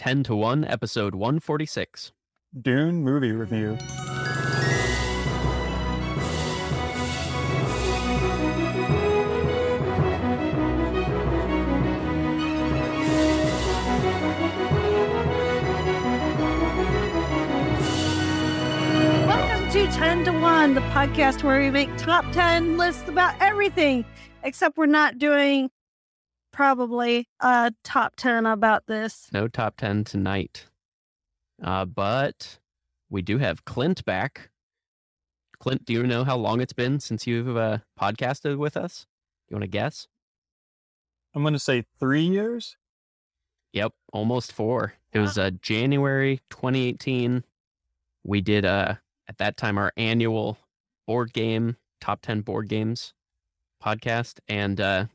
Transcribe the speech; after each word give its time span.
10 0.00 0.22
to 0.22 0.34
1, 0.34 0.64
episode 0.64 1.14
146. 1.14 2.12
Dune 2.58 3.04
movie 3.04 3.32
review. 3.32 3.76
Welcome 19.26 19.70
to 19.70 19.86
10 19.86 20.24
to 20.24 20.32
1, 20.32 20.72
the 20.72 20.80
podcast 20.80 21.44
where 21.44 21.60
we 21.60 21.70
make 21.70 21.94
top 21.98 22.24
10 22.32 22.78
lists 22.78 23.06
about 23.06 23.34
everything, 23.38 24.06
except 24.44 24.78
we're 24.78 24.86
not 24.86 25.18
doing 25.18 25.70
probably 26.60 27.26
a 27.40 27.72
top 27.82 28.16
10 28.16 28.44
about 28.44 28.86
this. 28.86 29.30
No 29.32 29.48
top 29.48 29.78
10 29.78 30.04
tonight. 30.04 30.66
Uh, 31.62 31.86
but 31.86 32.58
we 33.08 33.22
do 33.22 33.38
have 33.38 33.64
Clint 33.64 34.04
back. 34.04 34.50
Clint, 35.58 35.86
do 35.86 35.94
you 35.94 36.02
know 36.02 36.22
how 36.22 36.36
long 36.36 36.60
it's 36.60 36.74
been 36.74 37.00
since 37.00 37.26
you've 37.26 37.56
uh, 37.56 37.78
podcasted 37.98 38.58
with 38.58 38.76
us? 38.76 39.06
You 39.48 39.54
want 39.54 39.62
to 39.62 39.68
guess? 39.68 40.06
I'm 41.34 41.40
going 41.40 41.54
to 41.54 41.58
say 41.58 41.86
three 41.98 42.24
years. 42.24 42.76
Yep, 43.72 43.94
almost 44.12 44.52
four. 44.52 44.92
It 45.14 45.18
was 45.18 45.38
uh, 45.38 45.52
January 45.62 46.42
2018. 46.50 47.42
We 48.22 48.42
did, 48.42 48.66
uh, 48.66 48.96
at 49.26 49.38
that 49.38 49.56
time, 49.56 49.78
our 49.78 49.94
annual 49.96 50.58
board 51.06 51.32
game, 51.32 51.78
top 52.02 52.20
10 52.20 52.42
board 52.42 52.68
games 52.68 53.14
podcast. 53.82 54.40
And 54.46 54.78
uh, 54.78 55.06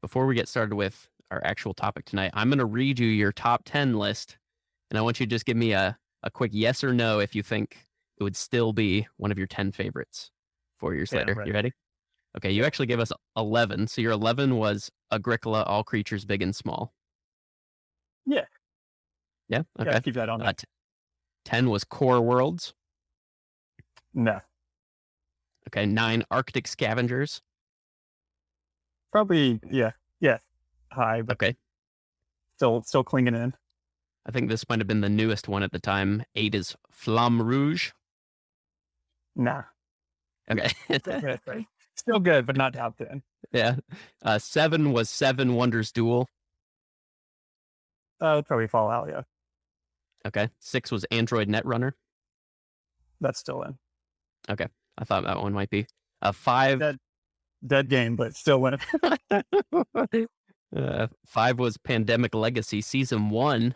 before 0.00 0.26
we 0.26 0.34
get 0.34 0.48
started 0.48 0.74
with 0.74 1.08
our 1.30 1.40
actual 1.44 1.74
topic 1.74 2.04
tonight, 2.04 2.30
I'm 2.34 2.48
going 2.48 2.58
to 2.58 2.64
read 2.64 2.98
you 2.98 3.06
your 3.06 3.32
top 3.32 3.62
10 3.64 3.98
list. 3.98 4.38
And 4.90 4.98
I 4.98 5.02
want 5.02 5.20
you 5.20 5.26
to 5.26 5.30
just 5.30 5.44
give 5.44 5.56
me 5.56 5.72
a, 5.72 5.98
a 6.22 6.30
quick 6.30 6.50
yes 6.54 6.82
or 6.82 6.94
no 6.94 7.18
if 7.20 7.34
you 7.34 7.42
think 7.42 7.86
it 8.18 8.22
would 8.22 8.36
still 8.36 8.72
be 8.72 9.06
one 9.16 9.30
of 9.30 9.38
your 9.38 9.46
10 9.46 9.72
favorites 9.72 10.30
four 10.78 10.94
years 10.94 11.12
Yeah, 11.12 11.18
later. 11.20 11.34
ready. 11.34 11.48
You 11.50 11.54
ready? 11.54 11.72
Okay, 12.36 12.50
you 12.50 12.64
actually 12.64 12.86
gave 12.86 13.00
us 13.00 13.12
11. 13.36 13.88
So 13.88 14.00
your 14.00 14.12
11 14.12 14.56
was 14.56 14.90
Agricola, 15.12 15.62
All 15.64 15.82
Creatures 15.84 16.24
Big 16.24 16.42
and 16.42 16.54
Small. 16.54 16.92
Yeah. 18.26 18.44
Yeah. 19.48 19.62
Okay. 19.80 19.90
Yeah, 19.90 20.00
keep 20.00 20.14
that 20.14 20.28
on. 20.28 20.42
Uh, 20.42 20.52
t- 20.52 20.64
10 21.46 21.70
was 21.70 21.84
Core 21.84 22.20
Worlds. 22.20 22.74
no, 24.14 24.40
Okay. 25.68 25.84
Nine, 25.86 26.24
Arctic 26.30 26.66
Scavengers. 26.66 27.42
Probably 29.12 29.60
yeah, 29.70 29.92
yeah, 30.20 30.38
high, 30.92 31.22
but 31.22 31.34
Okay. 31.34 31.56
still 32.56 32.82
still 32.82 33.04
clinging 33.04 33.34
in. 33.34 33.54
I 34.26 34.30
think 34.30 34.48
this 34.50 34.68
might 34.68 34.78
have 34.80 34.86
been 34.88 35.00
the 35.00 35.08
newest 35.08 35.48
one 35.48 35.62
at 35.62 35.72
the 35.72 35.78
time. 35.78 36.22
Eight 36.34 36.54
is 36.54 36.76
Flamme 36.92 37.40
Rouge. 37.42 37.92
Nah, 39.36 39.62
Okay. 40.50 40.68
still 40.98 41.20
good, 41.20 41.40
right? 41.46 41.66
Still 41.98 42.20
good, 42.20 42.46
but 42.46 42.56
not 42.56 42.74
top 42.74 42.96
ten. 42.96 43.22
yeah. 43.50 43.74
Uh, 44.22 44.38
seven 44.38 44.92
was 44.92 45.10
Seven 45.10 45.54
Wonders 45.56 45.90
Duel. 45.90 46.28
Uh, 48.20 48.40
probably 48.42 48.68
fall 48.68 48.88
out. 48.90 49.08
Yeah, 49.08 49.22
Okay. 50.26 50.48
Six 50.60 50.92
was 50.92 51.04
Android 51.10 51.48
Netrunner. 51.48 51.92
that's 53.20 53.40
still 53.40 53.62
in. 53.62 53.76
Okay. 54.48 54.68
I 54.96 55.04
thought 55.04 55.24
that 55.24 55.40
one 55.42 55.52
might 55.52 55.70
be. 55.70 55.86
Uh, 56.22 56.30
five. 56.32 56.78
That- 56.78 57.00
Dead 57.66 57.88
game, 57.88 58.16
but 58.16 58.34
still 58.34 58.66
in. 58.66 58.78
uh, 60.76 61.06
five 61.26 61.58
was 61.58 61.76
Pandemic 61.76 62.34
Legacy 62.34 62.80
Season 62.80 63.30
One. 63.30 63.74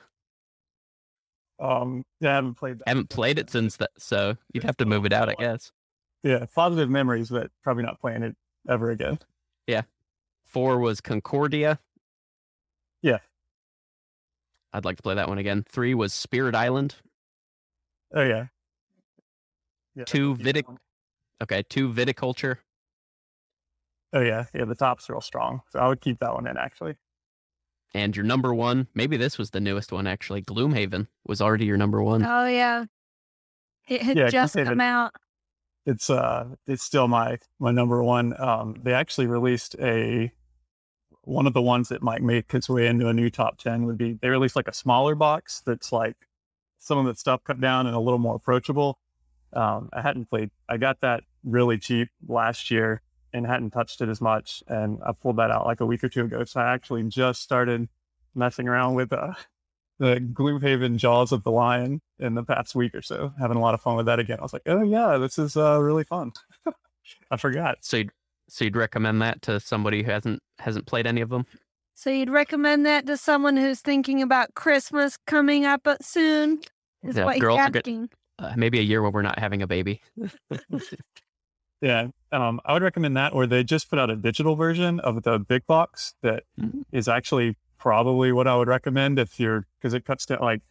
Um, 1.59 2.05
yeah, 2.21 2.33
I 2.33 2.35
haven't 2.37 2.55
played 2.55 2.79
that. 2.79 2.89
Haven't 2.89 3.09
played 3.09 3.39
it 3.39 3.51
since 3.51 3.77
that, 3.77 3.91
so 3.99 4.37
you'd 4.53 4.65
have 4.65 4.77
to 4.79 4.85
move 4.85 5.05
it 5.07 5.13
out, 5.13 5.29
I 5.29 5.35
guess. 5.35 5.73
Yeah, 6.23 6.47
positive 6.55 6.91
memories, 6.91 7.31
but 7.31 7.51
probably 7.63 7.83
not 7.83 8.01
playing 8.01 8.23
it 8.23 8.37
ever 8.69 8.91
again. 8.91 9.19
Yeah. 9.67 9.83
Four 10.47 10.79
was 10.79 11.01
Concordia. 11.01 11.79
Yeah. 13.01 13.19
I'd 14.73 14.85
like 14.85 14.97
to 14.97 15.03
play 15.03 15.15
that 15.15 15.29
one 15.29 15.39
again. 15.39 15.65
Three 15.69 15.95
was 15.95 16.13
Spirit 16.13 16.55
Island. 16.55 16.97
Oh 18.15 18.23
yeah. 18.23 18.47
yeah 19.95 20.05
Two 20.05 20.35
Vitic- 20.37 20.77
Okay. 21.42 21.63
Two 21.69 21.92
Viticulture. 21.92 22.59
Oh 24.12 24.20
yeah, 24.20 24.45
yeah. 24.55 24.64
The 24.64 24.74
top's 24.74 25.08
real 25.08 25.20
strong, 25.20 25.61
so 25.70 25.78
I 25.78 25.89
would 25.89 26.00
keep 26.00 26.20
that 26.20 26.34
one 26.34 26.46
in 26.46 26.56
actually. 26.56 26.96
And 27.95 28.17
your 28.17 28.24
number 28.24 28.55
one, 28.55 28.89
maybe 28.95 29.17
this 29.17 29.36
was 29.39 29.50
the 29.50 29.61
newest 29.61 29.92
one 29.92 30.06
actually. 30.06 30.42
Gloomhaven 30.42 31.08
was 31.27 31.40
already 31.42 31.67
your 31.67 31.77
number 31.77 32.02
one. 32.02 32.24
Oh, 32.24 32.46
yeah. 32.46 32.86
It 33.86 34.02
had 34.02 34.17
Yeah, 34.17 34.28
just 34.30 34.55
Gloomhaven. 34.56 34.64
come 34.67 34.80
out. 34.80 35.12
it's 35.84 36.08
uh 36.08 36.45
it's 36.67 36.83
still 36.83 37.08
my 37.08 37.39
my 37.58 37.70
number 37.73 38.02
one 38.05 38.39
um 38.40 38.77
they 38.83 38.95
actually 38.95 39.27
released 39.27 39.74
a 39.80 40.30
one 41.24 41.46
of 41.46 41.52
the 41.55 41.62
ones 41.62 41.89
that 41.89 42.02
might 42.02 42.23
make 42.23 42.52
its 42.55 42.68
way 42.68 42.86
into 42.86 43.08
a 43.08 43.12
new 43.12 43.29
top 43.30 43.58
10 43.58 43.84
would 43.86 43.98
be 43.98 44.14
they 44.23 44.29
released 44.29 44.56
like 44.56 44.68
a 44.68 44.73
smaller 44.74 45.14
box 45.14 45.61
that's 45.67 45.90
like 45.92 46.17
some 46.79 46.98
of 46.98 47.05
the 47.06 47.14
stuff 47.14 47.42
cut 47.44 47.61
down 47.61 47.86
and 47.86 47.94
a 47.96 48.00
little 48.00 48.18
more 48.18 48.36
approachable 48.36 48.98
um 49.55 49.89
i 49.92 50.00
hadn't 50.00 50.30
played 50.30 50.50
i 50.68 50.77
got 50.77 51.00
that 51.00 51.24
really 51.44 51.79
cheap 51.79 52.08
last 52.29 52.70
year 52.70 53.02
and 53.33 53.47
hadn't 53.47 53.70
touched 53.70 54.01
it 54.01 54.09
as 54.09 54.20
much 54.20 54.63
and 54.69 54.98
i 55.05 55.13
pulled 55.13 55.37
that 55.37 55.51
out 55.51 55.67
like 55.67 55.81
a 55.81 55.87
week 55.87 56.03
or 56.05 56.09
two 56.09 56.25
ago 56.25 56.45
so 56.45 56.61
i 56.61 56.73
actually 56.73 57.03
just 57.05 57.43
started 57.43 57.89
messing 58.35 58.69
around 58.69 58.95
with 58.95 59.13
uh 59.13 59.33
the 59.98 60.17
Gloomhaven 60.33 60.97
Jaws 60.97 61.31
of 61.31 61.45
the 61.45 61.53
Lion 61.53 62.01
in 62.19 62.35
the 62.35 62.42
past 62.42 62.75
week 62.75 62.92
or 62.92 63.03
so, 63.03 63.33
having 63.39 63.57
a 63.57 63.61
lot 63.61 63.73
of 63.73 63.81
fun 63.81 63.95
with 63.95 64.07
that 64.07 64.19
again. 64.19 64.39
I 64.41 64.42
was 64.42 64.53
like, 64.53 64.63
oh 64.67 64.83
yeah, 64.83 65.17
this 65.17 65.39
is 65.39 65.57
uh, 65.57 65.79
really 65.81 66.03
fun. 66.03 66.33
I 67.31 67.37
forgot. 67.37 67.79
So 67.83 67.98
you'd, 67.98 68.11
so 68.48 68.65
you'd 68.65 68.75
recommend 68.75 69.23
that 69.23 69.42
to 69.42 69.61
somebody 69.61 70.03
who 70.03 70.11
hasn't 70.11 70.41
hasn't 70.59 70.87
played 70.87 71.07
any 71.07 71.21
of 71.21 71.29
them? 71.29 71.47
So 71.95 72.11
you'd 72.11 72.31
recommend 72.31 72.85
that 72.85 73.07
to 73.07 73.17
someone 73.17 73.57
who's 73.57 73.81
thinking 73.81 74.23
about 74.23 74.55
Christmas 74.55 75.17
coming 75.29 75.67
up 75.67 75.87
uh, 75.87 75.98
soon? 76.01 76.63
Is 77.05 77.17
Yeah, 77.17 77.27
what 77.27 77.39
girls 77.39 77.59
you're 77.59 77.67
are 77.67 77.71
good- 77.71 78.09
Uh, 78.41 78.55
maybe 78.57 78.81
a 78.81 78.83
year 78.83 79.03
where 79.03 79.11
we're 79.13 79.23
not 79.23 79.39
having 79.39 79.63
a 79.63 79.69
baby. 79.69 80.01
Yeah, 81.81 82.09
um, 82.33 82.61
I 82.65 82.73
would 82.73 82.83
recommend 82.83 83.17
that. 83.17 83.33
Or 83.33 83.47
they 83.47 83.63
just 83.65 83.89
put 83.91 83.98
out 83.98 84.11
a 84.11 84.17
digital 84.17 84.57
version 84.57 85.01
of 85.01 85.23
the 85.23 85.39
big 85.39 85.67
box 85.67 86.15
that 86.23 86.45
is 86.91 87.07
Mhm. 87.07 87.13
actually 87.17 87.57
probably 87.79 88.33
what 88.33 88.47
I 88.47 88.57
would 88.57 88.69
recommend 88.69 89.19
if 89.19 89.39
you're 89.41 89.67
because 89.79 89.95
it 89.95 90.05
cuts 90.05 90.27
down. 90.27 90.41
Like 90.41 90.63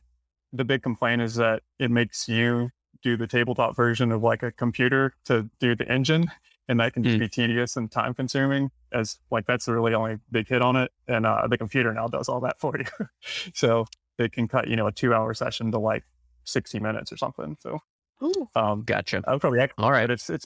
the 0.54 0.64
big 0.66 0.82
complaint 0.84 1.22
is 1.22 1.36
that 1.36 1.64
it 1.80 1.92
makes 1.92 2.28
you 2.28 2.72
do 3.04 3.18
the 3.18 3.28
tabletop 3.28 3.76
version 3.76 4.12
of 4.12 4.22
like 4.24 4.44
a 4.44 4.52
computer 4.52 5.14
to 5.26 5.50
do 5.60 5.76
the 5.76 5.88
engine, 5.92 6.32
and 6.68 6.80
that 6.80 6.94
can 6.94 7.04
just 7.04 7.16
Mm. 7.16 7.20
be 7.20 7.28
tedious 7.30 7.76
and 7.76 7.92
time 7.92 8.14
consuming. 8.14 8.72
As 8.92 9.20
like 9.32 9.46
that's 9.46 9.66
the 9.66 9.74
really 9.74 9.94
only 9.94 10.20
big 10.32 10.48
hit 10.48 10.62
on 10.62 10.76
it, 10.76 10.92
and 11.08 11.26
uh, 11.26 11.48
the 11.48 11.58
computer 11.58 11.94
now 11.94 12.08
does 12.08 12.28
all 12.30 12.40
that 12.42 12.60
for 12.60 12.78
you. 12.78 12.86
so 13.54 13.86
they 14.18 14.30
can 14.30 14.48
cut 14.48 14.68
you 14.68 14.76
know 14.76 14.88
a 14.88 14.92
two 14.92 15.14
hour 15.14 15.34
session 15.34 15.72
to 15.72 15.80
like 15.80 16.04
sixty 16.44 16.80
minutes 16.80 17.12
or 17.12 17.18
something. 17.18 17.58
So 17.60 17.80
Ooh. 18.24 18.50
um, 18.56 18.84
Gotcha. 18.84 19.24
I 19.28 19.32
would 19.32 19.42
probably 19.42 19.60
All 19.78 19.92
right. 19.92 20.04
but 20.08 20.12
it's 20.12 20.30
it's 20.30 20.46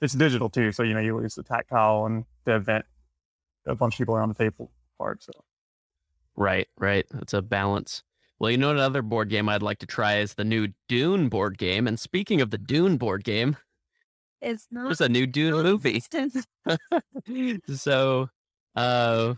it's 0.00 0.14
digital 0.14 0.48
too. 0.50 0.72
So 0.72 0.82
you 0.82 0.94
know 0.94 1.00
you 1.00 1.16
lose 1.16 1.34
the 1.34 1.42
tactile 1.42 2.06
and 2.06 2.24
the 2.44 2.56
event. 2.56 2.84
A 3.66 3.74
bunch 3.74 3.94
of 3.94 3.98
people 3.98 4.14
around 4.16 4.28
the 4.28 4.34
table 4.34 4.70
part. 4.98 5.22
So 5.22 5.32
Right, 6.36 6.68
right. 6.78 7.06
That's 7.10 7.32
a 7.32 7.42
balance. 7.42 8.02
Well, 8.38 8.50
you 8.50 8.58
know 8.58 8.70
another 8.70 9.00
board 9.02 9.30
game 9.30 9.48
I'd 9.48 9.62
like 9.62 9.78
to 9.78 9.86
try 9.86 10.18
is 10.18 10.34
the 10.34 10.44
new 10.44 10.68
Dune 10.88 11.28
board 11.30 11.56
game. 11.58 11.86
And 11.86 11.98
speaking 11.98 12.40
of 12.42 12.50
the 12.50 12.58
Dune 12.58 12.98
board 12.98 13.24
game, 13.24 13.56
It's 14.42 14.68
not. 14.70 14.84
there's 14.84 15.00
a 15.00 15.08
new 15.08 15.26
Dune 15.26 15.62
movie. 15.62 16.02
so 17.74 18.28
uh 18.76 19.34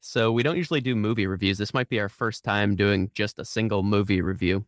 so 0.00 0.30
we 0.30 0.42
don't 0.42 0.56
usually 0.56 0.80
do 0.82 0.94
movie 0.94 1.26
reviews. 1.26 1.58
This 1.58 1.74
might 1.74 1.88
be 1.88 1.98
our 1.98 2.08
first 2.10 2.44
time 2.44 2.76
doing 2.76 3.10
just 3.14 3.38
a 3.38 3.44
single 3.44 3.82
movie 3.82 4.20
review 4.20 4.66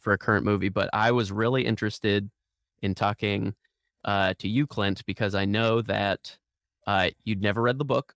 for 0.00 0.12
a 0.12 0.18
current 0.18 0.44
movie, 0.44 0.68
but 0.68 0.90
I 0.92 1.12
was 1.12 1.32
really 1.32 1.64
interested 1.64 2.28
in 2.82 2.94
talking 2.94 3.54
uh 4.04 4.34
to 4.38 4.48
you 4.48 4.66
Clint 4.66 5.04
because 5.06 5.34
I 5.34 5.44
know 5.44 5.82
that 5.82 6.36
uh 6.86 7.10
you'd 7.24 7.42
never 7.42 7.62
read 7.62 7.78
the 7.78 7.84
book 7.84 8.14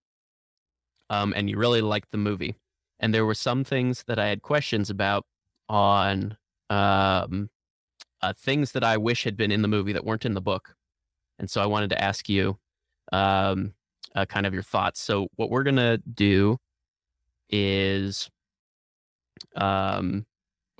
um 1.10 1.32
and 1.36 1.48
you 1.50 1.56
really 1.58 1.80
liked 1.80 2.10
the 2.10 2.18
movie. 2.18 2.56
And 3.00 3.12
there 3.12 3.26
were 3.26 3.34
some 3.34 3.64
things 3.64 4.04
that 4.06 4.18
I 4.18 4.28
had 4.28 4.42
questions 4.42 4.90
about 4.90 5.26
on 5.68 6.36
um 6.70 7.50
uh, 8.22 8.32
things 8.36 8.72
that 8.72 8.84
I 8.84 8.96
wish 8.96 9.24
had 9.24 9.36
been 9.36 9.52
in 9.52 9.62
the 9.62 9.68
movie 9.68 9.92
that 9.92 10.04
weren't 10.04 10.24
in 10.24 10.34
the 10.34 10.40
book. 10.40 10.74
And 11.38 11.50
so 11.50 11.60
I 11.60 11.66
wanted 11.66 11.90
to 11.90 12.02
ask 12.02 12.28
you 12.28 12.58
um, 13.12 13.74
uh, 14.14 14.24
kind 14.24 14.46
of 14.46 14.54
your 14.54 14.62
thoughts. 14.62 15.00
So 15.00 15.28
what 15.36 15.50
we're 15.50 15.62
gonna 15.62 15.98
do 15.98 16.58
is 17.50 18.30
um, 19.54 20.26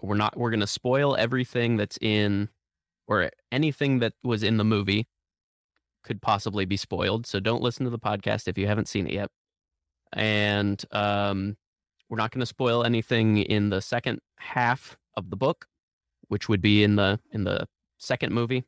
we're 0.02 0.16
not 0.16 0.36
we're 0.36 0.50
gonna 0.50 0.66
spoil 0.66 1.14
everything 1.16 1.76
that's 1.76 1.98
in 2.00 2.48
or 3.06 3.30
anything 3.52 4.00
that 4.00 4.14
was 4.22 4.42
in 4.42 4.56
the 4.56 4.64
movie 4.64 5.06
could 6.04 6.22
possibly 6.22 6.64
be 6.64 6.76
spoiled. 6.76 7.26
So 7.26 7.40
don't 7.40 7.62
listen 7.62 7.84
to 7.84 7.90
the 7.90 7.98
podcast 7.98 8.48
if 8.48 8.56
you 8.56 8.66
haven't 8.66 8.88
seen 8.88 9.06
it 9.06 9.12
yet. 9.12 9.28
And 10.12 10.82
um, 10.92 11.56
we're 12.08 12.18
not 12.18 12.30
going 12.30 12.40
to 12.40 12.46
spoil 12.46 12.84
anything 12.84 13.38
in 13.38 13.70
the 13.70 13.82
second 13.82 14.20
half 14.38 14.96
of 15.16 15.30
the 15.30 15.36
book, 15.36 15.66
which 16.28 16.48
would 16.48 16.60
be 16.60 16.84
in 16.84 16.96
the 16.96 17.18
in 17.32 17.44
the 17.44 17.66
second 17.98 18.32
movie, 18.32 18.64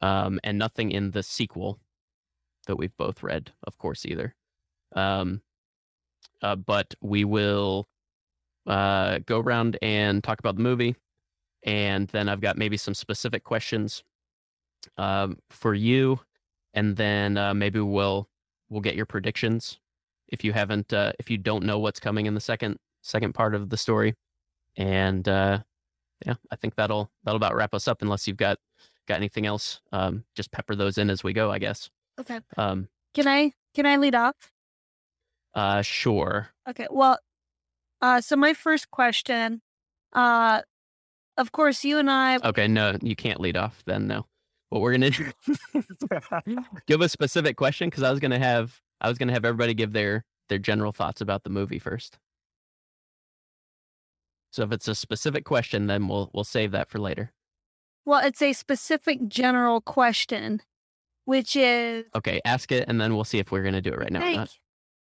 um, 0.00 0.40
and 0.42 0.58
nothing 0.58 0.90
in 0.90 1.10
the 1.10 1.22
sequel 1.22 1.78
that 2.66 2.76
we've 2.76 2.96
both 2.96 3.22
read, 3.22 3.52
of 3.64 3.76
course, 3.76 4.06
either. 4.06 4.34
Um, 4.94 5.42
uh, 6.40 6.56
but 6.56 6.94
we 7.00 7.24
will 7.24 7.88
uh, 8.66 9.18
go 9.26 9.40
around 9.40 9.78
and 9.82 10.22
talk 10.22 10.38
about 10.38 10.56
the 10.56 10.62
movie, 10.62 10.96
and 11.64 12.08
then 12.08 12.28
I've 12.28 12.40
got 12.40 12.56
maybe 12.58 12.76
some 12.76 12.94
specific 12.94 13.44
questions 13.44 14.02
um, 14.96 15.38
for 15.50 15.74
you, 15.74 16.20
and 16.74 16.96
then 16.96 17.36
uh, 17.36 17.54
maybe 17.54 17.80
we'll 17.80 18.28
we'll 18.68 18.80
get 18.80 18.96
your 18.96 19.06
predictions 19.06 19.78
if 20.28 20.44
you 20.44 20.52
haven't 20.52 20.92
uh, 20.92 21.12
if 21.18 21.30
you 21.30 21.38
don't 21.38 21.64
know 21.64 21.78
what's 21.78 22.00
coming 22.00 22.26
in 22.26 22.34
the 22.34 22.40
second 22.40 22.78
second 23.02 23.34
part 23.34 23.54
of 23.54 23.68
the 23.70 23.76
story, 23.76 24.14
and 24.76 25.28
uh, 25.28 25.58
yeah, 26.26 26.34
I 26.50 26.56
think 26.56 26.74
that'll 26.74 27.10
that'll 27.24 27.36
about 27.36 27.54
wrap 27.54 27.74
us 27.74 27.86
up. 27.88 28.02
Unless 28.02 28.26
you've 28.26 28.36
got 28.36 28.58
got 29.08 29.16
anything 29.16 29.46
else, 29.46 29.80
um, 29.92 30.24
just 30.34 30.50
pepper 30.52 30.74
those 30.74 30.98
in 30.98 31.10
as 31.10 31.22
we 31.24 31.32
go, 31.32 31.50
I 31.50 31.58
guess. 31.58 31.90
Okay. 32.20 32.40
Um, 32.56 32.88
Can 33.14 33.26
I 33.28 33.52
can 33.74 33.86
I 33.86 33.96
lead 33.96 34.14
off? 34.14 34.34
uh, 35.54 35.82
sure. 35.82 36.48
Okay. 36.68 36.86
Well, 36.90 37.18
uh, 38.00 38.20
so 38.20 38.36
my 38.36 38.54
first 38.54 38.90
question, 38.90 39.60
uh, 40.12 40.62
of 41.36 41.52
course, 41.52 41.84
you 41.84 41.98
and 41.98 42.10
I. 42.10 42.38
Okay, 42.44 42.68
no, 42.68 42.96
you 43.02 43.16
can't 43.16 43.40
lead 43.40 43.56
off 43.56 43.82
then. 43.86 44.06
No, 44.06 44.26
what 44.70 44.80
we're 44.80 44.92
gonna 44.92 45.10
do? 45.10 45.30
give 46.86 47.00
a 47.00 47.08
specific 47.08 47.56
question 47.56 47.88
because 47.88 48.02
I 48.02 48.10
was 48.10 48.20
gonna 48.20 48.38
have 48.38 48.80
I 49.00 49.08
was 49.08 49.18
gonna 49.18 49.32
have 49.32 49.44
everybody 49.44 49.74
give 49.74 49.92
their 49.92 50.24
their 50.48 50.58
general 50.58 50.92
thoughts 50.92 51.20
about 51.20 51.44
the 51.44 51.50
movie 51.50 51.78
first. 51.78 52.18
So 54.50 54.62
if 54.62 54.72
it's 54.72 54.88
a 54.88 54.94
specific 54.94 55.44
question, 55.44 55.86
then 55.86 56.08
we'll 56.08 56.30
we'll 56.34 56.44
save 56.44 56.72
that 56.72 56.88
for 56.88 56.98
later. 56.98 57.32
Well, 58.04 58.24
it's 58.24 58.42
a 58.42 58.52
specific 58.52 59.28
general 59.28 59.80
question, 59.80 60.60
which 61.24 61.54
is. 61.56 62.04
Okay, 62.14 62.40
ask 62.44 62.72
it, 62.72 62.88
and 62.88 63.00
then 63.00 63.14
we'll 63.14 63.24
see 63.24 63.38
if 63.38 63.52
we're 63.52 63.62
gonna 63.62 63.80
do 63.80 63.92
it 63.92 63.98
right 63.98 64.12
now. 64.12 64.20
or 64.20 64.22
Thank. 64.22 64.50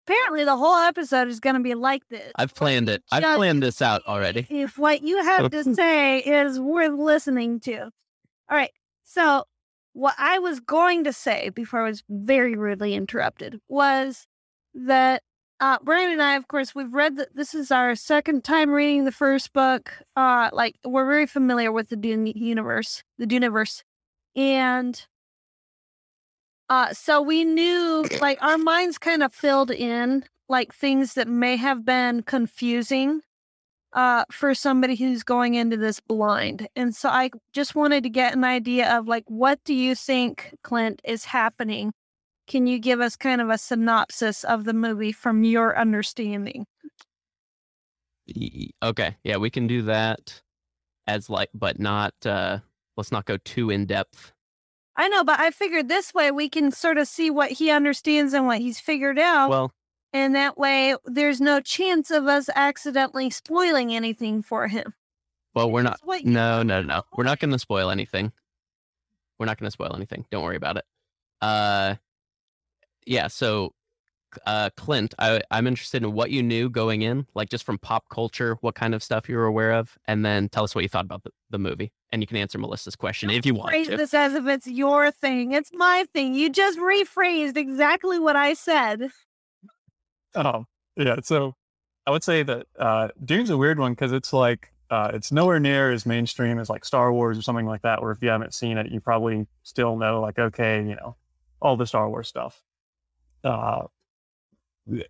Apparently, 0.09 0.45
the 0.45 0.57
whole 0.57 0.77
episode 0.77 1.29
is 1.29 1.39
going 1.39 1.57
to 1.57 1.61
be 1.61 1.75
like 1.75 2.09
this. 2.09 2.33
I've 2.37 2.55
planned 2.55 2.89
it. 2.89 3.03
I've 3.13 3.37
planned 3.37 3.63
this 3.63 3.83
out 3.83 4.03
already. 4.07 4.47
If 4.49 4.79
what 4.79 5.03
you 5.03 5.23
have 5.23 5.51
to 5.51 5.75
say 5.75 6.21
is 6.21 6.59
worth 6.59 6.99
listening 6.99 7.61
to. 7.61 7.83
All 7.83 7.91
right. 8.57 8.71
So, 9.05 9.45
what 9.93 10.15
I 10.17 10.39
was 10.39 10.61
going 10.61 11.05
to 11.05 11.13
say 11.13 11.51
before 11.51 11.81
I 11.81 11.89
was 11.91 12.03
very 12.09 12.55
rudely 12.55 12.95
interrupted 12.95 13.61
was 13.69 14.27
that 14.73 15.23
uh, 15.61 15.77
Brian 15.83 16.13
and 16.13 16.23
I, 16.23 16.37
of 16.37 16.49
course, 16.49 16.75
we've 16.75 16.93
read 16.93 17.19
that 17.19 17.37
this 17.37 17.55
is 17.55 17.71
our 17.71 17.95
second 17.95 18.45
time 18.45 18.71
reading 18.71 19.05
the 19.05 19.13
first 19.13 19.53
book. 19.53 19.93
Uh, 20.17 20.49
like, 20.55 20.77
we're 20.87 21.05
very 21.05 21.27
familiar 21.27 21.71
with 21.71 21.91
the 21.91 21.97
Dune 21.97 22.27
universe, 22.29 23.03
the 23.19 23.27
Duneverse. 23.27 23.83
And 24.35 25.07
uh, 26.69 26.93
so 26.93 27.23
we 27.23 27.45
knew, 27.45 28.05
like, 28.21 28.39
our 28.43 28.59
minds 28.59 28.99
kind 28.99 29.23
of 29.23 29.33
filled 29.33 29.71
in, 29.71 30.25
like, 30.49 30.75
things 30.75 31.15
that 31.15 31.29
may 31.29 31.57
have 31.57 31.85
been 31.85 32.23
confusing 32.23 33.21
uh, 33.93 34.25
for 34.31 34.55
somebody 34.55 34.95
who's 34.95 35.23
going 35.23 35.55
into 35.55 35.77
this 35.77 36.01
blind. 36.01 36.69
And 36.77 36.95
so 36.95 37.09
I 37.09 37.31
just 37.53 37.75
wanted 37.75 38.03
to 38.03 38.11
get 38.11 38.35
an 38.35 38.45
idea 38.45 38.97
of, 38.97 39.09
like, 39.09 39.25
what 39.27 39.63
do 39.65 39.75
you 39.75 39.95
think, 39.95 40.55
Clint, 40.63 41.01
is 41.05 41.25
happening? 41.25 41.93
Can 42.47 42.67
you 42.67 42.79
give 42.79 43.01
us 43.01 43.17
kind 43.17 43.41
of 43.41 43.51
a 43.51 43.59
synopsis 43.59 44.45
of 44.45 44.65
the 44.65 44.75
movie 44.75 45.13
from 45.13 45.45
your 45.45 45.79
understanding? 45.79 46.67
Okay, 48.83 49.17
yeah, 49.25 49.37
we 49.37 49.51
can 49.51 49.67
do 49.67 49.83
that 49.83 50.43
as 51.07 51.31
like, 51.31 51.51
but 51.55 51.79
not. 51.79 52.15
uh 52.25 52.59
Let's 52.97 53.13
not 53.13 53.27
go 53.27 53.37
too 53.37 53.71
in 53.71 53.87
depth. 53.87 54.33
I 54.99 55.09
know, 55.09 55.23
but 55.25 55.39
I 55.41 55.51
figured 55.53 55.89
this 55.89 56.13
way 56.13 56.31
we 56.31 56.49
can 56.51 56.71
sort 56.73 56.99
of 56.99 57.07
see 57.09 57.31
what 57.31 57.53
he 57.53 57.71
understands 57.71 58.33
and 58.35 58.47
what 58.47 58.59
he's 58.59 58.81
figured 58.81 59.19
out. 59.19 59.49
Well, 59.49 59.73
and 60.13 60.35
that 60.35 60.59
way 60.59 60.97
there's 61.05 61.41
no 61.41 61.61
chance 61.61 62.11
of 62.11 62.27
us 62.27 62.51
accidentally 62.55 63.31
spoiling 63.31 63.95
anything 63.95 64.43
for 64.43 64.67
him. 64.69 64.95
well, 65.55 65.71
we're 65.71 65.83
not. 65.83 65.93
That's 65.93 66.03
what 66.05 66.25
you- 66.25 66.31
No, 66.33 66.63
no, 66.63 66.83
no. 66.83 67.03
We're 67.17 67.25
not 67.25 67.39
going 67.39 67.51
to 67.53 67.59
spoil 67.59 67.91
anything. 67.91 68.33
We're 69.39 69.47
not 69.47 69.57
going 69.59 69.69
to 69.69 69.71
spoil 69.71 69.95
anything. 69.95 70.27
Don't 70.31 70.43
worry 70.43 70.57
about 70.57 70.77
it. 70.79 70.85
Uh, 71.41 71.95
yeah. 73.07 73.29
So, 73.29 73.73
uh, 74.47 74.71
Clint, 74.77 75.15
I, 75.19 75.41
I'm 75.51 75.67
interested 75.67 76.03
in 76.03 76.13
what 76.13 76.31
you 76.31 76.43
knew 76.43 76.69
going 76.69 77.03
in, 77.03 77.27
like 77.35 77.49
just 77.49 77.65
from 77.65 77.79
pop 77.79 78.09
culture, 78.09 78.57
what 78.61 78.75
kind 78.75 78.95
of 78.95 79.03
stuff 79.03 79.29
you 79.29 79.37
were 79.37 79.47
aware 79.47 79.73
of, 79.73 79.99
and 80.07 80.25
then 80.25 80.49
tell 80.49 80.65
us 80.65 80.75
what 80.75 80.83
you 80.83 80.89
thought 80.89 81.05
about 81.05 81.25
the, 81.25 81.31
the 81.51 81.59
movie. 81.59 81.93
And 82.11 82.23
you 82.23 82.27
can 82.27 82.37
answer 82.37 82.59
Melissa's 82.59 82.97
question 82.97 83.31
if 83.31 83.45
you 83.45 83.55
want 83.55 83.71
Phrase 83.71 83.89
to. 83.89 83.97
this 83.97 84.15
as 84.15 84.35
if 84.35 84.47
it's 84.47 84.67
your 84.67 85.11
thing. 85.11 85.53
It's 85.53 85.71
my 85.73 86.07
thing. 86.13 86.35
You 86.35 86.51
just 86.51 86.79
rephrased 86.79 87.57
exactly 87.57 88.19
what 88.19 88.37
I 88.37 88.55
said. 88.55 89.11
Um, 90.35 90.67
yeah, 90.97 91.17
so 91.23 91.55
I 92.07 92.11
would 92.11 92.25
say 92.25 92.43
that 92.43 92.67
uh, 92.79 93.09
Dune's 93.23 93.51
a 93.51 93.57
weird 93.57 93.79
one 93.79 93.93
because 93.93 94.13
it's 94.13 94.33
like 94.33 94.73
uh, 94.91 95.11
it's 95.13 95.31
nowhere 95.31 95.61
near 95.61 95.91
as 95.91 96.07
mainstream 96.07 96.59
as 96.59 96.71
like 96.71 96.85
Star 96.85 97.13
Wars 97.13 97.39
or 97.39 97.43
something 97.43 97.67
like 97.67 97.83
that. 97.83 98.01
Where 98.01 98.11
if 98.11 98.23
you 98.23 98.31
haven't 98.31 98.55
seen 98.55 98.79
it, 98.79 98.91
you 98.91 99.01
probably 99.01 99.47
still 99.63 99.97
know 99.97 100.21
like 100.21 100.39
okay, 100.39 100.79
you 100.79 100.97
know, 100.97 101.17
all 101.61 101.77
the 101.77 101.87
Star 101.87 102.09
Wars 102.09 102.29
stuff. 102.29 102.63
Uh, 103.45 103.83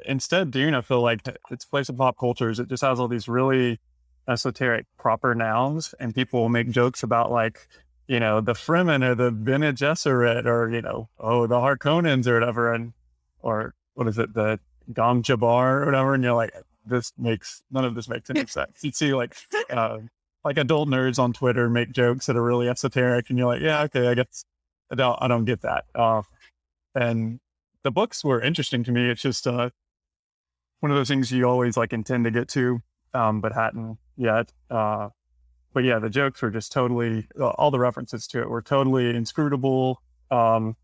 instead, 0.04 0.50
Dune, 0.50 0.74
I 0.74 0.80
feel 0.80 1.02
like 1.02 1.20
its 1.50 1.64
place 1.64 1.88
in 1.88 1.96
pop 1.96 2.16
culture 2.18 2.50
is 2.50 2.58
it 2.58 2.68
just 2.68 2.82
has 2.82 2.98
all 2.98 3.08
these 3.08 3.28
really 3.28 3.78
esoteric 4.28 4.86
proper 4.98 5.34
nouns, 5.34 5.94
and 5.98 6.14
people 6.14 6.40
will 6.40 6.48
make 6.48 6.70
jokes 6.70 7.02
about 7.02 7.30
like 7.30 7.68
you 8.06 8.20
know 8.20 8.40
the 8.40 8.54
Fremen 8.54 9.04
or 9.04 9.14
the 9.14 9.30
Bene 9.30 9.72
Gesserit 9.72 10.46
or 10.46 10.70
you 10.70 10.82
know 10.82 11.08
oh 11.18 11.46
the 11.46 11.56
Harkonnens 11.56 12.26
or 12.26 12.34
whatever, 12.34 12.72
and 12.72 12.92
or 13.40 13.74
what 13.94 14.08
is 14.08 14.18
it 14.18 14.34
the 14.34 14.58
Gom 14.92 15.22
Jabbar 15.22 15.82
or 15.82 15.86
whatever, 15.86 16.14
and 16.14 16.24
you're 16.24 16.34
like, 16.34 16.52
this 16.86 17.12
makes 17.18 17.62
none 17.70 17.84
of 17.84 17.94
this 17.94 18.08
makes 18.08 18.30
any 18.30 18.46
sense. 18.46 18.82
You'd 18.82 18.96
see 18.96 19.14
like 19.14 19.36
uh, 19.70 19.98
like 20.44 20.58
adult 20.58 20.88
nerds 20.88 21.18
on 21.18 21.32
Twitter 21.32 21.68
make 21.68 21.92
jokes 21.92 22.26
that 22.26 22.36
are 22.36 22.42
really 22.42 22.68
esoteric, 22.68 23.30
and 23.30 23.38
you're 23.38 23.48
like, 23.48 23.62
yeah, 23.62 23.82
okay, 23.82 24.08
I 24.08 24.14
guess 24.14 24.44
I 24.90 24.94
don't 24.94 25.18
I 25.20 25.28
don't 25.28 25.44
get 25.44 25.62
that. 25.62 25.84
Uh, 25.94 26.22
and 26.94 27.40
the 27.82 27.90
books 27.90 28.24
were 28.24 28.40
interesting 28.40 28.84
to 28.84 28.92
me. 28.92 29.08
It's 29.10 29.22
just 29.22 29.46
uh, 29.46 29.70
one 30.80 30.90
of 30.90 30.96
those 30.96 31.08
things 31.08 31.30
you 31.32 31.44
always 31.44 31.76
like 31.76 31.92
intend 31.92 32.24
to 32.24 32.30
get 32.30 32.48
to, 32.50 32.80
um, 33.14 33.40
but 33.40 33.52
hadn't 33.52 33.98
yet. 34.16 34.52
Uh, 34.70 35.08
but 35.72 35.84
yeah, 35.84 35.98
the 35.98 36.10
jokes 36.10 36.42
were 36.42 36.50
just 36.50 36.72
totally 36.72 37.28
all 37.40 37.70
the 37.70 37.78
references 37.78 38.26
to 38.28 38.40
it 38.40 38.48
were 38.48 38.62
totally 38.62 39.14
inscrutable. 39.14 40.02
Um, 40.30 40.76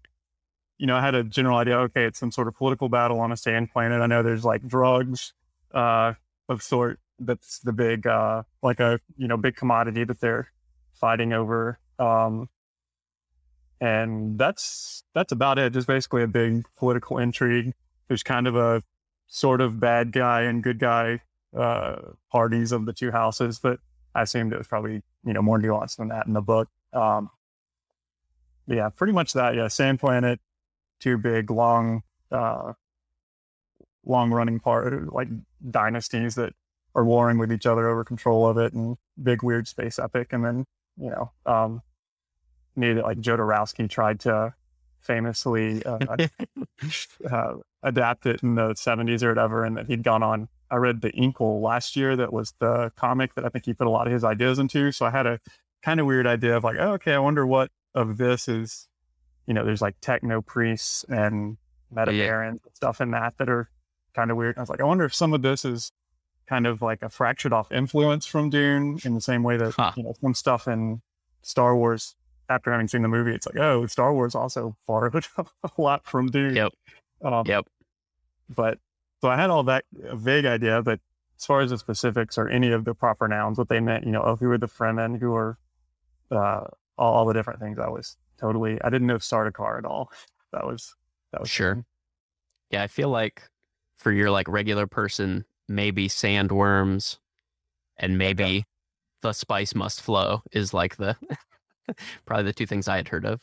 you 0.79 0.87
know, 0.87 0.97
I 0.97 1.01
had 1.01 1.15
a 1.15 1.25
general 1.25 1.59
idea. 1.59 1.79
Okay, 1.79 2.05
it's 2.05 2.19
some 2.19 2.31
sort 2.31 2.49
of 2.49 2.55
political 2.55 2.89
battle 2.89 3.21
on 3.21 3.33
a 3.33 3.37
sand 3.37 3.71
planet. 3.73 4.01
I 4.01 4.07
know 4.07 4.23
there's 4.23 4.45
like 4.45 4.67
drugs 4.67 5.33
uh, 5.73 6.15
of 6.49 6.63
sort. 6.63 7.01
That's 7.19 7.61
the 7.61 7.73
big, 7.73 8.07
uh, 8.07 8.43
like 8.63 8.81
a 8.81 9.01
you 9.17 9.29
know, 9.29 9.37
big 9.37 9.57
commodity 9.57 10.05
that 10.05 10.21
they're 10.21 10.49
fighting 10.95 11.33
over. 11.33 11.79
Um, 11.99 12.49
and 13.85 14.39
that's 14.39 15.05
that's 15.13 15.31
about 15.31 15.59
it. 15.59 15.75
Just 15.75 15.87
basically 15.87 16.23
a 16.23 16.27
big 16.27 16.65
political 16.79 17.19
intrigue. 17.19 17.75
There's 18.09 18.23
kind 18.23 18.47
of 18.47 18.57
a 18.57 18.83
sort 19.27 19.61
of 19.61 19.79
bad 19.79 20.11
guy 20.11 20.43
and 20.43 20.63
good 20.63 20.79
guy 20.79 21.21
uh, 21.55 21.97
parties 22.33 22.73
of 22.73 22.87
the 22.87 22.95
two 22.95 23.11
houses, 23.11 23.59
but 23.59 23.81
I 24.15 24.23
assumed 24.23 24.55
it 24.55 24.59
was 24.59 24.67
probably 24.67 25.03
you 25.27 25.35
know 25.35 25.43
more 25.43 25.59
nuanced 25.59 25.97
than 25.97 26.09
that 26.09 26.27
in 26.27 26.33
the 26.33 26.41
book. 26.41 26.69
Um, 26.95 27.29
yeah, 28.67 28.89
pretty 28.89 29.13
much 29.13 29.35
that. 29.35 29.55
Yeah, 29.55 29.69
sand 29.69 30.01
planet, 30.01 30.41
two 30.99 31.19
big 31.19 31.51
long, 31.51 32.05
uh, 32.33 32.73
long 34.07 34.31
running 34.31 34.61
part 34.61 35.13
like 35.13 35.29
dynasties 35.71 36.37
that 36.37 36.55
are 36.95 37.05
warring 37.05 37.37
with 37.37 37.53
each 37.53 37.67
other 37.67 37.87
over 37.87 38.03
control 38.03 38.49
of 38.49 38.57
it, 38.57 38.73
and 38.73 38.97
big 39.23 39.43
weird 39.43 39.69
space 39.69 39.99
epic. 39.99 40.33
And 40.33 40.43
then 40.43 40.65
you 40.97 41.11
know, 41.11 41.33
um, 41.45 41.83
needed 42.77 43.03
like 43.03 43.21
Joe 43.21 43.37
Jodorowsky 43.37 43.89
tried 43.89 44.21
to 44.21 44.55
famously 45.01 45.85
uh, 45.85 45.99
uh, 47.31 47.55
adapt 47.83 48.27
it 48.27 48.43
in 48.43 48.55
the 48.55 48.71
70s 48.71 49.23
or 49.23 49.29
whatever, 49.29 49.65
and 49.65 49.77
that 49.77 49.87
he'd 49.87 50.03
gone 50.03 50.23
on. 50.23 50.49
I 50.71 50.77
read 50.77 51.03
the 51.03 51.13
Incal 51.13 51.61
last 51.63 51.95
year, 51.95 52.17
that 52.17 52.33
was 52.33 52.55
the 52.59 52.91
comic 52.97 53.35
that 53.35 53.45
I 53.45 53.49
think 53.49 53.67
he 53.67 53.75
put 53.75 53.87
a 53.87 53.91
lot 53.91 54.07
of 54.07 54.13
his 54.13 54.25
ideas 54.25 54.59
into. 54.59 54.91
So 54.93 55.07
I 55.07 55.11
had 55.11 55.27
a 55.27 55.39
kind 55.83 56.01
of 56.01 56.07
weird 56.07 56.27
idea 56.27 56.57
of 56.57 56.65
like, 56.65 56.77
oh, 56.79 56.93
okay, 56.95 57.13
I 57.15 57.19
wonder 57.19 57.47
what 57.47 57.71
of 57.95 58.17
this 58.17 58.49
is, 58.49 58.89
you 59.47 59.55
know, 59.55 59.65
there's 59.65 59.83
like 59.83 59.97
techno 60.01 60.41
priests 60.41 61.05
and 61.09 61.59
meta 61.95 62.13
Yeah. 62.15 62.49
and 62.49 62.61
stuff 62.73 63.01
in 63.01 63.11
that 63.13 63.35
that 63.39 63.49
are 63.49 63.69
kind 64.17 64.31
of 64.31 64.37
weird. 64.37 64.57
I 64.57 64.61
was 64.63 64.71
like, 64.71 64.81
I 64.81 64.85
wonder 64.85 65.05
if 65.05 65.15
some 65.15 65.33
of 65.35 65.43
this 65.43 65.65
is 65.65 65.93
kind 66.49 66.67
of 66.67 66.83
like 66.83 67.03
a 67.03 67.09
fractured 67.11 67.53
off 67.53 67.71
influence 67.71 68.27
from 68.27 68.51
Dune 68.51 68.99
in 69.05 69.15
the 69.15 69.21
same 69.21 69.43
way 69.43 69.57
that, 69.59 69.75
Huh. 69.75 69.93
you 69.97 70.03
know, 70.03 70.15
some 70.21 70.35
stuff 70.35 70.67
in 70.67 71.03
Star 71.43 71.77
Wars 71.77 72.17
after 72.49 72.71
having 72.73 72.89
seen 72.89 73.03
the 73.03 73.09
movie, 73.09 73.33
it's 73.35 73.47
like, 73.47 73.57
oh, 73.57 73.87
Star 73.87 74.13
Wars 74.13 74.35
also 74.35 74.77
borrowed 74.87 75.25
a 75.39 75.71
lot 75.79 76.05
from 76.07 76.29
Dune. 76.31 76.55
Yep. 76.57 76.73
Um, 77.25 77.47
Yep. 77.47 77.67
But 78.55 78.79
so 79.21 79.29
I 79.29 79.37
had 79.37 79.51
all 79.51 79.63
that 79.65 79.85
vague 79.93 80.45
idea, 80.45 80.83
but 80.83 81.01
as 81.39 81.47
far 81.47 81.61
as 81.61 81.71
the 81.71 81.79
specifics 81.79 82.37
or 82.37 82.49
any 82.49 82.71
of 82.73 82.85
the 82.85 82.95
proper 82.95 83.27
nouns, 83.27 83.57
what 83.59 83.69
they 83.69 83.81
meant, 83.81 84.05
you 84.05 84.13
know, 84.13 84.23
oh, 84.23 84.37
who 84.37 84.51
are 84.51 84.59
the 84.59 84.69
Fremen, 84.69 85.19
who 85.19 85.35
are 85.35 85.59
uh, 86.31 86.65
all, 86.99 87.15
all 87.15 87.25
the 87.25 87.33
different 87.33 87.61
things. 87.61 87.79
I 87.79 87.89
was 87.89 88.17
totally, 88.39 88.79
I 88.83 88.91
didn't 88.91 89.07
know 89.07 89.17
Sardaukar 89.17 89.79
at 89.79 89.85
all. 89.85 90.11
That 90.53 90.67
was, 90.67 90.95
that 91.33 91.41
was 91.41 91.49
Sure. 91.51 91.75
fun. 91.77 91.85
Yeah, 92.71 92.83
I 92.83 92.87
feel 92.87 93.09
like 93.09 93.43
for 93.97 94.13
your 94.13 94.31
like 94.31 94.49
regular 94.49 94.87
person, 94.87 95.45
maybe 95.69 96.09
sandworms 96.09 97.19
and 97.97 98.19
maybe 98.19 98.65
the 99.23 99.33
spice 99.33 99.75
must 99.75 100.03
flow 100.03 100.43
is 100.53 100.75
like 100.75 100.97
the 100.97 101.17
probably 102.27 102.45
the 102.45 102.53
two 102.53 102.67
things 102.67 102.89
I 102.89 102.97
had 102.97 103.09
heard 103.09 103.25
of. 103.27 103.41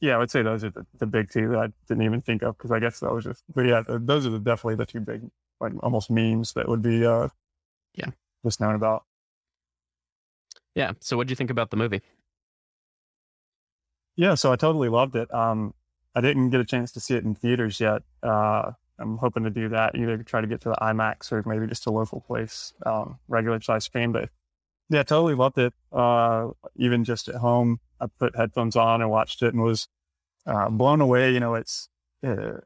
Yeah, 0.00 0.16
I 0.16 0.18
would 0.18 0.30
say 0.30 0.42
those 0.42 0.62
are 0.62 0.70
the, 0.70 0.86
the 0.98 1.06
big 1.06 1.30
two 1.30 1.48
that 1.48 1.58
I 1.58 1.68
didn't 1.88 2.02
even 2.04 2.20
think 2.20 2.42
of 2.42 2.56
because 2.56 2.70
I 2.70 2.78
guess 2.80 3.00
that 3.00 3.12
was 3.12 3.24
just, 3.24 3.42
but 3.54 3.62
yeah, 3.64 3.82
th 3.82 4.00
those 4.02 4.26
are 4.26 4.30
the, 4.30 4.38
definitely 4.38 4.76
the 4.76 4.86
two 4.86 5.00
big, 5.00 5.22
like 5.60 5.72
almost 5.82 6.10
memes 6.10 6.52
that 6.52 6.68
would 6.68 6.82
be, 6.82 7.04
uh, 7.06 7.28
Yeah. 7.94 8.10
just 8.44 8.60
known 8.60 8.74
about. 8.74 9.04
Yeah. 10.74 10.92
So 11.00 11.16
what 11.16 11.26
do 11.26 11.32
you 11.32 11.36
think 11.36 11.50
about 11.50 11.70
the 11.70 11.76
movie? 11.76 12.02
Yeah, 14.16 14.34
so 14.34 14.52
I 14.52 14.56
totally 14.56 14.88
loved 14.88 15.16
it. 15.16 15.32
Um, 15.32 15.74
I 16.14 16.20
didn't 16.20 16.50
get 16.50 16.60
a 16.60 16.64
chance 16.64 16.92
to 16.92 17.00
see 17.00 17.14
it 17.14 17.24
in 17.24 17.34
theaters 17.34 17.80
yet. 17.80 18.02
Uh, 18.22 18.72
I'm 18.98 19.18
hoping 19.18 19.44
to 19.44 19.50
do 19.50 19.68
that, 19.68 19.94
either 19.94 20.22
try 20.22 20.40
to 20.40 20.46
get 20.46 20.62
to 20.62 20.70
the 20.70 20.76
IMAX 20.80 21.30
or 21.32 21.42
maybe 21.46 21.66
just 21.66 21.86
a 21.86 21.90
local 21.90 22.20
place, 22.22 22.72
um, 22.86 23.18
regular 23.28 23.60
size 23.60 23.84
screen. 23.84 24.12
But 24.12 24.30
yeah, 24.88 25.02
totally 25.02 25.34
loved 25.34 25.58
it. 25.58 25.72
Uh, 25.92 26.48
even 26.76 27.04
just 27.04 27.28
at 27.28 27.36
home, 27.36 27.80
I 28.00 28.06
put 28.06 28.36
headphones 28.36 28.76
on 28.76 29.00
and 29.00 29.10
watched 29.10 29.42
it 29.42 29.52
and 29.52 29.62
was 29.62 29.88
uh, 30.46 30.68
blown 30.68 31.00
away. 31.00 31.32
You 31.32 31.40
know, 31.40 31.54
it's 31.54 31.88
uh, 32.24 32.58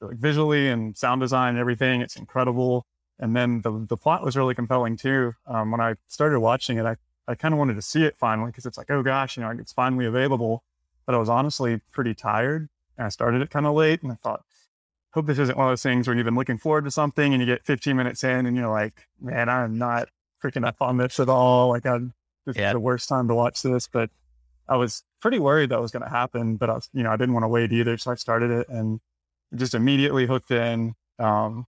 like 0.00 0.16
visually 0.16 0.68
and 0.68 0.96
sound 0.96 1.20
design 1.20 1.50
and 1.50 1.58
everything. 1.58 2.00
It's 2.00 2.16
incredible. 2.16 2.86
And 3.18 3.36
then 3.36 3.60
the 3.62 3.86
the 3.88 3.96
plot 3.96 4.24
was 4.24 4.36
really 4.36 4.54
compelling 4.54 4.96
too. 4.96 5.34
Um, 5.46 5.70
when 5.70 5.80
I 5.80 5.94
started 6.08 6.40
watching 6.40 6.78
it, 6.78 6.84
I 6.84 6.96
I 7.28 7.34
kind 7.34 7.54
of 7.54 7.58
wanted 7.58 7.74
to 7.74 7.82
see 7.82 8.04
it 8.04 8.16
finally 8.16 8.50
because 8.50 8.66
it's 8.66 8.76
like, 8.76 8.90
oh 8.90 9.02
gosh, 9.02 9.36
you 9.36 9.42
know, 9.42 9.50
it's 9.50 9.72
finally 9.72 10.06
available. 10.06 10.64
But 11.06 11.14
I 11.14 11.18
was 11.18 11.28
honestly 11.28 11.80
pretty 11.92 12.14
tired 12.14 12.68
and 12.98 13.06
I 13.06 13.08
started 13.08 13.42
it 13.42 13.50
kind 13.50 13.66
of 13.66 13.74
late 13.74 14.02
and 14.02 14.12
I 14.12 14.16
thought, 14.16 14.44
hope 15.12 15.26
this 15.26 15.38
isn't 15.38 15.56
one 15.56 15.68
of 15.68 15.72
those 15.72 15.82
things 15.82 16.06
where 16.06 16.16
you've 16.16 16.24
been 16.24 16.34
looking 16.34 16.58
forward 16.58 16.84
to 16.84 16.90
something 16.90 17.32
and 17.32 17.40
you 17.40 17.46
get 17.46 17.64
15 17.64 17.96
minutes 17.96 18.24
in 18.24 18.46
and 18.46 18.56
you're 18.56 18.70
like, 18.70 19.08
man, 19.20 19.48
I'm 19.48 19.78
not 19.78 20.08
freaking 20.42 20.66
up 20.66 20.76
on 20.80 20.96
this 20.96 21.20
at 21.20 21.28
all. 21.28 21.68
Like, 21.68 21.86
I, 21.86 21.98
this 22.46 22.56
Yeah. 22.56 22.68
is 22.68 22.72
the 22.74 22.80
worst 22.80 23.08
time 23.08 23.28
to 23.28 23.34
watch 23.34 23.62
this. 23.62 23.86
But 23.86 24.10
I 24.68 24.76
was 24.76 25.02
pretty 25.20 25.38
worried 25.38 25.70
that 25.70 25.80
was 25.80 25.90
going 25.90 26.02
to 26.02 26.08
happen, 26.10 26.56
but 26.56 26.70
I 26.70 26.74
was, 26.74 26.88
you 26.92 27.02
know, 27.02 27.10
I 27.10 27.16
didn't 27.16 27.34
want 27.34 27.44
to 27.44 27.48
wait 27.48 27.72
either. 27.72 27.96
So 27.98 28.10
I 28.10 28.14
started 28.14 28.50
it 28.50 28.68
and 28.68 29.00
just 29.54 29.74
immediately 29.74 30.26
hooked 30.26 30.50
in. 30.50 30.94
Um, 31.18 31.66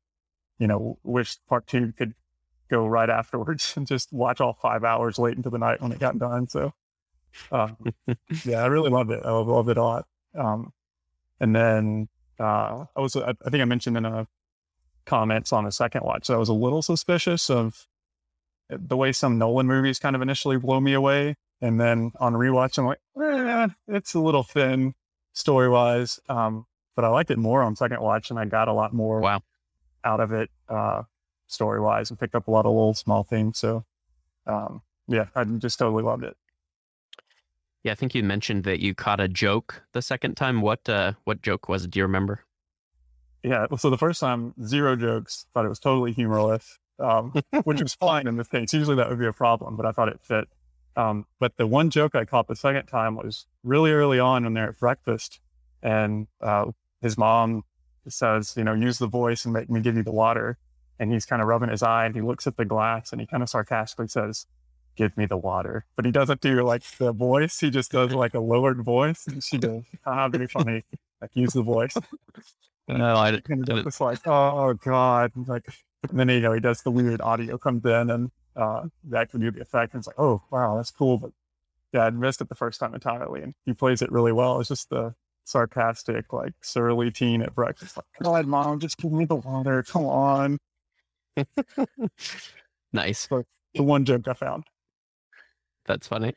you 0.58 0.66
know, 0.66 0.98
wish 1.02 1.36
part 1.48 1.66
two 1.66 1.92
could 1.96 2.14
go 2.70 2.86
right 2.86 3.10
afterwards 3.10 3.72
and 3.76 3.86
just 3.86 4.12
watch 4.12 4.40
all 4.40 4.54
five 4.60 4.84
hours 4.84 5.18
late 5.18 5.36
into 5.36 5.50
the 5.50 5.58
night 5.58 5.80
when 5.80 5.92
it 5.92 5.98
got 5.98 6.18
done. 6.18 6.48
So, 6.48 6.72
uh, 7.52 7.68
yeah, 8.44 8.62
I 8.62 8.66
really 8.66 8.90
loved 8.90 9.10
it. 9.10 9.22
I 9.24 9.30
loved 9.30 9.68
it 9.68 9.76
a 9.76 9.82
lot. 9.82 10.06
Um, 10.34 10.72
and 11.40 11.54
then 11.54 12.08
uh, 12.40 12.86
I 12.96 13.00
was, 13.00 13.14
I, 13.16 13.30
I 13.44 13.50
think 13.50 13.60
I 13.60 13.64
mentioned 13.64 13.96
in 13.96 14.04
a 14.04 14.26
comments 15.04 15.52
on 15.52 15.66
a 15.66 15.72
second 15.72 16.02
watch, 16.02 16.28
that 16.28 16.34
I 16.34 16.38
was 16.38 16.48
a 16.48 16.54
little 16.54 16.80
suspicious 16.80 17.50
of 17.50 17.86
the 18.68 18.96
way 18.96 19.12
some 19.12 19.38
Nolan 19.38 19.66
movies 19.66 19.98
kind 19.98 20.16
of 20.16 20.22
initially 20.22 20.56
blow 20.56 20.80
me 20.80 20.92
away. 20.94 21.36
And 21.60 21.80
then 21.80 22.12
on 22.20 22.34
rewatch, 22.34 22.78
I'm 22.78 22.86
like, 22.86 23.00
eh, 23.22 23.68
it's 23.88 24.14
a 24.14 24.20
little 24.20 24.42
thin 24.42 24.94
story 25.32 25.68
wise. 25.68 26.20
Um, 26.28 26.66
but 26.96 27.04
I 27.04 27.08
liked 27.08 27.30
it 27.30 27.38
more 27.38 27.62
on 27.62 27.76
second 27.76 28.00
watch 28.00 28.30
and 28.30 28.38
I 28.38 28.44
got 28.44 28.68
a 28.68 28.72
lot 28.72 28.92
more 28.92 29.20
Wow. 29.20 29.42
out 30.04 30.20
of 30.20 30.32
it, 30.32 30.50
uh, 30.68 31.02
story 31.46 31.80
wise 31.80 32.10
and 32.10 32.18
picked 32.18 32.34
up 32.34 32.48
a 32.48 32.50
lot 32.50 32.66
of 32.66 32.72
little 32.72 32.94
small 32.94 33.22
things. 33.24 33.58
So, 33.58 33.84
um, 34.46 34.82
yeah, 35.08 35.26
I 35.34 35.44
just 35.44 35.78
totally 35.78 36.02
loved 36.02 36.24
it. 36.24 36.36
Yeah, 37.82 37.92
I 37.92 37.94
think 37.94 38.14
you 38.14 38.22
mentioned 38.22 38.64
that 38.64 38.80
you 38.80 38.94
caught 38.94 39.20
a 39.20 39.28
joke 39.28 39.82
the 39.92 40.00
second 40.00 40.36
time. 40.36 40.62
What 40.62 40.88
uh 40.88 41.12
what 41.24 41.42
joke 41.42 41.68
was 41.68 41.84
it? 41.84 41.90
Do 41.90 41.98
you 41.98 42.04
remember? 42.04 42.44
Yeah. 43.42 43.66
So 43.76 43.90
the 43.90 43.98
first 43.98 44.20
time, 44.20 44.54
zero 44.64 44.96
jokes. 44.96 45.46
Thought 45.52 45.66
it 45.66 45.68
was 45.68 45.78
totally 45.78 46.12
humorless, 46.12 46.78
um, 46.98 47.32
which 47.64 47.82
was 47.82 47.94
fine 47.94 48.26
in 48.26 48.36
the 48.36 48.44
case. 48.44 48.72
Usually 48.72 48.96
that 48.96 49.08
would 49.08 49.18
be 49.18 49.26
a 49.26 49.32
problem, 49.32 49.76
but 49.76 49.86
I 49.86 49.92
thought 49.92 50.08
it 50.08 50.20
fit. 50.22 50.48
Um, 50.96 51.26
but 51.40 51.56
the 51.56 51.66
one 51.66 51.90
joke 51.90 52.14
I 52.14 52.24
caught 52.24 52.46
the 52.46 52.54
second 52.56 52.86
time 52.86 53.16
was 53.16 53.46
really 53.64 53.90
early 53.92 54.20
on 54.20 54.44
when 54.44 54.54
they're 54.54 54.68
at 54.70 54.78
breakfast, 54.78 55.40
and 55.82 56.28
uh, 56.40 56.66
his 57.02 57.18
mom 57.18 57.64
says, 58.08 58.54
"You 58.56 58.64
know, 58.64 58.74
use 58.74 58.98
the 58.98 59.08
voice 59.08 59.44
and 59.44 59.52
make 59.52 59.68
me 59.68 59.80
give 59.80 59.96
you 59.96 60.02
the 60.04 60.12
water." 60.12 60.56
And 61.00 61.12
he's 61.12 61.26
kind 61.26 61.42
of 61.42 61.48
rubbing 61.48 61.70
his 61.70 61.82
eye, 61.82 62.06
and 62.06 62.14
he 62.14 62.20
looks 62.20 62.46
at 62.46 62.56
the 62.56 62.64
glass, 62.64 63.10
and 63.10 63.20
he 63.20 63.26
kind 63.26 63.42
of 63.42 63.48
sarcastically 63.48 64.06
says, 64.06 64.46
"Give 64.94 65.16
me 65.16 65.26
the 65.26 65.36
water." 65.36 65.84
But 65.96 66.04
he 66.04 66.12
doesn't 66.12 66.40
do 66.40 66.62
like 66.62 66.84
the 66.98 67.10
voice; 67.12 67.58
he 67.58 67.70
just 67.70 67.90
does 67.90 68.12
like 68.12 68.34
a 68.34 68.40
lowered 68.40 68.82
voice. 68.84 69.26
And 69.26 69.42
she 69.42 69.58
goes, 69.58 69.82
"Ah, 70.06 70.28
very 70.28 70.46
funny." 70.46 70.84
Like 71.20 71.30
use 71.34 71.54
the 71.54 71.62
voice. 71.62 71.96
No, 72.86 73.16
I 73.16 73.40
And 73.48 73.64
didn't. 73.64 73.88
it's 73.88 74.00
like, 74.00 74.20
oh 74.26 74.74
god, 74.74 75.32
And 75.34 75.48
like, 75.48 75.66
and 76.10 76.18
then 76.18 76.28
you 76.28 76.40
know 76.40 76.52
he 76.52 76.60
does 76.60 76.82
the 76.82 76.90
weird 76.90 77.20
audio 77.20 77.58
comes 77.58 77.84
in 77.84 78.10
and 78.10 78.30
uh, 78.56 78.82
that 79.04 79.30
can 79.30 79.40
do 79.40 79.50
the 79.50 79.60
effect. 79.60 79.94
And 79.94 80.00
it's 80.00 80.06
like, 80.06 80.18
oh 80.18 80.42
wow, 80.50 80.76
that's 80.76 80.90
cool. 80.90 81.18
But 81.18 81.30
yeah, 81.92 82.04
I 82.06 82.10
missed 82.10 82.40
it 82.40 82.48
the 82.48 82.54
first 82.54 82.80
time 82.80 82.94
entirely, 82.94 83.42
and 83.42 83.54
he 83.64 83.72
plays 83.72 84.02
it 84.02 84.10
really 84.12 84.32
well. 84.32 84.60
It's 84.60 84.68
just 84.68 84.90
the 84.90 85.14
sarcastic, 85.44 86.32
like 86.32 86.52
surly 86.62 87.10
teen 87.10 87.42
at 87.42 87.54
breakfast, 87.54 87.96
like, 87.96 88.06
God, 88.22 88.46
mom, 88.46 88.80
just 88.80 88.96
give 88.98 89.12
me 89.12 89.24
the 89.26 89.36
water. 89.36 89.82
Come 89.82 90.06
on, 90.06 90.58
nice. 92.92 93.26
the 93.28 93.82
one 93.82 94.04
joke 94.04 94.26
I 94.28 94.34
found. 94.34 94.64
That's 95.86 96.08
funny. 96.08 96.34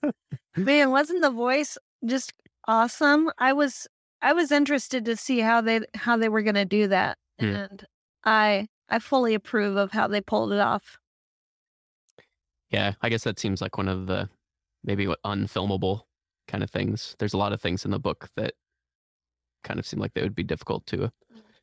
Man, 0.56 0.90
wasn't 0.90 1.22
the 1.22 1.30
voice 1.30 1.76
just 2.04 2.32
awesome? 2.68 3.30
I 3.38 3.52
was 3.52 3.86
I 4.22 4.32
was 4.32 4.52
interested 4.52 5.04
to 5.06 5.16
see 5.16 5.40
how 5.40 5.60
they 5.60 5.80
how 5.94 6.16
they 6.16 6.28
were 6.28 6.42
going 6.42 6.54
to 6.54 6.64
do 6.64 6.86
that, 6.88 7.18
Hmm. 7.40 7.46
and 7.46 7.84
I 8.24 8.68
I 8.88 8.98
fully 8.98 9.34
approve 9.34 9.76
of 9.76 9.92
how 9.92 10.06
they 10.08 10.20
pulled 10.20 10.52
it 10.52 10.60
off. 10.60 10.98
Yeah, 12.70 12.94
I 13.02 13.08
guess 13.08 13.24
that 13.24 13.38
seems 13.38 13.60
like 13.60 13.78
one 13.78 13.88
of 13.88 14.06
the 14.06 14.28
maybe 14.84 15.06
what 15.06 15.22
unfilmable 15.24 16.02
kind 16.48 16.62
of 16.62 16.70
things. 16.70 17.14
There's 17.18 17.34
a 17.34 17.38
lot 17.38 17.52
of 17.52 17.60
things 17.60 17.84
in 17.84 17.90
the 17.90 17.98
book 17.98 18.28
that 18.36 18.54
kind 19.64 19.78
of 19.78 19.86
seem 19.86 20.00
like 20.00 20.14
they 20.14 20.22
would 20.22 20.34
be 20.34 20.42
difficult 20.42 20.86
to 20.86 21.10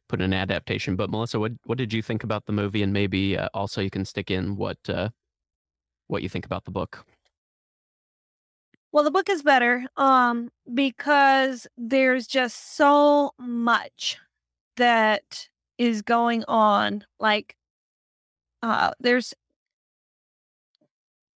put 0.10 0.22
in 0.22 0.26
an 0.26 0.34
adaptation. 0.34 0.96
But 0.96 1.10
Melissa, 1.10 1.40
what 1.40 1.54
what 1.66 1.78
did 1.78 1.94
you 1.94 2.02
think 2.02 2.24
about 2.24 2.46
the 2.46 2.54
movie, 2.54 2.84
and 2.84 2.94
maybe 2.94 3.38
uh, 3.38 3.50
also 3.54 3.82
you 3.82 3.90
can 3.90 4.06
stick 4.06 4.30
in 4.32 4.56
what 4.56 4.78
uh, 4.88 5.10
what 6.08 6.24
you 6.24 6.30
think 6.30 6.46
about 6.46 6.66
the 6.66 6.72
book. 6.72 7.06
Well, 8.92 9.04
the 9.04 9.12
book 9.12 9.30
is 9.30 9.42
better 9.42 9.86
um 9.98 10.52
because 10.74 11.68
there's 11.78 12.28
just 12.28 12.76
so 12.76 13.32
much 13.40 14.18
that 14.78 15.50
is 15.88 16.02
going 16.02 16.44
on 16.48 17.04
like 17.20 17.56
uh 18.62 18.92
there's 19.00 19.34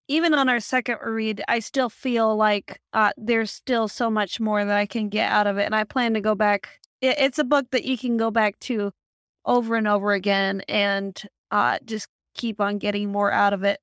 even 0.08 0.34
on 0.34 0.48
our 0.48 0.60
second 0.60 0.98
read 1.04 1.42
I 1.48 1.58
still 1.58 1.90
feel 1.90 2.36
like 2.36 2.80
uh 2.92 3.12
there's 3.16 3.50
still 3.50 3.88
so 3.88 4.10
much 4.10 4.38
more 4.40 4.64
that 4.64 4.76
I 4.76 4.86
can 4.86 5.08
get 5.08 5.30
out 5.30 5.46
of 5.46 5.58
it 5.58 5.64
and 5.64 5.74
I 5.74 5.84
plan 5.84 6.14
to 6.14 6.20
go 6.20 6.34
back 6.34 6.68
it, 7.00 7.16
it's 7.18 7.38
a 7.38 7.44
book 7.44 7.66
that 7.72 7.84
you 7.84 7.98
can 7.98 8.16
go 8.16 8.30
back 8.30 8.58
to 8.60 8.92
over 9.44 9.74
and 9.76 9.88
over 9.88 10.12
again 10.12 10.62
and 10.68 11.20
uh 11.50 11.78
just 11.84 12.08
keep 12.36 12.60
on 12.60 12.78
getting 12.78 13.10
more 13.10 13.32
out 13.32 13.52
of 13.52 13.64
it. 13.64 13.80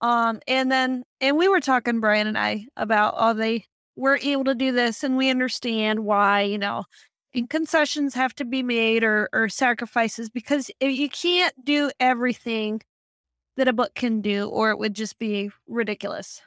Um, 0.00 0.40
and 0.46 0.70
then, 0.70 1.04
and 1.20 1.36
we 1.36 1.48
were 1.48 1.60
talking, 1.60 2.00
Brian 2.00 2.26
and 2.26 2.38
I, 2.38 2.66
about 2.76 3.14
oh, 3.16 3.34
they 3.34 3.64
were 3.96 4.18
able 4.22 4.44
to 4.44 4.54
do 4.54 4.72
this, 4.72 5.02
and 5.02 5.16
we 5.16 5.28
understand 5.30 6.00
why, 6.00 6.42
you 6.42 6.58
know, 6.58 6.84
and 7.34 7.48
concessions 7.48 8.14
have 8.14 8.34
to 8.36 8.44
be 8.44 8.62
made 8.62 9.04
or 9.04 9.28
or 9.32 9.48
sacrifices 9.48 10.28
because 10.30 10.70
you 10.80 11.08
can't 11.08 11.64
do 11.64 11.90
everything 12.00 12.82
that 13.56 13.68
a 13.68 13.72
book 13.72 13.94
can 13.94 14.20
do, 14.20 14.48
or 14.48 14.70
it 14.70 14.78
would 14.78 14.94
just 14.94 15.18
be 15.18 15.50
ridiculous. 15.68 16.42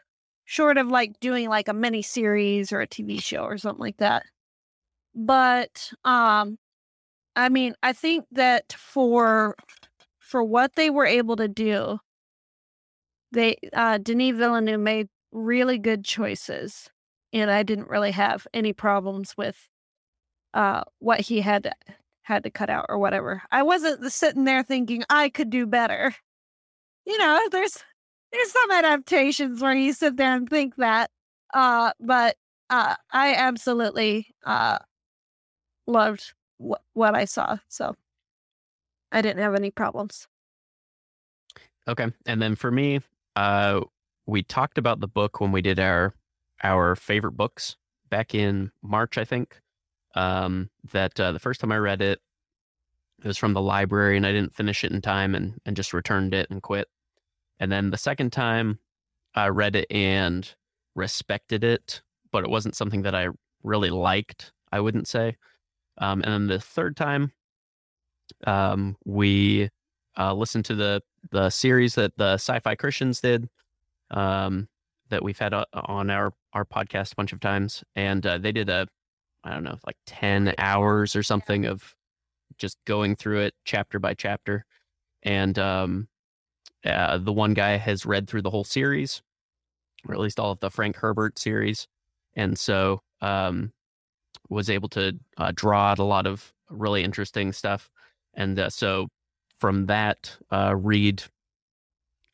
Short 0.45 0.77
of 0.77 0.87
like 0.87 1.19
doing 1.19 1.49
like 1.49 1.67
a 1.67 1.73
mini 1.73 2.01
series 2.01 2.71
or 2.71 2.81
a 2.81 2.87
TV 2.87 3.21
show 3.21 3.43
or 3.43 3.57
something 3.57 3.81
like 3.81 3.97
that. 3.97 4.25
But 5.15 5.91
um, 6.03 6.57
I 7.35 7.49
mean, 7.49 7.75
I 7.83 7.93
think 7.93 8.25
that 8.31 8.73
for 8.73 9.55
for 10.19 10.43
what 10.43 10.75
they 10.75 10.89
were 10.89 11.05
able 11.05 11.35
to 11.37 11.47
do, 11.47 11.99
they 13.31 13.57
uh 13.73 13.99
Denis 13.99 14.37
Villeneuve 14.37 14.79
made 14.79 15.07
really 15.31 15.77
good 15.79 16.05
choices 16.05 16.89
and 17.33 17.49
I 17.49 17.63
didn't 17.63 17.89
really 17.89 18.11
have 18.11 18.47
any 18.53 18.73
problems 18.73 19.35
with 19.35 19.67
uh 20.53 20.83
what 21.00 21.19
he 21.22 21.41
had 21.41 21.74
had 22.24 22.43
to 22.43 22.50
cut 22.50 22.69
out 22.69 22.86
or 22.89 22.98
whatever. 22.98 23.41
I 23.51 23.63
wasn't 23.63 24.12
sitting 24.12 24.45
there 24.45 24.63
thinking 24.63 25.03
I 25.10 25.29
could 25.29 25.50
do 25.50 25.65
better. 25.65 26.15
You 27.05 27.17
know, 27.17 27.41
there's 27.51 27.83
there's 28.31 28.51
some 28.51 28.72
adaptations 28.72 29.62
where 29.62 29.75
you 29.75 29.93
sit 29.93 30.17
there 30.17 30.36
and 30.36 30.50
think 30.50 30.75
that 30.77 31.12
uh 31.53 31.91
but 32.00 32.38
uh 32.69 32.95
I 33.12 33.36
absolutely 33.36 34.27
uh 34.45 34.79
loved 35.88 36.33
wh- 36.60 36.81
what 36.93 37.15
I 37.15 37.25
saw. 37.25 37.57
So 37.67 37.95
I 39.12 39.22
didn't 39.22 39.43
have 39.43 39.55
any 39.55 39.72
problems. 39.72 40.27
Okay. 41.88 42.07
And 42.25 42.41
then 42.41 42.55
for 42.55 42.72
me, 42.72 43.01
uh, 43.36 43.81
we 44.25 44.43
talked 44.43 44.77
about 44.77 45.00
the 45.00 45.07
book 45.07 45.39
when 45.39 45.51
we 45.51 45.62
did 45.62 45.79
our 45.79 46.13
our 46.63 46.95
favorite 46.95 47.33
books 47.33 47.75
back 48.10 48.33
in 48.33 48.72
March, 48.81 49.17
I 49.17 49.25
think. 49.25 49.60
Um, 50.15 50.70
that 50.91 51.20
uh, 51.20 51.32
the 51.32 51.39
first 51.39 51.60
time 51.60 51.72
I 51.72 51.77
read 51.77 52.01
it, 52.01 52.20
it 53.24 53.27
was 53.27 53.38
from 53.38 53.53
the 53.53 53.62
library, 53.62 54.17
and 54.17 54.25
I 54.25 54.32
didn't 54.32 54.55
finish 54.55 54.84
it 54.84 54.91
in 54.91 55.01
time, 55.01 55.36
and 55.36 55.60
and 55.65 55.75
just 55.75 55.93
returned 55.93 56.34
it 56.34 56.50
and 56.50 56.62
quit. 56.62 56.88
And 57.60 57.72
then 57.72 57.89
the 57.89 57.98
second 57.98 58.32
time, 58.32 58.79
I 59.36 59.48
read 59.50 59.75
it 59.75 59.88
and 59.89 60.53
respected 60.96 61.63
it, 61.63 62.01
but 62.32 62.43
it 62.43 62.50
wasn't 62.50 62.75
something 62.75 63.03
that 63.03 63.15
I 63.15 63.29
really 63.63 63.89
liked. 63.89 64.51
I 64.72 64.79
wouldn't 64.79 65.08
say. 65.08 65.38
Um, 66.00 66.24
and 66.24 66.34
then 66.34 66.48
the 66.48 66.60
third 66.60 66.98
time, 66.98 67.32
um, 68.48 68.98
we 69.05 69.70
uh, 70.17 70.34
listened 70.34 70.65
to 70.65 70.75
the 70.75 71.01
the 71.32 71.50
series 71.50 71.96
that 71.96 72.17
the 72.17 72.34
Sci-Fi 72.34 72.75
Christians 72.75 73.22
did, 73.22 73.50
um, 74.12 74.67
that 75.10 75.24
we've 75.24 75.38
had 75.38 75.53
on 75.53 76.10
our 76.10 76.34
our 76.53 76.65
podcast 76.65 77.13
a 77.13 77.15
bunch 77.15 77.34
of 77.34 77.39
times, 77.39 77.84
and 77.96 78.25
uh, 78.25 78.38
they 78.38 78.51
did 78.51 78.70
a 78.70 78.88
I 79.43 79.53
don't 79.53 79.63
know 79.63 79.77
like 79.85 79.97
ten 80.05 80.53
hours 80.57 81.15
or 81.15 81.23
something 81.23 81.65
of 81.65 81.95
just 82.57 82.77
going 82.85 83.15
through 83.15 83.39
it 83.41 83.53
chapter 83.65 84.00
by 84.00 84.13
chapter, 84.13 84.65
and 85.23 85.57
um, 85.59 86.07
uh, 86.85 87.17
the 87.17 87.33
one 87.33 87.53
guy 87.53 87.77
has 87.77 88.05
read 88.05 88.27
through 88.27 88.41
the 88.41 88.50
whole 88.50 88.63
series, 88.63 89.21
or 90.07 90.13
at 90.13 90.21
least 90.21 90.39
all 90.39 90.51
of 90.51 90.59
the 90.59 90.69
Frank 90.69 90.95
Herbert 90.97 91.39
series, 91.39 91.88
and 92.35 92.57
so 92.57 93.01
um, 93.21 93.73
was 94.50 94.69
able 94.69 94.89
to 94.89 95.17
uh, 95.38 95.51
draw 95.55 95.91
out 95.91 96.00
a 96.00 96.03
lot 96.03 96.27
of 96.27 96.53
really 96.69 97.03
interesting 97.03 97.51
stuff, 97.51 97.89
and 98.33 98.57
uh, 98.59 98.69
so 98.69 99.07
from 99.59 99.85
that 99.88 100.38
uh, 100.51 100.75
read, 100.77 101.23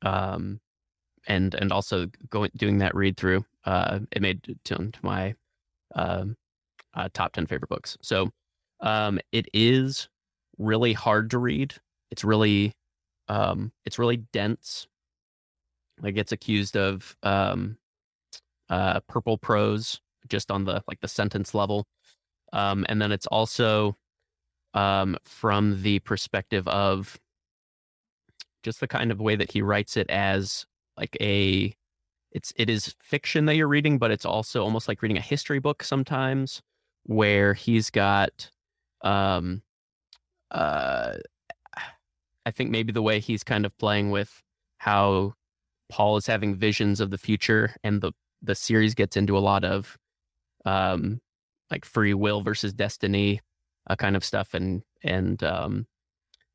um, 0.02 0.60
and 1.28 1.56
and 1.56 1.72
also 1.72 2.08
going 2.30 2.52
doing 2.56 2.80
that 2.80 2.96
read 2.96 3.18
through, 3.18 3.46
uh, 3.66 4.00
it 4.12 4.22
made 4.22 4.44
to, 4.44 4.76
to 4.76 4.92
my 5.04 5.36
um, 5.96 6.36
uh, 6.94 7.10
top 7.14 7.34
ten 7.34 7.46
favorite 7.46 7.70
books. 7.70 7.98
So 8.02 8.30
um, 8.82 9.20
it 9.32 9.48
is 9.54 10.10
really 10.58 10.94
hard 10.94 11.32
to 11.32 11.38
read. 11.38 11.76
It's 12.12 12.24
really 12.24 12.74
um, 13.28 13.72
it's 13.86 14.00
really 14.00 14.18
dense. 14.18 14.88
It 16.04 16.14
gets 16.14 16.32
accused 16.32 16.78
of 16.78 17.16
um, 17.24 17.78
uh, 18.70 19.02
purple 19.02 19.38
prose 19.38 20.00
just 20.28 20.52
on 20.52 20.66
the 20.66 20.84
like 20.88 21.00
the 21.02 21.08
sentence 21.08 21.54
level, 21.54 21.86
um, 22.54 22.86
and 22.90 23.02
then 23.02 23.12
it's 23.12 23.28
also 23.28 23.98
um, 24.74 25.18
from 25.26 25.82
the 25.82 26.00
perspective 26.00 26.68
of 26.68 27.20
just 28.64 28.80
the 28.80 28.88
kind 28.88 29.12
of 29.12 29.20
way 29.20 29.36
that 29.36 29.52
he 29.52 29.62
writes 29.62 29.98
it 29.98 30.10
as 30.10 30.66
like 30.98 31.16
a 31.22 31.74
it's 32.32 32.54
it 32.56 32.70
is 32.70 32.96
fiction 33.02 33.46
that 33.46 33.56
you're 33.56 33.68
reading 33.68 33.98
but 33.98 34.12
it's 34.12 34.26
also 34.26 34.64
almost 34.64 34.88
like 34.88 35.02
reading 35.02 35.18
a 35.18 35.22
history 35.22 35.60
book 35.60 35.82
sometimes 35.82 36.62
where 37.10 37.56
he's 37.56 37.90
got 37.90 38.52
um 39.02 39.64
uh 40.52 41.14
i 42.46 42.52
think 42.52 42.70
maybe 42.70 42.94
the 42.94 43.02
way 43.02 43.20
he's 43.20 43.44
kind 43.44 43.66
of 43.66 43.76
playing 43.80 44.12
with 44.12 44.44
how 44.78 45.34
paul 45.92 46.18
is 46.18 46.28
having 46.28 46.54
visions 46.54 47.00
of 47.00 47.10
the 47.10 47.18
future 47.18 47.76
and 47.84 48.02
the 48.02 48.12
the 48.44 48.54
series 48.54 48.94
gets 48.94 49.18
into 49.18 49.36
a 49.36 49.40
lot 49.40 49.64
of 49.64 49.98
um 50.66 51.20
like 51.72 51.84
free 51.84 52.14
will 52.14 52.42
versus 52.42 52.74
destiny 52.74 53.42
uh, 53.90 53.96
kind 53.96 54.16
of 54.16 54.24
stuff 54.24 54.54
and 54.54 54.84
and 55.02 55.44
um 55.44 55.88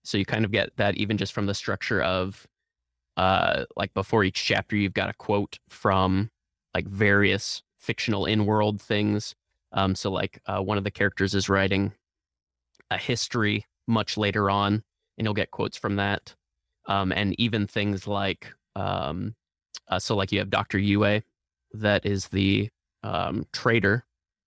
so 0.04 0.16
you 0.16 0.24
kind 0.24 0.44
of 0.44 0.52
get 0.52 0.70
that 0.76 0.94
even 0.96 1.16
just 1.18 1.32
from 1.32 1.46
the 1.46 1.54
structure 1.54 2.00
of 2.00 2.46
uh 3.16 3.64
like 3.76 3.92
before 3.92 4.22
each 4.22 4.44
chapter 4.44 4.76
you've 4.76 4.94
got 4.94 5.10
a 5.10 5.14
quote 5.14 5.58
from 5.68 6.30
like 6.74 6.86
various 6.86 7.64
fictional 7.76 8.24
in-world 8.24 8.80
things 8.80 9.34
um 9.74 9.94
so 9.94 10.10
like 10.10 10.40
uh, 10.46 10.60
one 10.60 10.78
of 10.78 10.84
the 10.84 10.90
characters 10.90 11.34
is 11.34 11.48
writing 11.48 11.92
a 12.90 12.96
history 12.96 13.66
much 13.86 14.16
later 14.16 14.48
on 14.50 14.82
and 15.18 15.26
you'll 15.26 15.34
get 15.34 15.50
quotes 15.50 15.76
from 15.76 15.96
that 15.96 16.34
um 16.86 17.12
and 17.12 17.38
even 17.38 17.66
things 17.66 18.06
like 18.06 18.52
um 18.76 19.34
uh, 19.88 19.98
so 19.98 20.16
like 20.16 20.32
you 20.32 20.38
have 20.38 20.48
Dr. 20.48 20.78
Yue 20.78 21.20
that 21.72 22.06
is 22.06 22.28
the 22.28 22.68
um 23.02 23.46
traitor 23.52 24.04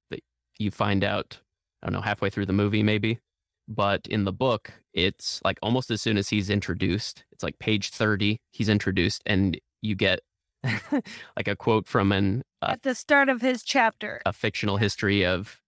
that 0.09 0.21
you 0.57 0.71
find 0.71 1.03
out 1.03 1.39
I 1.83 1.87
don't 1.87 1.93
know 1.93 2.01
halfway 2.01 2.29
through 2.29 2.47
the 2.47 2.53
movie 2.53 2.83
maybe 2.83 3.19
but 3.67 4.07
in 4.07 4.23
the 4.23 4.31
book 4.31 4.71
it's 4.93 5.41
like 5.43 5.59
almost 5.61 5.91
as 5.91 6.01
soon 6.01 6.17
as 6.17 6.29
he's 6.29 6.49
introduced 6.49 7.25
it's 7.31 7.43
like 7.43 7.59
page 7.59 7.89
30 7.89 8.39
he's 8.51 8.69
introduced 8.69 9.21
and 9.25 9.59
you 9.81 9.93
get 9.95 10.21
like 11.36 11.48
a 11.48 11.56
quote 11.56 11.88
from 11.88 12.12
an 12.12 12.43
uh, 12.62 12.72
At 12.72 12.84
the 12.84 12.96
start 12.96 13.30
of 13.30 13.41
his 13.41 13.63
chapter. 13.63 14.22
a 14.26 14.34
fictional 14.34 14.78
history 14.78 15.26
of 15.26 15.60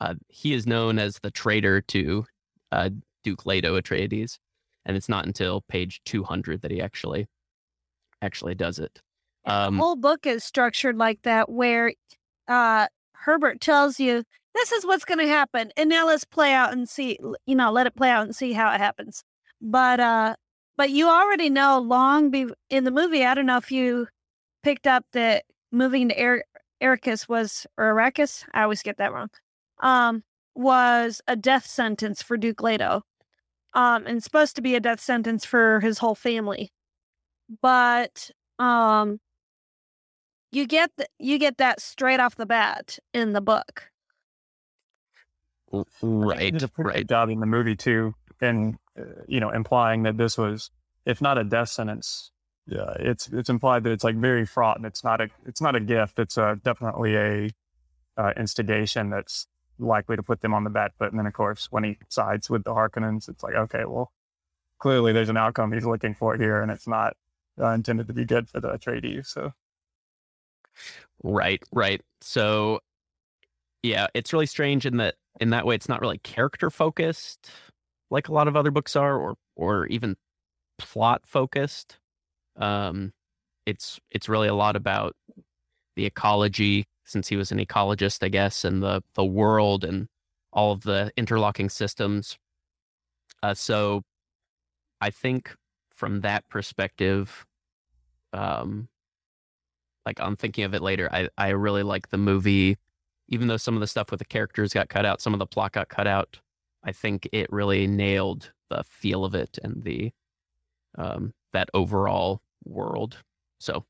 uh, 0.00 0.14
he 0.28 0.52
is 0.54 0.66
known 0.66 0.98
as 0.98 1.18
the 1.22 1.30
traitor 1.30 1.80
to 1.80 2.24
uh, 2.70 2.90
Duke 3.24 3.46
Leto 3.46 3.80
Atreides, 3.80 4.38
and 4.86 4.96
it's 4.96 5.08
not 5.08 5.26
until 5.26 5.62
page 5.68 6.00
200 6.04 6.62
that 6.62 6.70
he 6.70 6.80
actually 6.80 7.26
actually 8.22 8.54
does 8.54 8.78
it. 8.78 9.00
Um, 9.44 9.76
the 9.76 9.82
whole 9.82 9.96
book 9.96 10.26
is 10.26 10.44
structured 10.44 10.96
like 10.96 11.22
that, 11.22 11.50
where 11.50 11.92
uh, 12.46 12.86
Herbert 13.12 13.60
tells 13.60 13.98
you 13.98 14.22
this 14.54 14.72
is 14.72 14.84
what's 14.86 15.04
going 15.04 15.18
to 15.18 15.28
happen, 15.28 15.70
and 15.76 15.88
now 15.88 16.06
let's 16.06 16.24
play 16.24 16.52
out 16.52 16.72
and 16.72 16.88
see. 16.88 17.18
You 17.46 17.54
know, 17.54 17.72
let 17.72 17.86
it 17.86 17.96
play 17.96 18.10
out 18.10 18.24
and 18.24 18.34
see 18.34 18.52
how 18.52 18.72
it 18.72 18.78
happens. 18.78 19.24
But 19.60 20.00
uh, 20.00 20.36
but 20.76 20.90
you 20.90 21.08
already 21.08 21.50
know 21.50 21.78
long 21.80 22.30
be 22.30 22.46
in 22.70 22.84
the 22.84 22.90
movie. 22.90 23.24
I 23.24 23.34
don't 23.34 23.46
know 23.46 23.56
if 23.56 23.72
you 23.72 24.06
picked 24.68 24.86
up 24.86 25.06
that 25.14 25.44
moving 25.72 26.10
to 26.10 26.22
er- 26.22 26.44
Arrakis 26.82 27.26
was 27.26 27.66
or 27.78 27.94
Arrakis. 27.94 28.44
I 28.52 28.64
always 28.64 28.82
get 28.82 28.98
that 28.98 29.14
wrong. 29.14 29.30
Um, 29.80 30.24
was 30.54 31.22
a 31.26 31.36
death 31.36 31.64
sentence 31.64 32.20
for 32.20 32.36
Duke 32.36 32.62
Leto. 32.62 33.02
Um, 33.72 34.06
and 34.06 34.22
supposed 34.22 34.56
to 34.56 34.62
be 34.62 34.74
a 34.74 34.80
death 34.80 35.00
sentence 35.00 35.46
for 35.46 35.80
his 35.80 35.98
whole 36.00 36.14
family. 36.14 36.70
But 37.62 38.30
um 38.58 39.20
you 40.52 40.66
get 40.66 40.90
th- 40.98 41.08
you 41.18 41.38
get 41.38 41.56
that 41.56 41.80
straight 41.80 42.20
off 42.20 42.36
the 42.36 42.44
bat 42.44 42.98
in 43.14 43.32
the 43.32 43.40
book. 43.40 43.90
r- 45.72 45.80
I 45.80 46.26
think 46.26 46.38
they 46.38 46.50
right, 46.50 46.52
did 46.52 46.62
a 46.62 46.70
right. 46.76 46.96
good 46.96 47.08
job 47.08 47.30
in 47.30 47.40
the 47.40 47.46
movie 47.46 47.76
too, 47.76 48.14
and 48.42 48.76
uh, 48.98 49.22
you 49.26 49.40
know, 49.40 49.48
implying 49.50 50.02
that 50.02 50.18
this 50.18 50.36
was, 50.36 50.70
if 51.06 51.22
not 51.22 51.38
a 51.38 51.44
death 51.44 51.70
sentence, 51.70 52.32
yeah, 52.68 52.92
it's 52.98 53.28
it's 53.28 53.48
implied 53.48 53.84
that 53.84 53.92
it's 53.92 54.04
like 54.04 54.16
very 54.16 54.44
fraught, 54.46 54.76
and 54.76 54.86
it's 54.86 55.02
not 55.02 55.20
a 55.20 55.28
it's 55.46 55.60
not 55.60 55.74
a 55.74 55.80
gift. 55.80 56.18
It's 56.18 56.36
a, 56.36 56.58
definitely 56.62 57.16
a 57.16 57.50
uh, 58.16 58.32
instigation 58.36 59.10
that's 59.10 59.46
likely 59.78 60.16
to 60.16 60.22
put 60.22 60.40
them 60.40 60.54
on 60.54 60.64
the 60.64 60.70
back 60.70 60.96
foot. 60.98 61.10
And 61.10 61.18
then, 61.18 61.26
of 61.26 61.32
course, 61.32 61.68
when 61.70 61.84
he 61.84 61.98
sides 62.08 62.50
with 62.50 62.64
the 62.64 62.74
Harkonnens, 62.74 63.28
it's 63.28 63.42
like, 63.42 63.54
okay, 63.54 63.84
well, 63.86 64.12
clearly 64.78 65.12
there's 65.12 65.28
an 65.28 65.36
outcome 65.36 65.72
he's 65.72 65.86
looking 65.86 66.14
for 66.14 66.36
here, 66.36 66.60
and 66.60 66.70
it's 66.70 66.86
not 66.86 67.16
uh, 67.60 67.70
intended 67.70 68.06
to 68.08 68.12
be 68.12 68.24
good 68.24 68.48
for 68.48 68.60
the 68.60 68.68
Atreides. 68.68 69.26
So 69.26 69.52
Right, 71.22 71.62
right. 71.72 72.02
So 72.20 72.80
yeah, 73.82 74.08
it's 74.14 74.32
really 74.32 74.46
strange 74.46 74.86
in 74.86 74.98
that 74.98 75.16
in 75.40 75.50
that 75.50 75.64
way 75.64 75.74
it's 75.74 75.88
not 75.88 76.00
really 76.00 76.18
character 76.18 76.68
focused 76.68 77.50
like 78.10 78.28
a 78.28 78.32
lot 78.32 78.48
of 78.48 78.56
other 78.56 78.70
books 78.70 78.96
are 78.96 79.16
or 79.16 79.36
or 79.56 79.86
even 79.86 80.16
plot 80.78 81.22
focused. 81.24 81.98
Um 82.58 83.12
it's 83.66 84.00
it's 84.10 84.28
really 84.28 84.48
a 84.48 84.54
lot 84.54 84.76
about 84.76 85.14
the 85.96 86.06
ecology 86.06 86.86
since 87.04 87.28
he 87.28 87.36
was 87.36 87.52
an 87.52 87.58
ecologist, 87.58 88.22
I 88.22 88.28
guess, 88.28 88.64
and 88.64 88.82
the 88.82 89.02
the 89.14 89.24
world 89.24 89.84
and 89.84 90.08
all 90.52 90.72
of 90.72 90.82
the 90.82 91.12
interlocking 91.16 91.68
systems. 91.70 92.38
Uh 93.42 93.54
so 93.54 94.02
I 95.00 95.10
think 95.10 95.54
from 95.94 96.20
that 96.22 96.48
perspective 96.48 97.46
um 98.32 98.88
like 100.06 100.20
I'm 100.20 100.36
thinking 100.36 100.64
of 100.64 100.74
it 100.74 100.80
later. 100.82 101.08
I 101.12 101.28
I 101.36 101.50
really 101.50 101.82
like 101.82 102.08
the 102.08 102.18
movie, 102.18 102.78
even 103.28 103.48
though 103.48 103.58
some 103.58 103.74
of 103.74 103.80
the 103.80 103.86
stuff 103.86 104.10
with 104.10 104.18
the 104.18 104.24
characters 104.24 104.72
got 104.72 104.88
cut 104.88 105.04
out, 105.04 105.20
some 105.20 105.34
of 105.34 105.38
the 105.38 105.46
plot 105.46 105.72
got 105.72 105.90
cut 105.90 106.06
out. 106.06 106.40
I 106.82 106.92
think 106.92 107.28
it 107.32 107.52
really 107.52 107.86
nailed 107.86 108.52
the 108.70 108.84
feel 108.84 109.24
of 109.24 109.34
it 109.34 109.58
and 109.62 109.82
the 109.84 110.12
um, 110.96 111.34
that 111.52 111.68
overall 111.74 112.40
world. 112.68 113.16
So, 113.58 113.84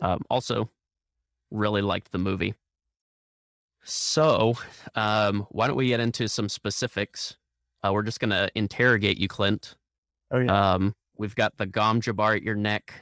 um, 0.00 0.20
also 0.30 0.70
really 1.50 1.82
liked 1.82 2.12
the 2.12 2.18
movie. 2.18 2.54
So, 3.84 4.54
um, 4.94 5.46
why 5.50 5.66
don't 5.66 5.76
we 5.76 5.88
get 5.88 6.00
into 6.00 6.28
some 6.28 6.48
specifics? 6.48 7.36
Uh, 7.82 7.92
we're 7.92 8.02
just 8.02 8.20
gonna 8.20 8.48
interrogate 8.54 9.18
you, 9.18 9.28
Clint. 9.28 9.76
oh 10.30 10.38
yeah, 10.38 10.74
Um, 10.74 10.94
we've 11.16 11.34
got 11.34 11.56
the 11.56 11.66
Gom 11.66 12.00
Jabbar 12.00 12.36
at 12.36 12.42
your 12.42 12.56
neck. 12.56 12.92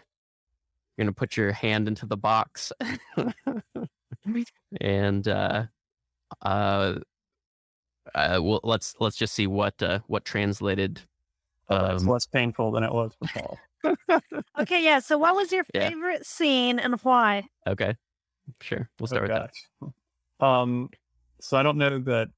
You're 0.96 1.04
gonna 1.04 1.12
put 1.14 1.36
your 1.36 1.52
hand 1.52 1.88
into 1.88 2.06
the 2.06 2.16
box, 2.16 2.72
and 4.80 5.28
uh, 5.28 5.64
uh, 6.42 6.94
uh, 8.14 8.38
well, 8.42 8.60
let's 8.62 8.94
let's 9.00 9.16
just 9.16 9.34
see 9.34 9.46
what 9.46 9.82
uh, 9.82 10.00
what 10.06 10.24
translated. 10.24 11.00
Oh, 11.68 11.96
Um, 11.96 12.06
less 12.06 12.26
painful 12.26 12.70
than 12.70 12.84
it 12.84 12.92
was 12.92 13.12
for 13.18 13.40
Paul. 13.40 13.58
Okay, 14.60 14.82
yeah. 14.82 15.00
So, 15.00 15.18
what 15.18 15.34
was 15.34 15.52
your 15.52 15.64
Yeah. 15.74 15.90
favorite 15.90 16.24
scene 16.26 16.78
and 16.78 16.98
why? 17.02 17.44
Okay. 17.66 17.96
Sure. 18.60 18.88
We'll 18.98 19.06
start 19.06 19.30
Oh, 19.30 19.34
with 19.34 19.50
that. 20.40 20.46
Um, 20.46 20.90
so 21.40 21.56
I 21.56 21.62
don't 21.62 21.78
know 21.78 21.98
that 21.98 22.28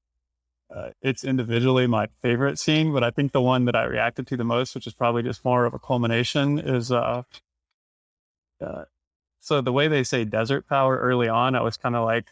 uh, 0.73 0.89
it's 1.01 1.23
individually 1.23 1.87
my 1.87 2.07
favorite 2.21 2.59
scene, 2.59 2.93
but 2.93 3.03
I 3.03 3.11
think 3.11 3.31
the 3.31 3.41
one 3.41 3.65
that 3.65 3.75
I 3.75 3.83
reacted 3.85 4.27
to 4.27 4.37
the 4.37 4.43
most, 4.43 4.75
which 4.75 4.87
is 4.87 4.93
probably 4.93 5.23
just 5.23 5.43
more 5.43 5.65
of 5.65 5.73
a 5.73 5.79
culmination, 5.79 6.59
is 6.59 6.91
uh, 6.91 7.23
uh 8.61 8.83
so 9.39 9.61
the 9.61 9.71
way 9.71 9.87
they 9.87 10.03
say 10.03 10.25
desert 10.25 10.67
power 10.67 10.97
early 10.97 11.29
on, 11.29 11.55
I 11.55 11.61
was 11.61 11.77
kind 11.77 11.95
of 11.95 12.03
like, 12.05 12.27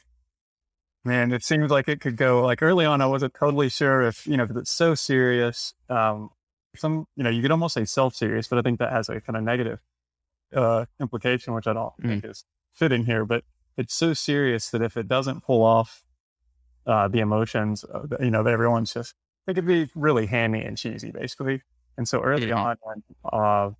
man, 1.05 1.31
it 1.31 1.43
seems 1.43 1.71
like 1.71 1.87
it 1.87 2.01
could 2.01 2.17
go 2.17 2.43
like 2.43 2.61
early 2.61 2.85
on. 2.85 3.01
I 3.01 3.05
wasn't 3.05 3.33
totally 3.33 3.69
sure 3.69 4.01
if 4.01 4.27
you 4.27 4.35
know 4.37 4.45
because 4.45 4.61
it's 4.63 4.71
so 4.71 4.93
serious. 4.93 5.73
Um, 5.89 6.31
some 6.75 7.05
you 7.15 7.23
know 7.23 7.29
you 7.29 7.41
could 7.41 7.51
almost 7.51 7.73
say 7.73 7.85
self 7.85 8.15
serious, 8.15 8.47
but 8.47 8.59
I 8.59 8.61
think 8.61 8.79
that 8.79 8.91
has 8.91 9.09
a 9.09 9.19
kind 9.21 9.37
of 9.37 9.43
negative 9.43 9.79
uh 10.55 10.85
implication, 10.99 11.53
which 11.53 11.67
I 11.67 11.73
don't 11.73 11.93
think 12.01 12.25
is 12.25 12.45
fitting 12.73 13.05
here. 13.05 13.25
But 13.25 13.43
it's 13.77 13.93
so 13.93 14.13
serious 14.13 14.69
that 14.71 14.81
if 14.81 14.97
it 14.97 15.07
doesn't 15.07 15.43
pull 15.43 15.63
off 15.63 16.03
uh, 16.85 17.07
the 17.07 17.19
emotions, 17.19 17.83
of 17.83 18.13
you 18.19 18.31
know, 18.31 18.43
that 18.43 18.53
everyone's 18.53 18.93
just 18.93 19.13
it 19.47 19.53
could 19.53 19.65
be 19.67 19.89
really 19.95 20.25
hammy 20.25 20.61
and 20.63 20.77
cheesy, 20.77 21.11
basically. 21.11 21.61
And 21.97 22.07
so 22.07 22.21
early 22.21 22.47
Mhm. 22.47 22.57
on, 22.57 22.77
when 22.81 23.03
uh, 23.31 23.71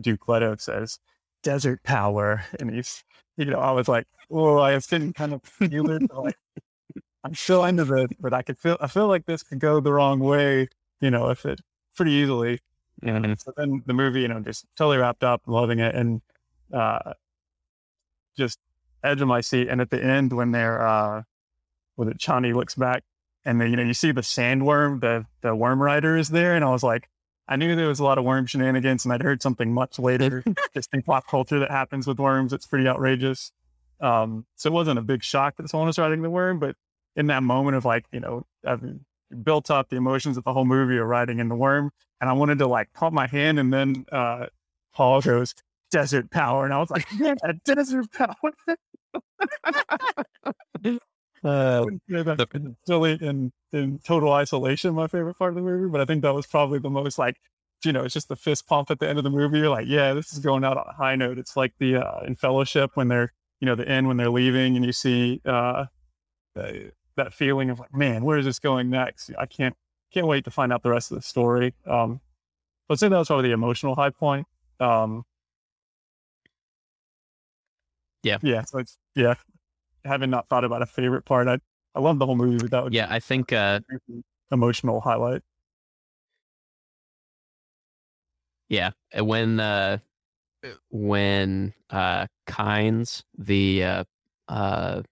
Duke 0.00 0.28
Leto 0.28 0.56
says 0.56 0.98
"desert 1.42 1.82
power," 1.84 2.44
and 2.60 2.70
he's, 2.74 3.04
you 3.36 3.46
know, 3.46 3.58
I 3.60 3.72
was 3.72 3.88
like, 3.88 4.06
oh, 4.30 4.58
I 4.58 4.74
was 4.74 4.86
getting 4.86 5.12
kind 5.12 5.34
of 5.34 5.42
feel 5.44 5.90
it, 5.90 6.02
like 6.12 6.36
I'm 7.24 7.34
still 7.34 7.64
into 7.64 7.92
it, 7.94 8.10
but 8.20 8.34
I 8.34 8.42
could 8.42 8.58
feel, 8.58 8.76
I 8.80 8.86
feel 8.88 9.08
like 9.08 9.26
this 9.26 9.42
could 9.42 9.60
go 9.60 9.80
the 9.80 9.92
wrong 9.92 10.20
way, 10.20 10.68
you 11.00 11.10
know, 11.10 11.30
if 11.30 11.46
it 11.46 11.60
pretty 11.96 12.12
easily. 12.12 12.60
Mhm. 13.02 13.40
So 13.40 13.52
then 13.56 13.82
the 13.86 13.94
movie, 13.94 14.22
you 14.22 14.28
know, 14.28 14.40
just 14.40 14.66
totally 14.76 14.98
wrapped 14.98 15.24
up, 15.24 15.42
loving 15.46 15.78
it, 15.80 15.94
and 15.94 16.22
uh, 16.72 17.14
just 18.36 18.58
edge 19.02 19.20
of 19.20 19.28
my 19.28 19.40
seat. 19.40 19.68
And 19.68 19.80
at 19.80 19.90
the 19.90 20.02
end, 20.02 20.32
when 20.32 20.52
they're, 20.52 20.86
uh, 20.86 21.22
when 21.96 22.08
it 22.08 22.18
Chani 22.18 22.54
looks 22.54 22.74
back, 22.74 23.04
and 23.44 23.60
then 23.60 23.70
you 23.70 23.76
know 23.76 23.82
you 23.82 23.94
see 23.94 24.12
the 24.12 24.22
sandworm, 24.22 25.00
the 25.00 25.26
the 25.42 25.54
worm 25.54 25.82
rider 25.82 26.16
is 26.16 26.30
there, 26.30 26.54
and 26.54 26.64
I 26.64 26.70
was 26.70 26.82
like, 26.82 27.08
I 27.48 27.56
knew 27.56 27.76
there 27.76 27.88
was 27.88 28.00
a 28.00 28.04
lot 28.04 28.18
of 28.18 28.24
worm 28.24 28.46
shenanigans, 28.46 29.04
and 29.04 29.12
I'd 29.14 29.22
heard 29.22 29.42
something 29.42 29.72
much 29.72 29.98
later, 29.98 30.44
just 30.74 30.90
in 30.94 31.02
pop 31.02 31.26
culture 31.28 31.58
that 31.60 31.70
happens 31.70 32.06
with 32.06 32.18
worms. 32.20 32.52
It's 32.52 32.66
pretty 32.66 32.88
outrageous. 32.88 33.52
Um, 34.00 34.46
so 34.56 34.68
it 34.70 34.72
wasn't 34.72 34.98
a 34.98 35.02
big 35.02 35.22
shock 35.24 35.56
that 35.58 35.68
someone 35.70 35.88
was 35.88 35.98
riding 35.98 36.22
the 36.22 36.30
worm, 36.30 36.58
but 36.58 36.76
in 37.16 37.26
that 37.28 37.42
moment 37.42 37.76
of 37.76 37.84
like, 37.84 38.06
you 38.12 38.20
know, 38.20 38.44
I've 38.66 38.82
built 39.42 39.70
up 39.70 39.88
the 39.88 39.96
emotions 39.96 40.36
of 40.36 40.44
the 40.44 40.52
whole 40.52 40.64
movie 40.64 40.98
of 40.98 41.06
riding 41.06 41.38
in 41.38 41.48
the 41.48 41.56
worm, 41.56 41.90
and 42.20 42.30
I 42.30 42.32
wanted 42.34 42.58
to 42.58 42.66
like 42.66 42.92
pump 42.92 43.14
my 43.14 43.26
hand, 43.26 43.58
and 43.58 43.72
then 43.72 44.04
uh, 44.12 44.46
Paul 44.94 45.20
goes 45.20 45.54
desert 45.90 46.30
power, 46.30 46.64
and 46.64 46.74
I 46.74 46.78
was 46.78 46.90
like, 46.90 47.06
yeah, 47.18 47.34
desert 47.64 48.06
power. 48.12 48.34
Uh, 51.44 51.84
that's 52.08 52.44
silly 52.86 53.18
in, 53.20 53.52
in 53.72 53.98
total 53.98 54.32
isolation, 54.32 54.94
my 54.94 55.06
favorite 55.06 55.36
part 55.36 55.50
of 55.50 55.56
the 55.56 55.60
movie, 55.60 55.90
but 55.90 56.00
I 56.00 56.06
think 56.06 56.22
that 56.22 56.34
was 56.34 56.46
probably 56.46 56.78
the 56.78 56.88
most 56.88 57.18
like, 57.18 57.36
you 57.84 57.92
know, 57.92 58.02
it's 58.02 58.14
just 58.14 58.28
the 58.28 58.36
fist 58.36 58.66
pump 58.66 58.90
at 58.90 58.98
the 58.98 59.06
end 59.06 59.18
of 59.18 59.24
the 59.24 59.30
movie. 59.30 59.58
You're 59.58 59.68
like, 59.68 59.86
yeah, 59.86 60.14
this 60.14 60.32
is 60.32 60.38
going 60.38 60.64
out 60.64 60.78
on 60.78 60.86
a 60.88 60.94
high 60.94 61.16
note. 61.16 61.36
It's 61.36 61.54
like 61.54 61.74
the 61.78 61.96
uh, 61.96 62.20
in 62.26 62.34
Fellowship 62.34 62.92
when 62.94 63.08
they're, 63.08 63.30
you 63.60 63.66
know, 63.66 63.74
the 63.74 63.86
end 63.86 64.08
when 64.08 64.16
they're 64.16 64.30
leaving 64.30 64.76
and 64.76 64.86
you 64.86 64.92
see 64.92 65.42
uh, 65.44 65.84
uh, 66.58 66.72
that 67.16 67.32
feeling 67.34 67.70
of 67.70 67.78
like, 67.78 67.94
man, 67.94 68.24
where 68.24 68.38
is 68.38 68.44
this 68.44 68.58
going 68.58 68.90
next? 68.90 69.30
I 69.38 69.46
can't 69.46 69.74
can't 70.12 70.26
wait 70.26 70.44
to 70.44 70.50
find 70.50 70.72
out 70.72 70.82
the 70.82 70.90
rest 70.90 71.10
of 71.10 71.16
the 71.16 71.22
story. 71.22 71.74
Um, 71.86 72.20
I'd 72.88 72.98
say 72.98 73.08
that 73.08 73.16
was 73.18 73.28
probably 73.28 73.48
the 73.48 73.54
emotional 73.54 73.94
high 73.94 74.10
point. 74.10 74.46
Um, 74.80 75.24
Yeah. 78.22 78.38
yeah. 78.42 78.62
So 78.62 78.78
it's 78.78 78.96
yeah, 79.14 79.34
having 80.04 80.30
not 80.30 80.48
thought 80.48 80.64
about 80.64 80.82
a 80.82 80.86
favorite 80.86 81.24
part, 81.24 81.46
I 81.48 81.58
I 81.94 82.00
love 82.00 82.18
the 82.18 82.26
whole 82.26 82.36
movie, 82.36 82.58
but 82.58 82.70
that 82.70 82.84
would 82.84 82.94
yeah, 82.94 83.06
I 83.08 83.20
think 83.20 83.52
uh, 83.52 83.80
emotional 84.50 85.00
highlight. 85.00 85.42
Yeah, 88.68 88.90
when 89.16 89.60
uh, 89.60 89.98
when 90.90 91.74
uh, 91.90 92.26
Kynes, 92.46 93.22
the 93.36 93.84
uh, 93.84 94.04
uh, 94.48 95.02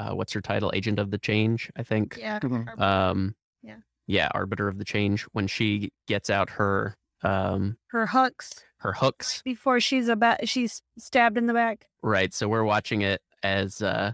uh, 0.00 0.14
what's 0.14 0.32
her 0.32 0.40
title, 0.40 0.70
Agent 0.74 0.98
of 0.98 1.10
the 1.10 1.18
Change, 1.18 1.70
I 1.76 1.82
think. 1.82 2.16
Yeah. 2.18 2.40
Mhm. 2.40 2.78
Um, 2.80 3.34
Yeah. 3.62 3.76
yeah, 4.06 4.28
Arbiter 4.34 4.66
of 4.66 4.78
the 4.78 4.84
Change. 4.84 5.22
When 5.32 5.46
she 5.46 5.90
gets 6.08 6.30
out 6.30 6.50
her 6.50 6.96
um 7.22 7.76
Her 7.88 8.06
hooks 8.06 8.64
her 8.78 8.94
hooks, 8.94 9.42
before 9.42 9.78
she's 9.78 10.08
about 10.08 10.48
she's 10.48 10.80
stabbed 10.98 11.36
in 11.36 11.46
the 11.46 11.52
back. 11.52 11.86
right? 12.02 12.32
So 12.32 12.48
we're 12.48 12.64
watching 12.64 13.02
it 13.02 13.20
as 13.42 13.82
uh 13.82 14.12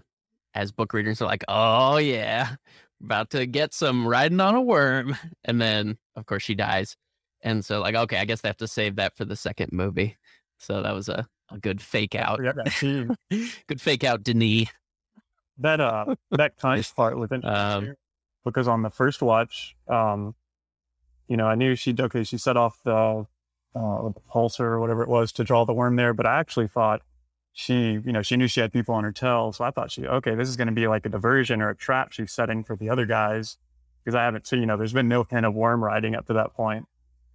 as 0.55 0.73
book 0.73 0.93
readers 0.93 1.23
are 1.23 1.27
like, 1.27 1.45
oh 1.49 1.99
yeah, 1.99 2.57
about 3.01 3.31
to 3.31 3.47
get 3.47 3.73
some 3.75 4.09
riding 4.09 4.41
on 4.41 4.55
a 4.57 4.61
worm, 4.61 5.17
and 5.45 5.61
then 5.61 5.99
of 6.17 6.27
course 6.27 6.43
she 6.43 6.55
dies, 6.57 6.97
and 7.43 7.65
so 7.65 7.81
like 7.81 7.95
okay, 7.95 8.19
I 8.19 8.25
guess 8.25 8.41
they 8.41 8.49
have 8.49 8.57
to 8.57 8.67
save 8.69 8.97
that 8.97 9.17
for 9.17 9.25
the 9.25 9.37
second 9.37 9.71
movie. 9.73 10.17
So 10.59 10.83
that 10.83 10.95
was 10.95 11.09
a, 11.09 11.29
a 11.51 11.59
good 11.59 11.81
fake 11.81 12.15
out. 12.17 12.39
Forget 12.39 12.57
that 12.57 12.73
scene. 12.73 13.15
Good 13.69 13.81
fake 13.81 14.03
out, 14.05 14.23
Denis. 14.25 14.69
That 15.59 15.81
uh 15.81 16.15
that 16.31 16.57
kind 16.57 16.87
part 16.97 17.17
was 17.19 17.31
interesting 17.33 17.91
Um, 17.91 17.95
because 18.45 18.69
on 18.69 18.83
the 18.83 18.91
first 18.91 19.23
watch, 19.23 19.77
um, 19.89 20.35
you 21.29 21.37
know, 21.37 21.47
I 21.47 21.55
knew 21.55 21.75
she 21.75 21.95
okay, 21.99 22.25
she 22.25 22.39
set 22.39 22.57
off 22.57 22.81
the 22.85 23.27
uh 23.75 24.09
the 24.09 24.21
pulsar 24.33 24.61
or 24.61 24.81
whatever 24.81 25.03
it 25.03 25.09
was 25.09 25.33
to 25.33 25.45
draw 25.45 25.65
the 25.65 25.73
worm 25.75 25.97
there, 25.97 26.15
but 26.15 26.27
I 26.27 26.39
actually 26.39 26.69
thought 26.69 27.03
she, 27.53 27.93
you 28.05 28.13
know, 28.13 28.23
she 28.23 28.37
knew 28.37 28.47
she 28.49 28.61
had 28.61 28.73
people 28.73 28.95
on 28.95 29.05
her 29.05 29.13
tail, 29.13 29.53
so 29.53 29.65
I 29.65 29.71
thought 29.71 29.91
she 29.91 30.07
okay, 30.07 30.35
this 30.35 30.49
is 30.49 30.57
going 30.57 30.69
to 30.69 30.75
be 30.75 30.87
like 30.87 31.07
a 31.07 31.09
diversion 31.09 31.63
or 31.63 31.71
a 31.71 31.77
trap 31.77 32.13
she's 32.13 32.33
setting 32.33 32.63
for 32.65 32.77
the 32.77 32.91
other 32.91 33.07
guys 33.07 33.57
because 34.05 34.15
I 34.15 34.25
haven't 34.25 34.47
seen, 34.47 34.61
you 34.61 34.67
know, 34.67 34.77
there's 34.77 34.93
been 34.93 35.09
no 35.09 35.25
kind 35.25 35.45
of 35.45 35.55
worm 35.55 35.83
riding 35.83 36.15
up 36.15 36.27
to 36.27 36.35
that 36.35 36.55
point. 36.55 36.87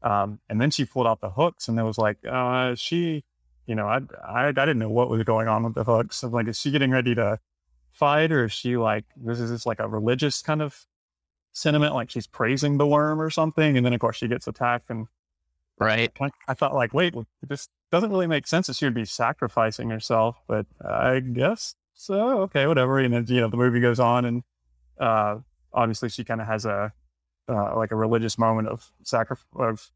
Um, 0.04 0.40
and 0.50 0.62
then 0.62 0.72
she 0.72 0.86
pulled 0.86 1.06
out 1.06 1.20
the 1.20 1.32
hooks, 1.32 1.68
and 1.68 1.78
it 1.78 1.84
was 1.84 1.98
like, 1.98 2.18
uh, 2.26 2.76
she, 2.76 3.26
you 3.68 3.76
know, 3.76 3.88
I, 3.88 4.00
I, 4.26 4.48
I 4.48 4.52
didn't 4.52 4.80
know 4.80 4.90
what 4.90 5.10
was 5.10 5.22
going 5.24 5.48
on 5.50 5.64
with 5.64 5.76
the 5.76 5.84
hooks. 5.84 6.24
I'm 6.24 6.32
like, 6.32 6.48
is 6.48 6.58
she 6.58 6.72
getting 6.72 6.92
ready 6.92 7.14
to 7.16 7.40
or 8.02 8.46
is 8.46 8.52
she 8.52 8.78
like, 8.78 9.06
this 9.16 9.40
is 9.40 9.50
this 9.52 9.66
like 9.66 9.80
a 9.80 9.88
religious 9.88 10.42
kind 10.42 10.62
of 10.62 10.86
sentiment, 11.52 11.94
like 11.94 12.10
she's 12.10 12.28
praising 12.28 12.78
the 12.78 12.88
worm 12.88 13.22
or 13.22 13.30
something? 13.30 13.78
And 13.78 13.86
then 13.86 13.94
of 13.94 14.00
course 14.00 14.18
she 14.18 14.28
gets 14.28 14.48
attacked, 14.48 14.90
and 14.90 15.08
right? 15.80 16.12
I 16.48 16.54
thought 16.54 16.74
like, 16.74 16.94
wait, 16.94 17.16
this 17.48 17.68
doesn't 17.92 18.12
really 18.12 18.28
make 18.28 18.48
sense 18.48 18.68
that 18.68 18.76
she 18.76 18.86
would 18.86 18.94
be 18.94 19.06
sacrificing 19.06 19.90
herself, 19.90 20.38
but 20.48 20.66
I 20.84 21.20
guess 21.20 21.76
so. 21.94 22.42
Okay, 22.42 22.68
whatever. 22.68 23.00
And 23.00 23.14
then 23.14 23.26
you 23.28 23.42
know 23.42 23.50
the 23.50 23.58
movie 23.58 23.82
goes 23.82 24.00
on, 24.00 24.26
and 24.26 24.44
uh, 25.00 25.38
obviously 25.74 26.10
she 26.10 26.24
kind 26.24 26.42
of 26.42 26.48
has 26.48 26.66
a 26.66 26.94
uh, 27.50 27.76
like 27.76 27.92
a 27.92 27.96
religious 27.96 28.38
moment 28.38 28.68
of 28.68 28.92
sacrifice 29.04 29.46
of 29.56 29.92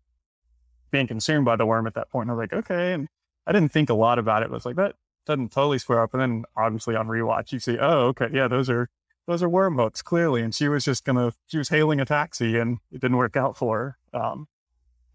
being 0.92 1.08
consumed 1.08 1.46
by 1.46 1.56
the 1.56 1.66
worm 1.66 1.88
at 1.88 1.94
that 1.96 2.10
point. 2.10 2.30
And 2.30 2.32
I 2.32 2.34
was 2.36 2.44
like, 2.44 2.54
okay, 2.54 2.94
and 2.94 3.08
I 3.48 3.52
didn't 3.52 3.72
think 3.72 3.90
a 3.90 3.94
lot 3.94 4.20
about 4.20 4.44
it. 4.44 4.50
But 4.50 4.58
it's 4.58 4.66
like 4.66 4.76
that 4.76 4.96
doesn't 5.26 5.52
totally 5.52 5.80
square 5.80 6.02
up. 6.02 6.14
And 6.14 6.22
then 6.22 6.44
obviously 6.56 6.96
on 6.96 7.08
rewatch, 7.08 7.52
you 7.52 7.60
see, 7.60 7.78
oh, 7.80 8.08
okay, 8.08 8.28
yeah, 8.32 8.48
those 8.48 8.70
are 8.70 8.90
those 9.28 9.42
are 9.42 9.50
worm 9.50 9.78
hooks 9.78 10.02
clearly. 10.02 10.42
And 10.42 10.54
she 10.54 10.68
was 10.68 10.86
just 10.86 11.04
gonna 11.06 11.34
she 11.48 11.58
was 11.58 11.70
hailing 11.70 12.00
a 12.00 12.06
taxi, 12.06 12.58
and 12.58 12.78
it 12.92 13.02
didn't 13.02 13.18
work 13.18 13.36
out 13.36 13.58
for 13.58 13.98
her. 14.14 14.20
Um, 14.20 14.48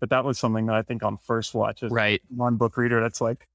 but 0.01 0.11
that 0.11 0.25
was 0.25 0.38
something 0.38 0.66
that 0.66 0.77
I 0.77 0.83
think 0.83 1.03
on 1.03 1.18
first 1.18 1.55
watch 1.55 1.83
as 1.83 1.90
Right. 1.92 2.23
one 2.29 2.57
book 2.57 2.77
reader, 2.77 3.01
that's 3.01 3.20
like 3.20 3.46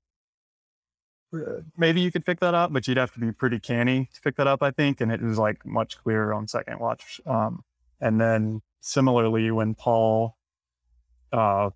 uh, 1.34 1.62
maybe 1.76 2.02
you 2.02 2.12
could 2.12 2.26
pick 2.26 2.40
that 2.40 2.54
up, 2.54 2.72
but 2.72 2.88
you'd 2.88 2.98
have 2.98 3.14
to 3.14 3.20
be 3.20 3.32
pretty 3.32 3.60
canny 3.60 4.10
to 4.14 4.22
pick 4.22 4.36
that 4.38 4.48
up, 4.48 4.62
I 4.64 4.72
think. 4.72 5.02
And 5.02 5.12
it 5.12 5.22
was 5.22 5.38
like 5.38 5.66
much 5.66 5.98
clearer 5.98 6.34
on 6.34 6.48
second 6.48 6.80
watch. 6.80 7.20
Um, 7.26 7.64
and 8.00 8.22
then 8.22 8.62
similarly, 8.82 9.52
when 9.52 9.74
Paul, 9.76 10.38
uh, 11.34 11.72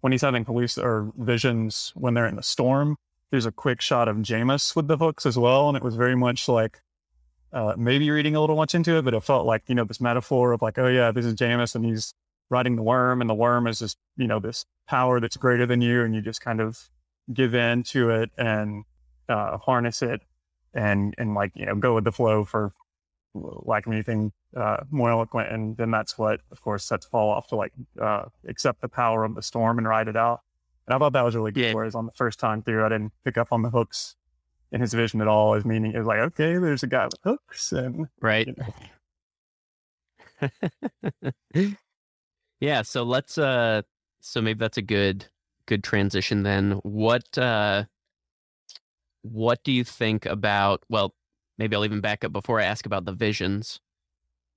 when 0.00 0.12
he's 0.12 0.22
having 0.22 0.44
halluc 0.44 0.82
or 0.82 1.12
visions 1.16 1.92
when 1.94 2.12
they're 2.14 2.26
in 2.26 2.36
the 2.36 2.42
storm, 2.42 2.96
there's 3.34 3.46
a 3.46 3.50
quick 3.50 3.80
shot 3.80 4.06
of 4.06 4.18
Jamis 4.18 4.76
with 4.76 4.86
the 4.86 4.96
hooks 4.96 5.26
as 5.26 5.36
well, 5.36 5.66
and 5.66 5.76
it 5.76 5.82
was 5.82 5.96
very 5.96 6.14
much 6.14 6.46
like 6.46 6.80
uh, 7.52 7.74
maybe 7.76 8.08
reading 8.08 8.36
a 8.36 8.40
little 8.40 8.54
much 8.54 8.76
into 8.76 8.96
it, 8.96 9.04
but 9.04 9.12
it 9.12 9.24
felt 9.24 9.44
like 9.44 9.64
you 9.66 9.74
know 9.74 9.82
this 9.82 10.00
metaphor 10.00 10.52
of 10.52 10.62
like, 10.62 10.78
oh 10.78 10.86
yeah, 10.86 11.10
this 11.10 11.26
is 11.26 11.34
Jamis, 11.34 11.74
and 11.74 11.84
he's 11.84 12.14
riding 12.48 12.76
the 12.76 12.82
worm, 12.84 13.20
and 13.20 13.28
the 13.28 13.34
worm 13.34 13.66
is 13.66 13.80
just 13.80 13.98
you 14.16 14.28
know 14.28 14.38
this 14.38 14.64
power 14.86 15.18
that's 15.18 15.36
greater 15.36 15.66
than 15.66 15.80
you, 15.80 16.04
and 16.04 16.14
you 16.14 16.20
just 16.20 16.42
kind 16.42 16.60
of 16.60 16.78
give 17.32 17.56
in 17.56 17.82
to 17.82 18.10
it 18.10 18.30
and 18.38 18.84
uh, 19.28 19.58
harness 19.58 20.00
it, 20.00 20.20
and 20.72 21.12
and 21.18 21.34
like 21.34 21.50
you 21.56 21.66
know 21.66 21.74
go 21.74 21.92
with 21.92 22.04
the 22.04 22.12
flow 22.12 22.44
for 22.44 22.72
lack 23.34 23.84
of 23.84 23.92
anything 23.92 24.30
uh, 24.56 24.76
more 24.92 25.10
eloquent, 25.10 25.50
and 25.50 25.76
then 25.76 25.90
that's 25.90 26.16
what, 26.16 26.38
of 26.52 26.60
course, 26.60 26.84
sets 26.84 27.06
Paul 27.06 27.30
off 27.30 27.48
to 27.48 27.56
like 27.56 27.72
uh, 28.00 28.26
accept 28.46 28.80
the 28.80 28.88
power 28.88 29.24
of 29.24 29.34
the 29.34 29.42
storm 29.42 29.78
and 29.78 29.88
ride 29.88 30.06
it 30.06 30.14
out. 30.16 30.42
And 30.86 30.94
I 30.94 30.98
thought 30.98 31.12
that 31.14 31.24
was 31.24 31.34
really 31.34 31.52
good. 31.52 31.60
Yeah. 31.66 31.74
Whereas 31.74 31.94
on 31.94 32.06
the 32.06 32.12
first 32.12 32.38
time 32.38 32.62
through, 32.62 32.84
I 32.84 32.88
didn't 32.90 33.12
pick 33.24 33.38
up 33.38 33.48
on 33.52 33.62
the 33.62 33.70
hooks 33.70 34.16
in 34.72 34.80
his 34.80 34.92
vision 34.92 35.20
at 35.20 35.28
all. 35.28 35.54
As 35.54 35.64
meaning, 35.64 35.92
it 35.94 35.98
was 35.98 36.06
like, 36.06 36.18
okay, 36.18 36.58
there's 36.58 36.82
a 36.82 36.86
guy 36.86 37.06
with 37.06 37.14
hooks, 37.24 37.72
and 37.72 38.06
Right. 38.20 38.46
you 38.46 38.54
know, 38.58 40.50
yeah, 42.60 42.82
so 42.82 43.02
let's 43.02 43.38
uh 43.38 43.82
so 44.20 44.42
maybe 44.42 44.58
that's 44.58 44.78
a 44.78 44.82
good 44.82 45.26
good 45.66 45.84
transition 45.84 46.42
then. 46.42 46.72
What 46.82 47.36
uh, 47.38 47.84
what 49.22 49.62
do 49.64 49.72
you 49.72 49.84
think 49.84 50.26
about? 50.26 50.82
Well, 50.88 51.14
maybe 51.58 51.76
I'll 51.76 51.84
even 51.84 52.00
back 52.00 52.24
up 52.24 52.32
before 52.32 52.60
I 52.60 52.64
ask 52.64 52.86
about 52.86 53.04
the 53.04 53.12
visions. 53.12 53.80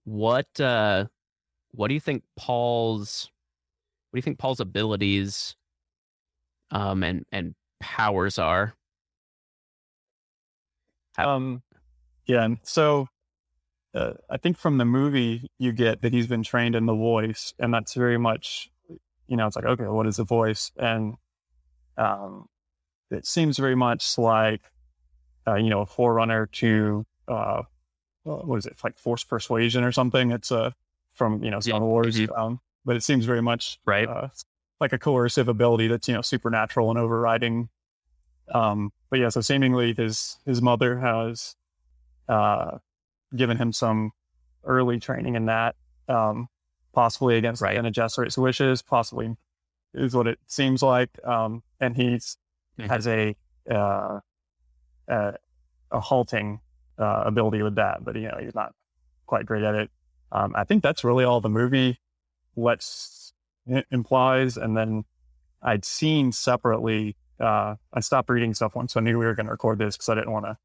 What 0.03 0.59
uh, 0.59 1.05
what 1.71 1.87
do 1.89 1.93
you 1.93 1.99
think 1.99 2.23
Paul's 2.37 3.29
what 4.09 4.17
do 4.17 4.19
you 4.19 4.23
think 4.23 4.39
Paul's 4.39 4.59
abilities 4.59 5.55
um, 6.71 7.03
and 7.03 7.25
and 7.31 7.55
powers 7.79 8.37
are? 8.39 8.73
How- 11.15 11.29
um, 11.29 11.63
yeah, 12.25 12.43
and 12.43 12.57
so 12.63 13.07
uh, 13.93 14.13
I 14.29 14.37
think 14.37 14.57
from 14.57 14.77
the 14.77 14.85
movie 14.85 15.49
you 15.57 15.71
get 15.71 16.01
that 16.01 16.13
he's 16.13 16.27
been 16.27 16.43
trained 16.43 16.75
in 16.75 16.85
the 16.85 16.95
voice, 16.95 17.53
and 17.59 17.73
that's 17.73 17.93
very 17.93 18.17
much, 18.17 18.69
you 19.27 19.37
know, 19.37 19.47
it's 19.47 19.55
like 19.55 19.65
okay, 19.65 19.87
what 19.87 20.07
is 20.07 20.17
the 20.17 20.23
voice? 20.23 20.71
And 20.77 21.15
um, 21.97 22.47
it 23.09 23.25
seems 23.25 23.57
very 23.57 23.75
much 23.75 24.17
like, 24.17 24.61
uh, 25.47 25.55
you 25.55 25.69
know, 25.69 25.81
a 25.81 25.85
forerunner 25.85 26.47
to 26.47 27.05
uh, 27.27 27.63
what 28.23 28.57
is 28.57 28.65
it, 28.65 28.77
like 28.83 28.97
Force 28.97 29.23
Persuasion 29.23 29.83
or 29.83 29.91
something? 29.91 30.31
It's 30.31 30.51
a 30.51 30.57
uh, 30.57 30.71
from 31.13 31.43
you 31.43 31.49
know 31.49 31.59
Star 31.59 31.79
Wars, 31.81 32.17
mm-hmm. 32.17 32.39
um, 32.39 32.59
but 32.85 32.95
it 32.95 33.03
seems 33.03 33.25
very 33.25 33.41
much 33.41 33.79
right 33.85 34.07
uh, 34.07 34.29
like 34.79 34.93
a 34.93 34.99
coercive 34.99 35.47
ability 35.47 35.87
that's 35.87 36.07
you 36.07 36.13
know 36.13 36.21
supernatural 36.21 36.89
and 36.89 36.99
overriding. 36.99 37.69
Um, 38.53 38.91
but 39.09 39.19
yeah, 39.19 39.29
so 39.29 39.41
seemingly 39.41 39.93
his 39.93 40.37
his 40.45 40.61
mother 40.61 40.99
has 40.99 41.55
uh, 42.29 42.77
given 43.35 43.57
him 43.57 43.73
some 43.73 44.11
early 44.63 44.99
training 44.99 45.35
in 45.35 45.45
that, 45.45 45.75
um, 46.07 46.47
possibly 46.93 47.37
against 47.37 47.61
right. 47.61 47.75
Bene 47.75 47.91
Gesserit's 47.91 48.37
wishes, 48.37 48.81
possibly 48.81 49.35
is 49.93 50.15
what 50.15 50.27
it 50.27 50.39
seems 50.47 50.83
like. 50.83 51.09
Um, 51.25 51.63
and 51.79 51.95
he's 51.95 52.37
mm-hmm. 52.79 52.89
has 52.89 53.07
a, 53.07 53.35
uh, 53.69 54.19
a, 55.07 55.33
a 55.91 55.99
halting 55.99 56.59
uh, 56.99 57.23
ability 57.25 57.61
with 57.61 57.75
that, 57.75 58.03
but 58.03 58.15
you 58.15 58.27
know 58.27 58.37
he's 58.39 58.55
not 58.55 58.73
quite 59.25 59.45
great 59.45 59.63
at 59.63 59.75
it. 59.75 59.89
Um, 60.31 60.53
I 60.55 60.63
think 60.63 60.83
that's 60.83 61.03
really 61.03 61.23
all 61.23 61.41
the 61.41 61.49
movie 61.49 61.99
lets 62.55 63.26
implies. 63.91 64.57
And 64.57 64.75
then 64.75 65.05
I'd 65.61 65.85
seen 65.85 66.31
separately. 66.31 67.15
Uh, 67.39 67.75
I 67.93 67.99
stopped 67.99 68.29
reading 68.29 68.53
stuff 68.53 68.75
once 68.75 68.95
I 68.97 69.01
knew 69.01 69.17
we 69.17 69.25
were 69.25 69.35
going 69.35 69.45
to 69.45 69.51
record 69.51 69.79
this 69.79 69.95
because 69.95 70.09
I 70.09 70.15
didn't 70.15 70.31
want 70.31 70.45
to, 70.45 70.57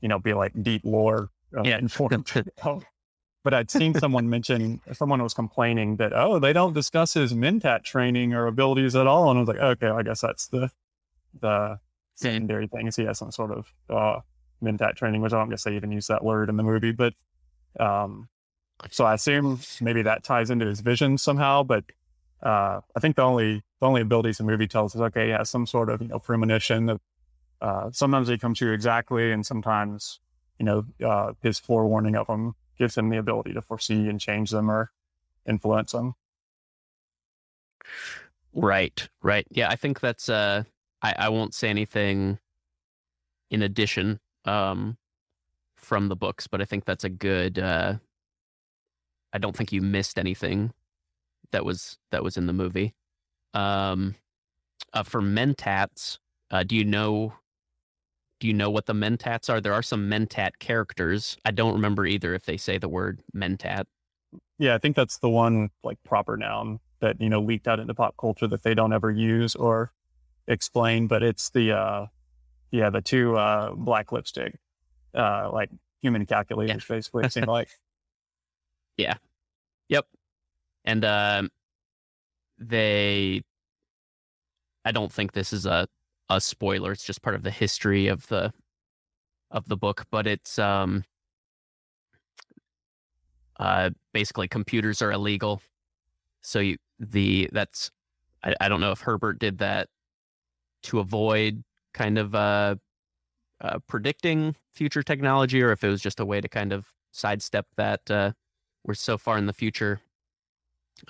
you 0.00 0.08
know, 0.08 0.18
be 0.18 0.32
like 0.32 0.52
deep 0.62 0.82
lore 0.84 1.30
uh, 1.56 1.62
yeah. 1.64 1.78
informed. 1.78 2.30
but 3.44 3.52
I'd 3.52 3.70
seen 3.70 3.94
someone 3.94 4.28
mention 4.28 4.80
someone 4.92 5.22
was 5.22 5.34
complaining 5.34 5.96
that 5.96 6.12
oh 6.14 6.38
they 6.38 6.52
don't 6.52 6.72
discuss 6.72 7.12
his 7.12 7.34
mentat 7.34 7.84
training 7.84 8.32
or 8.32 8.46
abilities 8.46 8.96
at 8.96 9.06
all, 9.06 9.30
and 9.30 9.38
I 9.38 9.40
was 9.40 9.48
like 9.48 9.58
okay, 9.58 9.88
I 9.88 10.02
guess 10.02 10.22
that's 10.22 10.48
the 10.48 10.70
the 11.40 11.78
secondary 12.14 12.66
thing 12.66 12.86
is 12.86 12.96
he 12.96 13.04
has 13.04 13.18
some 13.18 13.30
sort 13.30 13.50
of 13.50 13.72
uh, 13.90 14.20
mentat 14.62 14.96
training, 14.96 15.20
which 15.20 15.32
I 15.32 15.38
don't 15.38 15.50
guess 15.50 15.64
they 15.64 15.76
even 15.76 15.92
use 15.92 16.06
that 16.06 16.24
word 16.24 16.48
in 16.48 16.56
the 16.56 16.62
movie, 16.62 16.92
but 16.92 17.12
um, 17.78 18.28
so 18.90 19.04
I 19.04 19.14
assume 19.14 19.60
maybe 19.80 20.02
that 20.02 20.24
ties 20.24 20.50
into 20.50 20.66
his 20.66 20.80
vision 20.80 21.18
somehow. 21.18 21.62
But 21.62 21.84
uh, 22.44 22.80
I 22.96 23.00
think 23.00 23.16
the 23.16 23.22
only 23.22 23.62
the 23.80 23.86
only 23.86 24.02
abilities 24.02 24.38
the 24.38 24.44
movie 24.44 24.68
tells 24.68 24.94
is 24.94 25.00
okay, 25.00 25.30
has 25.30 25.50
some 25.50 25.66
sort 25.66 25.90
of 25.90 26.02
you 26.02 26.08
know 26.08 26.18
premonition 26.18 26.98
uh, 27.60 27.90
sometimes 27.92 28.28
they 28.28 28.36
come 28.36 28.54
true 28.54 28.72
exactly, 28.72 29.32
and 29.32 29.44
sometimes 29.46 30.20
you 30.58 30.66
know 30.66 30.84
uh, 31.04 31.32
his 31.42 31.58
forewarning 31.58 32.16
of 32.16 32.26
them 32.26 32.54
gives 32.78 32.98
him 32.98 33.08
the 33.08 33.16
ability 33.16 33.54
to 33.54 33.62
foresee 33.62 34.08
and 34.08 34.20
change 34.20 34.50
them 34.50 34.70
or 34.70 34.90
influence 35.48 35.92
them. 35.92 36.14
Right, 38.52 39.08
right. 39.22 39.46
Yeah, 39.50 39.68
I 39.70 39.76
think 39.76 40.00
that's. 40.00 40.28
Uh, 40.28 40.64
I 41.02 41.14
I 41.18 41.28
won't 41.30 41.54
say 41.54 41.70
anything 41.70 42.38
in 43.50 43.62
addition 43.62 44.20
um, 44.44 44.98
from 45.76 46.08
the 46.08 46.16
books, 46.16 46.46
but 46.46 46.60
I 46.60 46.64
think 46.66 46.84
that's 46.84 47.04
a 47.04 47.08
good 47.08 47.58
uh, 47.58 47.94
I 49.32 49.38
don't 49.38 49.56
think 49.56 49.72
you 49.72 49.80
missed 49.80 50.18
anything 50.18 50.72
that 51.54 51.64
was 51.64 51.98
that 52.10 52.22
was 52.22 52.36
in 52.36 52.46
the 52.46 52.52
movie. 52.52 52.94
Um, 53.54 54.16
uh, 54.92 55.04
for 55.04 55.22
mentats, 55.22 56.18
uh, 56.50 56.64
do 56.64 56.76
you 56.76 56.84
know? 56.84 57.34
Do 58.40 58.48
you 58.48 58.52
know 58.52 58.68
what 58.68 58.86
the 58.86 58.92
mentats 58.92 59.48
are? 59.48 59.60
There 59.60 59.72
are 59.72 59.82
some 59.82 60.10
mentat 60.10 60.58
characters. 60.58 61.38
I 61.44 61.52
don't 61.52 61.72
remember 61.72 62.04
either 62.04 62.34
if 62.34 62.44
they 62.44 62.56
say 62.56 62.76
the 62.76 62.88
word 62.88 63.22
mentat. 63.34 63.84
Yeah, 64.58 64.74
I 64.74 64.78
think 64.78 64.96
that's 64.96 65.18
the 65.18 65.30
one 65.30 65.70
like 65.84 65.98
proper 66.04 66.36
noun 66.36 66.80
that 67.00 67.20
you 67.20 67.28
know 67.28 67.40
leaked 67.40 67.68
out 67.68 67.78
into 67.78 67.94
pop 67.94 68.16
culture 68.18 68.48
that 68.48 68.64
they 68.64 68.74
don't 68.74 68.92
ever 68.92 69.10
use 69.10 69.54
or 69.54 69.92
explain. 70.48 71.06
But 71.06 71.22
it's 71.22 71.50
the 71.50 71.72
uh, 71.72 72.06
yeah 72.72 72.90
the 72.90 73.00
two 73.00 73.36
uh, 73.36 73.72
black 73.74 74.10
lipstick 74.10 74.58
uh, 75.14 75.50
like 75.52 75.70
human 76.02 76.26
calculators 76.26 76.84
yeah. 76.88 76.96
basically. 76.96 77.24
It 77.24 77.32
seemed 77.32 77.46
like 77.58 77.68
yeah. 78.96 79.14
Yep. 79.88 80.06
And 80.84 81.04
um, 81.04 81.50
they, 82.58 83.42
I 84.84 84.92
don't 84.92 85.12
think 85.12 85.32
this 85.32 85.52
is 85.52 85.66
a 85.66 85.88
a 86.30 86.40
spoiler. 86.40 86.92
It's 86.92 87.04
just 87.04 87.22
part 87.22 87.36
of 87.36 87.42
the 87.42 87.50
history 87.50 88.08
of 88.08 88.26
the 88.28 88.52
of 89.50 89.68
the 89.68 89.76
book, 89.76 90.04
but 90.10 90.26
it's 90.26 90.58
um, 90.58 91.04
uh, 93.58 93.90
basically 94.12 94.48
computers 94.48 95.02
are 95.02 95.12
illegal. 95.12 95.62
So 96.42 96.60
you 96.60 96.76
the 96.98 97.48
that's 97.52 97.90
I, 98.42 98.54
I 98.60 98.68
don't 98.68 98.80
know 98.80 98.92
if 98.92 99.00
Herbert 99.00 99.38
did 99.38 99.58
that 99.58 99.88
to 100.84 100.98
avoid 101.00 101.62
kind 101.94 102.18
of 102.18 102.34
uh, 102.34 102.76
uh, 103.60 103.78
predicting 103.88 104.56
future 104.74 105.02
technology 105.02 105.62
or 105.62 105.72
if 105.72 105.84
it 105.84 105.88
was 105.88 106.02
just 106.02 106.20
a 106.20 106.24
way 106.26 106.40
to 106.40 106.48
kind 106.48 106.72
of 106.72 106.86
sidestep 107.12 107.66
that 107.76 108.10
uh, 108.10 108.32
we're 108.84 108.94
so 108.94 109.16
far 109.16 109.38
in 109.38 109.46
the 109.46 109.52
future. 109.52 110.00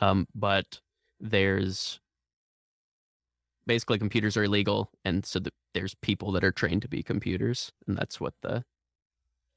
Um, 0.00 0.26
but 0.34 0.80
there's 1.20 2.00
basically 3.66 3.98
computers 3.98 4.36
are 4.36 4.44
illegal, 4.44 4.90
and 5.04 5.24
so 5.24 5.38
the, 5.38 5.52
there's 5.72 5.94
people 5.96 6.32
that 6.32 6.44
are 6.44 6.52
trained 6.52 6.82
to 6.82 6.88
be 6.88 7.02
computers, 7.02 7.72
and 7.86 7.96
that's 7.96 8.20
what 8.20 8.34
the 8.42 8.64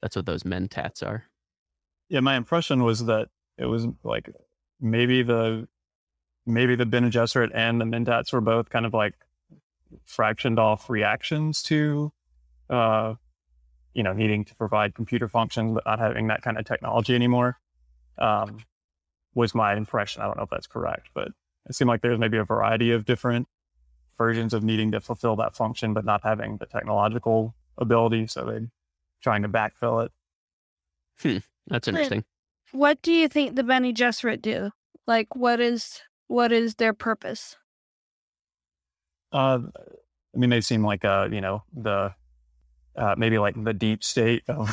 that's 0.02 0.16
what 0.16 0.26
those 0.26 0.44
mentats 0.44 1.06
are. 1.06 1.24
Yeah, 2.08 2.20
my 2.20 2.36
impression 2.36 2.84
was 2.84 3.04
that 3.06 3.28
it 3.58 3.66
was 3.66 3.86
like 4.04 4.30
maybe 4.80 5.22
the 5.22 5.68
maybe 6.46 6.76
the 6.76 6.86
Bene 6.86 7.10
Gesserit 7.10 7.50
and 7.54 7.80
the 7.80 7.84
mentats 7.84 8.32
were 8.32 8.40
both 8.40 8.70
kind 8.70 8.86
of 8.86 8.94
like 8.94 9.14
fractioned 10.06 10.58
off 10.58 10.90
reactions 10.90 11.62
to 11.62 12.12
uh 12.68 13.14
you 13.94 14.02
know 14.02 14.12
needing 14.12 14.44
to 14.44 14.54
provide 14.54 14.94
computer 14.94 15.28
functions 15.28 15.72
but 15.72 15.82
not 15.86 15.98
having 15.98 16.26
that 16.26 16.42
kind 16.42 16.58
of 16.58 16.66
technology 16.66 17.14
anymore 17.14 17.58
um, 18.18 18.58
was 19.34 19.54
my 19.54 19.74
impression. 19.76 20.22
I 20.22 20.26
don't 20.26 20.36
know 20.36 20.44
if 20.44 20.50
that's 20.50 20.66
correct, 20.66 21.08
but 21.14 21.28
it 21.68 21.74
seemed 21.74 21.88
like 21.88 22.02
there's 22.02 22.18
maybe 22.18 22.38
a 22.38 22.44
variety 22.44 22.90
of 22.92 23.04
different 23.04 23.48
versions 24.16 24.52
of 24.52 24.64
needing 24.64 24.90
to 24.92 25.00
fulfill 25.00 25.36
that 25.36 25.54
function, 25.54 25.94
but 25.94 26.04
not 26.04 26.22
having 26.24 26.56
the 26.56 26.66
technological 26.66 27.54
ability. 27.76 28.26
So 28.26 28.44
they're 28.44 28.68
trying 29.22 29.42
to 29.42 29.48
backfill 29.48 30.06
it. 30.06 30.12
Hmm. 31.20 31.38
That's 31.68 31.88
interesting. 31.88 32.24
What 32.72 33.00
do 33.02 33.12
you 33.12 33.28
think 33.28 33.56
the 33.56 33.62
Bene 33.62 33.92
Gesserit 33.92 34.42
do? 34.42 34.70
Like, 35.06 35.34
what 35.34 35.60
is 35.60 36.00
what 36.26 36.52
is 36.52 36.74
their 36.74 36.92
purpose? 36.92 37.56
Uh, 39.32 39.60
I 40.34 40.38
mean, 40.38 40.50
they 40.50 40.60
seem 40.60 40.84
like 40.84 41.04
uh, 41.04 41.28
you 41.30 41.40
know, 41.40 41.62
the 41.72 42.14
uh, 42.96 43.14
maybe 43.16 43.38
like 43.38 43.62
the 43.62 43.72
deep 43.72 44.02
state 44.02 44.42
of, 44.48 44.68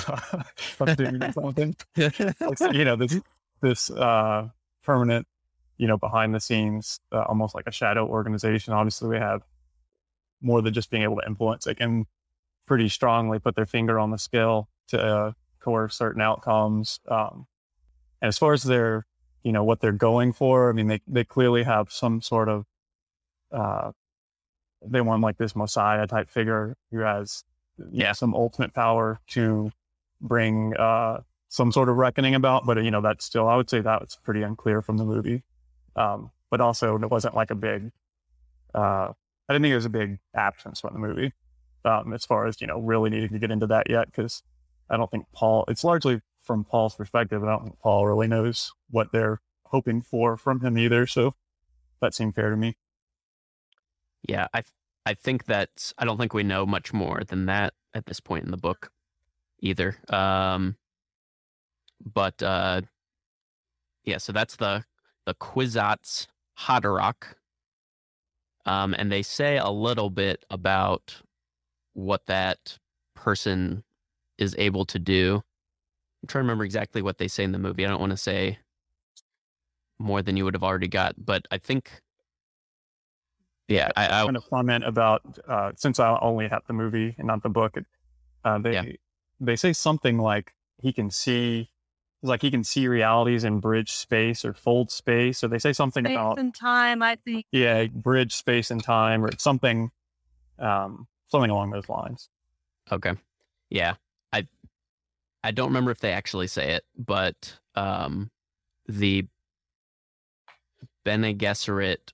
of 0.79 0.97
doing 0.97 1.31
something. 1.31 1.75
you 1.95 2.85
know, 2.85 2.95
this 2.95 3.19
this 3.61 3.89
uh, 3.89 4.49
permanent, 4.83 5.27
you 5.77 5.87
know, 5.87 5.97
behind 5.97 6.33
the 6.33 6.39
scenes, 6.39 6.99
uh, 7.11 7.23
almost 7.23 7.55
like 7.55 7.67
a 7.67 7.71
shadow 7.71 8.07
organization. 8.07 8.73
Obviously, 8.73 9.09
we 9.09 9.17
have 9.17 9.41
more 10.41 10.61
than 10.61 10.73
just 10.73 10.89
being 10.89 11.03
able 11.03 11.17
to 11.17 11.27
influence. 11.27 11.65
They 11.65 11.75
can 11.75 12.05
pretty 12.65 12.89
strongly 12.89 13.39
put 13.39 13.55
their 13.55 13.65
finger 13.65 13.99
on 13.99 14.11
the 14.11 14.17
scale 14.17 14.69
to 14.87 15.01
uh, 15.01 15.31
coerce 15.59 15.95
certain 15.95 16.21
outcomes. 16.21 16.99
Um, 17.07 17.47
and 18.21 18.29
as 18.29 18.37
far 18.37 18.53
as 18.53 18.63
their, 18.63 19.05
you 19.43 19.51
know, 19.51 19.63
what 19.63 19.79
they're 19.81 19.91
going 19.91 20.33
for, 20.33 20.69
I 20.69 20.73
mean, 20.73 20.87
they 20.87 21.01
they 21.07 21.23
clearly 21.23 21.63
have 21.63 21.91
some 21.91 22.21
sort 22.21 22.49
of, 22.49 22.65
uh, 23.51 23.91
they 24.85 25.01
want 25.01 25.21
like 25.21 25.37
this 25.37 25.55
messiah 25.55 26.07
type 26.07 26.29
figure 26.29 26.75
who 26.91 26.99
has 26.99 27.43
yeah. 27.91 28.07
Know, 28.07 28.13
some 28.13 28.33
ultimate 28.33 28.73
power 28.73 29.19
to 29.27 29.71
bring 30.21 30.75
uh, 30.77 31.21
some 31.49 31.71
sort 31.71 31.89
of 31.89 31.95
reckoning 31.97 32.35
about. 32.35 32.65
But 32.65 32.83
you 32.83 32.91
know, 32.91 33.01
that's 33.01 33.25
still 33.25 33.47
I 33.47 33.55
would 33.55 33.69
say 33.69 33.81
that 33.81 34.01
was 34.01 34.17
pretty 34.23 34.41
unclear 34.41 34.81
from 34.81 34.97
the 34.97 35.05
movie. 35.05 35.43
Um, 35.95 36.31
but 36.51 36.61
also, 36.61 36.95
it 36.97 37.11
wasn't 37.11 37.35
like 37.35 37.51
a 37.51 37.55
big. 37.55 37.91
Uh, 38.73 39.11
I 39.47 39.53
didn't 39.53 39.63
think 39.63 39.71
it 39.71 39.75
was 39.75 39.85
a 39.85 39.89
big 39.89 40.19
absence 40.33 40.81
from 40.81 40.93
the 40.93 40.99
movie, 40.99 41.33
um, 41.85 42.13
as 42.13 42.25
far 42.25 42.47
as 42.47 42.59
you 42.61 42.67
know, 42.67 42.79
really 42.79 43.09
needing 43.09 43.29
to 43.29 43.39
get 43.39 43.51
into 43.51 43.67
that 43.67 43.89
yet 43.89 44.07
because 44.07 44.43
I 44.89 44.97
don't 44.97 45.09
think 45.09 45.25
Paul. 45.33 45.65
It's 45.67 45.83
largely 45.83 46.21
from 46.43 46.63
Paul's 46.63 46.95
perspective. 46.95 47.43
I 47.43 47.47
don't 47.47 47.63
think 47.63 47.79
Paul 47.79 48.05
really 48.05 48.27
knows 48.27 48.71
what 48.89 49.11
they're 49.11 49.41
hoping 49.65 50.01
for 50.01 50.37
from 50.37 50.61
him 50.61 50.77
either. 50.77 51.07
So 51.07 51.35
that 52.01 52.13
seemed 52.13 52.35
fair 52.35 52.49
to 52.49 52.57
me. 52.57 52.77
Yeah, 54.27 54.47
I 54.53 54.63
I 55.05 55.13
think 55.13 55.45
that 55.45 55.91
I 55.97 56.05
don't 56.05 56.17
think 56.17 56.33
we 56.33 56.43
know 56.43 56.65
much 56.65 56.93
more 56.93 57.21
than 57.25 57.45
that 57.45 57.73
at 57.93 58.05
this 58.05 58.19
point 58.19 58.45
in 58.45 58.51
the 58.51 58.57
book 58.57 58.91
either. 59.59 59.97
Um, 60.09 60.77
but 62.03 62.41
uh, 62.41 62.81
yeah, 64.03 64.17
so 64.17 64.31
that's 64.31 64.55
the 64.55 64.83
the 65.25 65.33
Kwisatz 65.33 66.27
Haderach, 66.59 67.35
um, 68.65 68.95
and 68.97 69.11
they 69.11 69.23
say 69.23 69.57
a 69.57 69.69
little 69.69 70.09
bit 70.09 70.45
about 70.49 71.21
what 71.93 72.25
that 72.27 72.77
person 73.15 73.83
is 74.37 74.55
able 74.57 74.85
to 74.85 74.99
do. 74.99 75.43
I'm 76.21 76.27
trying 76.27 76.41
to 76.41 76.45
remember 76.45 76.65
exactly 76.65 77.01
what 77.01 77.17
they 77.17 77.27
say 77.27 77.43
in 77.43 77.51
the 77.51 77.59
movie. 77.59 77.85
I 77.85 77.89
don't 77.89 77.99
want 77.99 78.11
to 78.11 78.17
say 78.17 78.59
more 79.97 80.21
than 80.21 80.37
you 80.37 80.43
would 80.43 80.53
have 80.53 80.63
already 80.63 80.87
got, 80.87 81.15
but 81.17 81.47
I 81.51 81.57
think 81.57 82.01
yeah, 83.67 83.89
I, 83.95 84.07
I 84.07 84.23
want 84.23 84.37
to 84.37 84.49
comment 84.49 84.83
about 84.85 85.21
uh, 85.47 85.71
since 85.75 85.99
I 85.99 86.17
only 86.21 86.47
have 86.47 86.61
the 86.67 86.73
movie 86.73 87.15
and 87.17 87.27
not 87.27 87.41
the 87.41 87.49
book. 87.49 87.77
Uh, 88.43 88.59
they 88.59 88.73
Yeah. 88.73 88.83
they 89.39 89.55
say 89.55 89.73
something 89.73 90.17
like 90.19 90.53
he 90.81 90.93
can 90.93 91.09
see, 91.09 91.71
like 92.27 92.41
he 92.41 92.51
can 92.51 92.63
see 92.63 92.87
realities 92.87 93.43
in 93.43 93.59
bridge 93.59 93.91
space 93.91 94.43
or 94.45 94.53
fold 94.53 94.91
space. 94.91 95.37
So 95.39 95.47
they 95.47 95.59
say 95.59 95.73
something 95.73 96.05
Space 96.05 96.15
about 96.15 96.39
and 96.39 96.53
time, 96.53 97.01
I 97.01 97.15
think. 97.15 97.45
yeah, 97.51 97.85
bridge 97.85 98.33
space 98.33 98.71
and 98.71 98.83
time 98.83 99.23
or 99.25 99.29
something, 99.37 99.91
um, 100.59 101.07
something 101.27 101.51
along 101.51 101.71
those 101.71 101.89
lines. 101.89 102.29
Okay. 102.91 103.13
Yeah. 103.69 103.95
I 104.31 104.47
I 105.43 105.51
don't 105.51 105.67
remember 105.67 105.91
if 105.91 105.99
they 105.99 106.11
actually 106.11 106.47
say 106.47 106.71
it, 106.73 106.83
but 106.97 107.57
um 107.75 108.31
the 108.87 109.27
Bene 111.03 111.33
Gesserit 111.35 112.13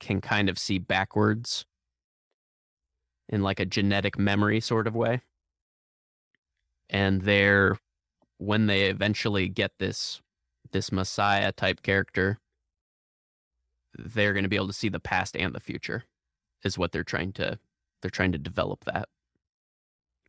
can 0.00 0.20
kind 0.20 0.48
of 0.48 0.58
see 0.58 0.78
backwards 0.78 1.64
in 3.28 3.42
like 3.42 3.60
a 3.60 3.66
genetic 3.66 4.18
memory 4.18 4.60
sort 4.60 4.86
of 4.86 4.94
way. 4.94 5.20
And 6.90 7.22
they're 7.22 7.78
when 8.42 8.66
they 8.66 8.82
eventually 8.82 9.48
get 9.48 9.72
this 9.78 10.20
this 10.72 10.90
messiah 10.90 11.52
type 11.52 11.82
character, 11.82 12.38
they're 13.96 14.32
going 14.32 14.42
to 14.42 14.48
be 14.48 14.56
able 14.56 14.66
to 14.66 14.72
see 14.72 14.88
the 14.88 15.00
past 15.00 15.36
and 15.36 15.54
the 15.54 15.60
future 15.60 16.04
is 16.64 16.78
what 16.78 16.92
they're 16.92 17.04
trying 17.04 17.32
to 17.32 17.58
they're 18.00 18.10
trying 18.10 18.32
to 18.32 18.38
develop 18.38 18.84
that. 18.84 19.08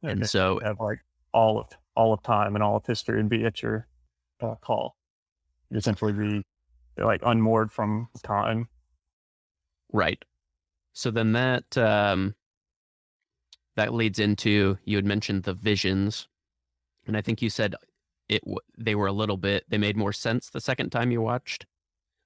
And 0.03 0.29
so 0.29 0.59
have 0.63 0.79
like 0.79 0.99
all 1.33 1.59
of 1.59 1.69
all 1.95 2.13
of 2.13 2.21
time 2.23 2.55
and 2.55 2.63
all 2.63 2.75
of 2.75 2.85
history 2.85 3.19
and 3.19 3.29
be 3.29 3.45
at 3.45 3.61
your 3.61 3.87
uh, 4.41 4.55
call. 4.55 4.95
You 5.71 5.77
essentially 5.77 6.13
be 6.13 6.43
like 6.97 7.21
unmoored 7.23 7.71
from 7.71 8.09
time. 8.21 8.67
Right. 9.91 10.23
So 10.91 11.09
then 11.09 11.31
that 11.31 11.75
um, 11.77 12.35
that 13.75 13.93
leads 13.93 14.19
into 14.19 14.77
you 14.83 14.97
had 14.97 15.05
mentioned 15.05 15.43
the 15.43 15.53
visions, 15.53 16.27
and 17.07 17.17
I 17.17 17.21
think 17.21 17.41
you 17.41 17.49
said 17.49 17.75
it 18.29 18.41
they 18.77 18.95
were 18.95 19.07
a 19.07 19.11
little 19.13 19.37
bit 19.37 19.65
they 19.69 19.77
made 19.77 19.97
more 19.97 20.13
sense 20.13 20.49
the 20.49 20.61
second 20.61 20.91
time 20.91 21.11
you 21.11 21.21
watched. 21.21 21.65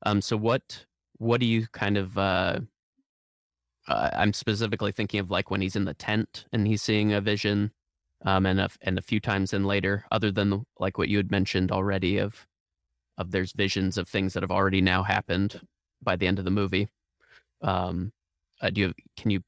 Um, 0.06 0.22
so 0.22 0.38
what 0.38 0.86
what 1.18 1.40
do 1.40 1.48
you 1.48 1.68
kind 1.72 1.98
of 1.98 2.18
uh, 2.18 2.60
uh, 3.88 4.10
I'm 4.14 4.34
specifically 4.34 4.92
thinking 4.92 5.20
of 5.20 5.32
like 5.32 5.50
when 5.50 5.62
he's 5.62 5.76
in 5.76 5.86
the 5.86 5.94
tent 5.94 6.46
and 6.52 6.68
he's 6.68 6.82
seeing 6.82 7.14
a 7.14 7.22
vision, 7.22 7.72
um, 8.26 8.46
and 8.46 8.60
a, 8.60 8.70
and 8.82 8.98
a 8.98 9.02
few 9.02 9.20
times 9.20 9.54
in 9.54 9.64
later, 9.64 10.06
other 10.12 10.32
than 10.32 10.50
the, 10.50 10.62
like 10.80 10.98
what 10.98 11.10
you 11.10 11.18
had 11.18 11.32
mentioned 11.32 11.72
already 11.72 12.18
of 12.18 12.48
of 13.18 13.32
there's 13.32 13.54
visions 13.54 13.98
of 13.98 14.08
things 14.08 14.34
that 14.34 14.44
have 14.44 14.52
already 14.52 14.82
now 14.82 15.04
happened 15.04 15.62
by 16.04 16.16
the 16.16 16.28
end 16.28 16.38
of 16.38 16.46
the 16.46 16.52
movie. 16.52 16.88
Um, 17.62 18.12
uh, 18.62 18.70
do 18.70 18.82
you 18.82 18.94
can 19.18 19.32
you 19.32 19.42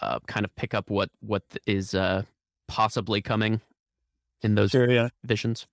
uh, 0.00 0.20
kind 0.26 0.44
of 0.44 0.54
pick 0.56 0.74
up 0.74 0.90
what 0.90 1.10
what 1.20 1.42
is 1.66 1.94
uh, 1.94 2.22
possibly 2.68 3.20
coming 3.20 3.60
in 4.46 4.54
those 4.54 4.70
Sure, 4.70 4.90
yeah. 4.90 5.08
visions? 5.24 5.66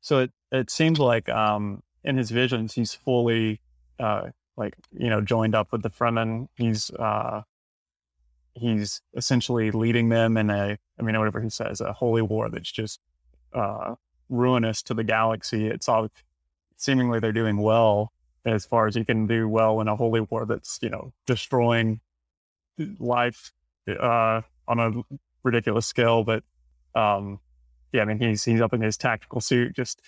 So 0.00 0.20
it, 0.20 0.32
it 0.52 0.70
seems 0.70 0.98
like 1.00 1.28
um, 1.28 1.82
in 2.04 2.16
his 2.16 2.30
visions, 2.30 2.74
he's 2.74 2.94
fully 2.94 3.60
uh, 3.98 4.28
like 4.56 4.74
you 4.92 5.10
know 5.10 5.20
joined 5.20 5.54
up 5.54 5.72
with 5.72 5.82
the 5.82 5.90
Fremen. 5.90 6.48
He's 6.56 6.90
uh, 6.90 7.42
he's 8.54 9.00
essentially 9.16 9.70
leading 9.70 10.08
them 10.08 10.36
in 10.36 10.50
a 10.50 10.78
I 10.98 11.02
mean 11.02 11.18
whatever 11.18 11.40
he 11.40 11.50
says 11.50 11.80
a 11.80 11.92
holy 11.92 12.22
war 12.22 12.48
that's 12.48 12.70
just 12.70 13.00
uh, 13.52 13.94
ruinous 14.28 14.82
to 14.84 14.94
the 14.94 15.04
galaxy. 15.04 15.66
It's 15.66 15.88
all 15.88 16.08
seemingly 16.76 17.18
they're 17.18 17.32
doing 17.32 17.56
well 17.58 18.12
as 18.44 18.64
far 18.64 18.86
as 18.86 18.94
you 18.96 19.04
can 19.04 19.26
do 19.26 19.48
well 19.48 19.80
in 19.80 19.88
a 19.88 19.96
holy 19.96 20.20
war 20.20 20.46
that's 20.46 20.78
you 20.80 20.90
know 20.90 21.12
destroying 21.26 22.00
life 23.00 23.52
uh, 23.88 24.42
on 24.68 24.78
a 24.78 24.92
ridiculous 25.42 25.86
scale. 25.86 26.22
But 26.24 26.44
um, 26.94 27.40
yeah, 27.92 28.02
I 28.02 28.04
mean 28.04 28.18
he's 28.18 28.44
he's 28.44 28.60
up 28.60 28.72
in 28.72 28.80
his 28.80 28.96
tactical 28.96 29.40
suit 29.40 29.74
just 29.74 30.02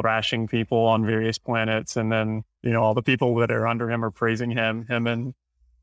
thrashing 0.00 0.46
people 0.46 0.78
on 0.78 1.06
various 1.06 1.38
planets, 1.38 1.96
and 1.96 2.10
then 2.12 2.44
you 2.62 2.70
know 2.70 2.82
all 2.82 2.94
the 2.94 3.02
people 3.02 3.34
that 3.36 3.50
are 3.50 3.66
under 3.66 3.90
him 3.90 4.04
are 4.04 4.10
praising 4.10 4.50
him. 4.50 4.86
Him 4.86 5.06
and 5.06 5.34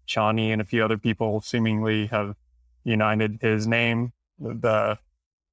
Chani 0.08 0.52
and 0.52 0.62
a 0.62 0.66
few 0.66 0.84
other 0.84 0.98
people 0.98 1.42
seemingly 1.42 2.08
have 2.08 2.36
united 2.84 3.40
his 3.42 3.68
name. 3.68 4.14
The 4.40 4.98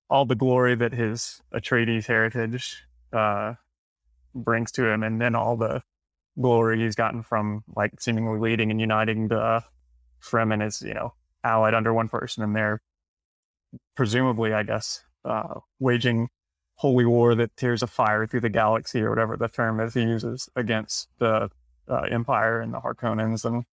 all 0.09 0.25
the 0.25 0.35
glory 0.35 0.75
that 0.77 0.93
his 0.93 1.43
Atreides 1.53 2.07
heritage 2.07 2.85
uh, 3.13 3.55
brings 4.35 4.71
to 4.73 4.87
him, 4.87 5.03
and 5.03 5.21
then 5.21 5.35
all 5.35 5.57
the 5.57 5.83
glory 6.41 6.81
he's 6.81 6.95
gotten 6.95 7.23
from 7.23 7.65
like 7.75 8.01
seemingly 8.01 8.39
leading 8.39 8.71
and 8.71 8.81
uniting 8.81 9.29
the 9.29 9.65
Fremen 10.23 10.65
is 10.65 10.83
you 10.83 10.95
know 10.95 11.15
allied 11.43 11.75
under 11.75 11.95
one 11.95 12.09
person, 12.09 12.43
and 12.43 12.55
they're 12.55 12.81
presumably, 13.95 14.53
I 14.53 14.63
guess, 14.63 15.05
uh, 15.27 15.61
waging 15.81 16.29
holy 16.77 17.05
war 17.05 17.35
that 17.35 17.57
tears 17.57 17.83
a 17.83 17.87
fire 17.87 18.27
through 18.27 18.41
the 18.41 18.49
galaxy 18.51 19.01
or 19.03 19.11
whatever 19.11 19.37
the 19.37 19.49
term 19.49 19.81
is 19.81 19.95
he 19.95 20.03
uses 20.03 20.49
against 20.57 21.09
the 21.19 21.51
uh, 21.89 22.01
Empire 22.11 22.61
and 22.61 22.73
the 22.75 22.81
Harkonnens 22.81 23.45
and 23.45 23.65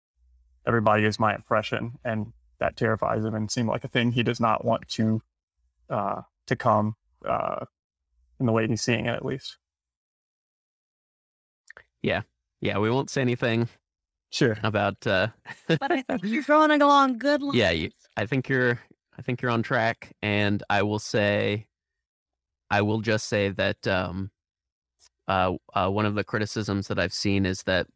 everybody 0.66 1.04
is 1.04 1.18
my 1.18 1.34
impression, 1.34 1.92
and 2.04 2.32
that 2.60 2.76
terrifies 2.76 3.24
him 3.24 3.34
and 3.34 3.50
seemed 3.50 3.68
like 3.68 3.82
a 3.84 3.88
thing 3.88 4.12
he 4.12 4.22
does 4.22 4.38
not 4.40 4.64
want 4.64 4.86
to 4.88 5.20
uh, 5.90 6.22
to 6.46 6.54
come 6.56 6.94
uh, 7.28 7.64
in 8.38 8.46
the 8.46 8.52
way 8.52 8.66
he's 8.68 8.82
seeing 8.82 9.06
it, 9.06 9.14
at 9.14 9.24
least. 9.24 9.58
Yeah, 12.02 12.22
yeah, 12.60 12.78
we 12.78 12.90
won't 12.90 13.10
say 13.10 13.20
anything 13.20 13.68
Sure. 14.30 14.56
about. 14.62 15.06
Uh, 15.06 15.28
But 15.68 15.90
I 15.92 16.02
think 16.02 16.22
you're 16.24 16.42
going 16.42 16.80
along 16.82 17.18
good 17.18 17.42
lines. 17.42 17.56
yeah, 17.56 17.70
you, 17.70 17.90
I 18.16 18.26
think 18.26 18.48
you're. 18.48 18.78
I 19.18 19.22
think 19.22 19.42
you're 19.42 19.50
on 19.50 19.62
track, 19.62 20.12
and 20.22 20.62
I 20.70 20.82
will 20.82 20.98
say, 20.98 21.66
I 22.70 22.82
will 22.82 23.00
just 23.00 23.26
say 23.26 23.50
that 23.50 23.86
um, 23.86 24.30
uh, 25.28 25.52
uh, 25.74 25.88
one 25.90 26.06
of 26.06 26.14
the 26.14 26.24
criticisms 26.24 26.88
that 26.88 26.98
I've 26.98 27.12
seen 27.12 27.44
is 27.44 27.62
that 27.64 27.86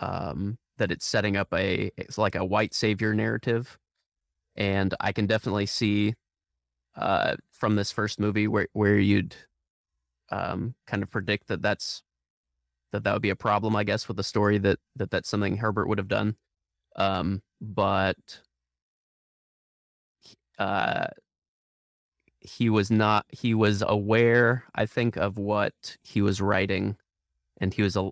um, 0.00 0.58
that 0.78 0.90
it's 0.90 1.06
setting 1.06 1.36
up 1.36 1.52
a 1.52 1.90
it's 1.96 2.18
like 2.18 2.34
a 2.34 2.44
white 2.44 2.74
savior 2.74 3.14
narrative, 3.14 3.78
and 4.56 4.94
I 5.00 5.12
can 5.12 5.26
definitely 5.26 5.66
see 5.66 6.14
uh, 6.96 7.36
from 7.52 7.76
this 7.76 7.92
first 7.92 8.18
movie 8.18 8.48
where 8.48 8.68
where 8.72 8.98
you'd 8.98 9.36
um, 10.30 10.74
kind 10.86 11.02
of 11.02 11.10
predict 11.10 11.48
that 11.48 11.62
that's 11.62 12.02
that 12.92 13.04
that 13.04 13.12
would 13.12 13.22
be 13.22 13.30
a 13.30 13.36
problem, 13.36 13.76
I 13.76 13.84
guess, 13.84 14.08
with 14.08 14.16
the 14.16 14.24
story 14.24 14.58
that 14.58 14.78
that 14.96 15.10
that's 15.10 15.28
something 15.28 15.58
Herbert 15.58 15.88
would 15.88 15.98
have 15.98 16.08
done. 16.08 16.36
Um, 16.96 17.42
but 17.60 18.40
uh, 20.60 21.06
he 22.40 22.70
was 22.70 22.90
not. 22.90 23.26
He 23.30 23.54
was 23.54 23.82
aware, 23.86 24.64
I 24.74 24.86
think, 24.86 25.16
of 25.16 25.38
what 25.38 25.96
he 26.02 26.22
was 26.22 26.40
writing, 26.40 26.96
and 27.60 27.74
he 27.74 27.82
was 27.82 27.96
a 27.96 28.10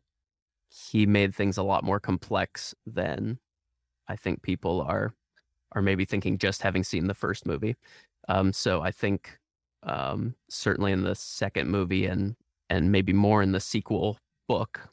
he 0.71 1.07
made 1.07 1.35
things 1.35 1.59
a 1.59 1.63
lot 1.63 1.85
more 1.85 2.01
complex 2.01 2.75
than 2.87 3.39
I 4.09 4.17
think 4.17 4.43
people 4.43 4.81
are 4.83 5.15
are 5.73 5.83
maybe 5.83 6.05
thinking 6.07 6.39
just 6.39 6.63
having 6.63 6.85
seen 6.85 7.07
the 7.07 7.15
first 7.15 7.47
movie. 7.47 7.77
Um, 8.29 8.53
so 8.53 8.83
I 8.83 8.91
think 8.91 9.39
um, 9.83 10.35
certainly 10.51 10.93
in 10.93 11.03
the 11.05 11.15
second 11.15 11.71
movie 11.71 12.07
and 12.07 12.37
and 12.71 12.93
maybe 12.93 13.13
more 13.13 13.43
in 13.43 13.53
the 13.53 13.61
sequel 13.61 14.19
book, 14.49 14.89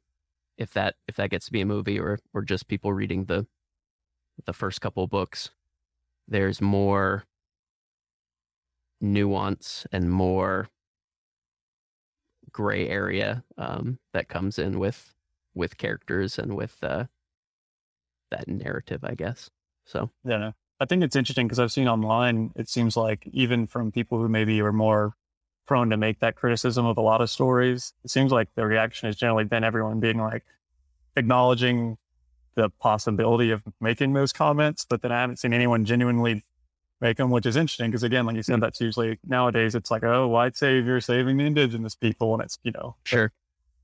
if 0.57 0.73
that 0.73 0.95
if 1.07 1.15
that 1.17 1.29
gets 1.29 1.45
to 1.47 1.53
be 1.53 1.61
a 1.61 1.65
movie 1.65 1.99
or 1.99 2.19
or 2.33 2.41
just 2.41 2.67
people 2.67 2.93
reading 2.93 3.25
the 3.25 3.47
the 4.45 4.53
first 4.53 4.81
couple 4.81 5.07
books, 5.07 5.51
there's 6.27 6.61
more 6.61 7.23
nuance 9.01 9.85
and 9.91 10.11
more 10.11 10.69
gray 12.51 12.87
area 12.87 13.43
um, 13.57 13.99
that 14.13 14.29
comes 14.29 14.57
in 14.57 14.79
with 14.79 15.13
with 15.53 15.77
characters 15.77 16.37
and 16.37 16.55
with 16.55 16.77
uh, 16.83 17.05
that 18.31 18.47
narrative, 18.47 19.03
I 19.03 19.15
guess. 19.15 19.49
So 19.85 20.11
Yeah, 20.23 20.37
no. 20.37 20.53
I 20.79 20.85
think 20.85 21.03
it's 21.03 21.15
interesting 21.15 21.47
because 21.47 21.59
I've 21.59 21.71
seen 21.71 21.87
online, 21.87 22.51
it 22.55 22.67
seems 22.67 22.97
like 22.97 23.27
even 23.31 23.65
from 23.65 23.91
people 23.91 24.17
who 24.17 24.27
maybe 24.27 24.59
are 24.61 24.73
more 24.73 25.13
prone 25.65 25.89
to 25.89 25.97
make 25.97 26.19
that 26.19 26.35
criticism 26.35 26.85
of 26.85 26.97
a 26.97 27.01
lot 27.01 27.21
of 27.21 27.29
stories, 27.29 27.93
it 28.03 28.11
seems 28.11 28.31
like 28.31 28.49
the 28.55 28.65
reaction 28.65 29.07
has 29.07 29.15
generally 29.15 29.45
been 29.45 29.63
everyone 29.63 30.01
being 30.01 30.17
like 30.17 30.43
acknowledging 31.15 31.97
the 32.55 32.69
possibility 32.69 33.51
of 33.51 33.63
making 33.79 34.13
those 34.13 34.33
comments, 34.33 34.85
but 34.89 35.01
then 35.01 35.11
I 35.11 35.21
haven't 35.21 35.37
seen 35.37 35.53
anyone 35.53 35.85
genuinely 35.85 36.43
make 37.01 37.17
them, 37.17 37.29
which 37.29 37.45
is 37.45 37.55
interesting 37.55 37.91
because 37.91 38.03
again, 38.03 38.25
like 38.25 38.35
you 38.35 38.43
said, 38.43 38.61
that's 38.61 38.79
usually 38.81 39.19
nowadays 39.25 39.75
it's 39.75 39.91
like, 39.91 40.03
oh, 40.03 40.27
white 40.27 40.55
savior 40.55 40.99
saving 41.01 41.37
the 41.37 41.45
indigenous 41.45 41.95
people, 41.95 42.33
and 42.33 42.43
it's 42.43 42.57
you 42.63 42.71
know, 42.71 42.95
Sure. 43.03 43.31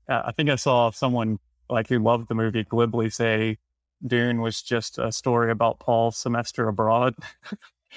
uh, 0.08 0.22
I 0.26 0.32
think 0.32 0.50
I 0.50 0.56
saw 0.56 0.90
someone 0.90 1.38
like 1.68 1.88
who 1.88 1.98
loved 1.98 2.28
the 2.28 2.34
movie 2.34 2.64
glibly 2.64 3.10
say 3.10 3.58
Dune 4.06 4.40
was 4.40 4.62
just 4.62 4.98
a 4.98 5.12
story 5.12 5.50
about 5.50 5.78
Paul's 5.78 6.16
semester 6.16 6.68
abroad. 6.68 7.14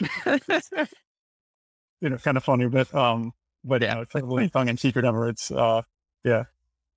you 2.01 2.09
know, 2.09 2.17
kind 2.17 2.37
of 2.37 2.43
funny, 2.43 2.67
but 2.67 2.93
um, 2.93 3.33
but 3.63 3.81
yeah, 3.81 4.01
it's 4.01 4.13
like 4.13 4.51
tongue 4.51 4.69
in 4.69 4.77
cheek 4.77 4.95
or 4.95 4.99
whatever. 4.99 5.29
It's 5.29 5.49
uh, 5.51 5.81
yeah, 6.23 6.43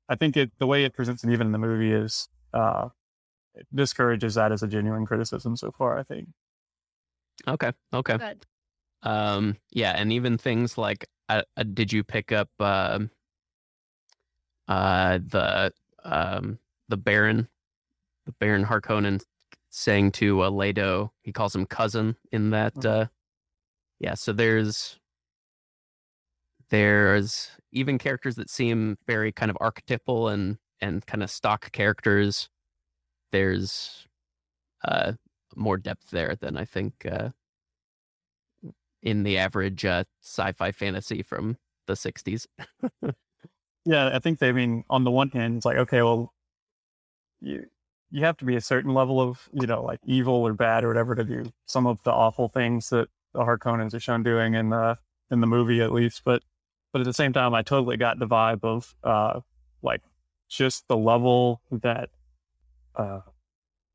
I 0.09 0.17
think 0.17 0.37
it 0.37 0.51
the 0.59 0.67
way 0.67 0.85
it 0.85 0.95
presents 0.95 1.25
it 1.25 1.31
even 1.31 1.47
in 1.49 1.53
the 1.53 1.59
movie 1.59 1.93
is 1.93 2.29
uh, 2.53 2.89
it 3.55 3.67
discourages 3.75 4.35
that 4.35 4.53
as 4.53 4.63
a 4.63 4.67
genuine 4.69 5.07
criticism 5.07 5.57
so 5.57 5.71
far. 5.71 5.99
I 5.99 6.03
think. 6.03 6.29
Okay. 7.47 7.73
Okay. 7.95 8.17
Good. 8.19 8.47
Um, 9.03 9.57
yeah, 9.71 9.93
and 9.93 10.13
even 10.13 10.39
things 10.39 10.77
like, 10.77 11.07
uh, 11.29 11.43
uh, 11.57 11.63
did 11.63 11.93
you 11.93 12.03
pick 12.03 12.33
up 12.33 12.49
uh, 12.59 13.01
uh, 14.67 15.19
the 15.19 15.73
um, 16.05 16.59
the 16.89 16.97
Baron, 16.97 17.49
the 18.27 18.33
Baron 18.33 18.65
Harkonnen 18.65 19.23
saying 19.71 20.13
to 20.13 20.43
uh, 20.43 20.51
Leto, 20.51 21.13
he 21.23 21.33
calls 21.33 21.55
him 21.55 21.67
cousin 21.67 22.17
in 22.33 22.51
that. 22.51 22.75
Mhm. 22.75 23.03
Uh, 23.03 23.07
yeah, 24.01 24.15
so 24.15 24.33
there's 24.33 24.99
there's 26.71 27.51
even 27.73 27.99
characters 27.99 28.37
that 28.37 28.51
seem 28.51 28.99
very 29.07 29.33
kind 29.33 29.51
of 29.51 29.57
archetypal 29.61 30.29
and 30.29 30.59
and 30.81 31.05
kind 31.07 31.23
of 31.23 31.31
stock 31.31 31.71
characters. 31.73 32.49
There's 33.33 34.07
uh, 34.85 35.13
more 35.59 35.77
depth 35.77 36.11
there 36.11 36.35
than 36.37 36.57
I 36.57 36.65
think. 36.65 37.07
Uh, 37.11 37.31
in 39.01 39.23
the 39.23 39.39
average 39.39 39.85
uh, 39.85 40.05
sci-fi 40.23 40.73
fantasy 40.73 41.23
from 41.23 41.57
the 41.87 41.95
60s. 41.95 42.47
Yeah, 43.89 44.11
I 44.15 44.19
think 44.19 44.39
they 44.39 44.51
I 44.51 44.53
mean 44.53 44.85
on 44.91 45.05
the 45.05 45.11
one 45.11 45.31
hand, 45.31 45.57
it's 45.57 45.65
like 45.65 45.79
okay, 45.79 46.03
well, 46.03 46.35
you 47.41 47.65
you 48.11 48.23
have 48.23 48.37
to 48.37 48.45
be 48.45 48.55
a 48.55 48.61
certain 48.61 48.93
level 48.93 49.19
of 49.19 49.49
you 49.55 49.67
know 49.67 49.83
like 49.83 50.01
evil 50.05 50.35
or 50.35 50.53
bad 50.53 50.85
or 50.85 50.89
whatever 50.89 51.15
to 51.15 51.25
do 51.25 51.51
some 51.65 51.87
of 51.87 52.03
the 52.03 52.13
awful 52.13 52.49
things 52.49 52.91
that 52.91 53.09
the 53.33 53.41
Harkonnens 53.41 53.95
are 53.95 54.01
shown 54.01 54.23
doing 54.23 54.53
in 54.53 54.69
the 54.69 54.99
in 55.31 55.41
the 55.41 55.47
movie 55.47 55.81
at 55.81 55.91
least. 55.91 56.21
But 56.23 56.43
but 56.93 57.01
at 57.01 57.07
the 57.07 57.15
same 57.15 57.33
time, 57.33 57.55
I 57.55 57.63
totally 57.63 57.97
got 57.97 58.19
the 58.19 58.27
vibe 58.27 58.63
of 58.63 58.95
uh 59.03 59.41
like 59.81 60.03
just 60.51 60.87
the 60.89 60.97
level 60.99 61.63
that 61.71 62.11
uh 62.95 63.21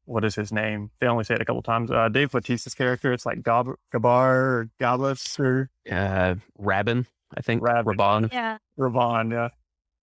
what 0.06 0.24
is 0.26 0.36
his 0.36 0.51
name? 0.51 0.91
They 0.99 1.08
only 1.08 1.24
say 1.24 1.36
it 1.36 1.41
a 1.41 1.45
couple 1.45 1.62
times. 1.62 1.91
Uh, 1.91 2.10
Dave 2.10 2.32
Bautista's 2.32 2.74
character, 2.76 3.14
it's 3.14 3.26
like 3.26 3.41
Gab- 3.43 3.76
Gabar 3.93 4.36
or 4.36 4.70
Gabas 4.80 5.39
or 5.39 5.70
Uh, 5.89 6.36
Rabin, 6.58 7.08
I 7.36 7.41
think. 7.41 7.62
Rabin. 7.64 7.95
Rabban. 7.97 8.34
Yeah. 8.34 8.58
Ravon, 8.78 9.32
yeah. 9.32 9.49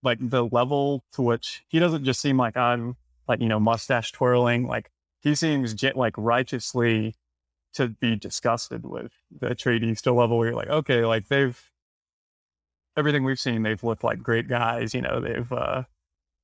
Like 0.03 0.17
the 0.21 0.45
level 0.45 1.03
to 1.13 1.21
which 1.21 1.63
he 1.67 1.77
doesn't 1.79 2.03
just 2.03 2.19
seem 2.21 2.37
like 2.37 2.57
I'm 2.57 2.95
like, 3.27 3.39
you 3.41 3.47
know, 3.47 3.59
mustache 3.59 4.11
twirling. 4.11 4.65
Like 4.67 4.89
he 5.21 5.35
seems 5.35 5.73
ge- 5.75 5.93
like 5.95 6.15
righteously 6.17 7.15
to 7.75 7.87
be 7.89 8.15
disgusted 8.15 8.85
with 8.85 9.11
the 9.39 9.49
Atreides 9.49 10.01
to 10.01 10.11
a 10.11 10.13
level 10.13 10.37
where 10.39 10.47
you're 10.49 10.57
like, 10.57 10.69
okay, 10.69 11.05
like 11.05 11.27
they've 11.27 11.61
everything 12.97 13.23
we've 13.23 13.39
seen, 13.39 13.63
they've 13.63 13.83
looked 13.83 14.03
like 14.03 14.19
great 14.21 14.47
guys, 14.47 14.93
you 14.93 15.01
know, 15.01 15.19
they've 15.21 15.51
uh 15.51 15.83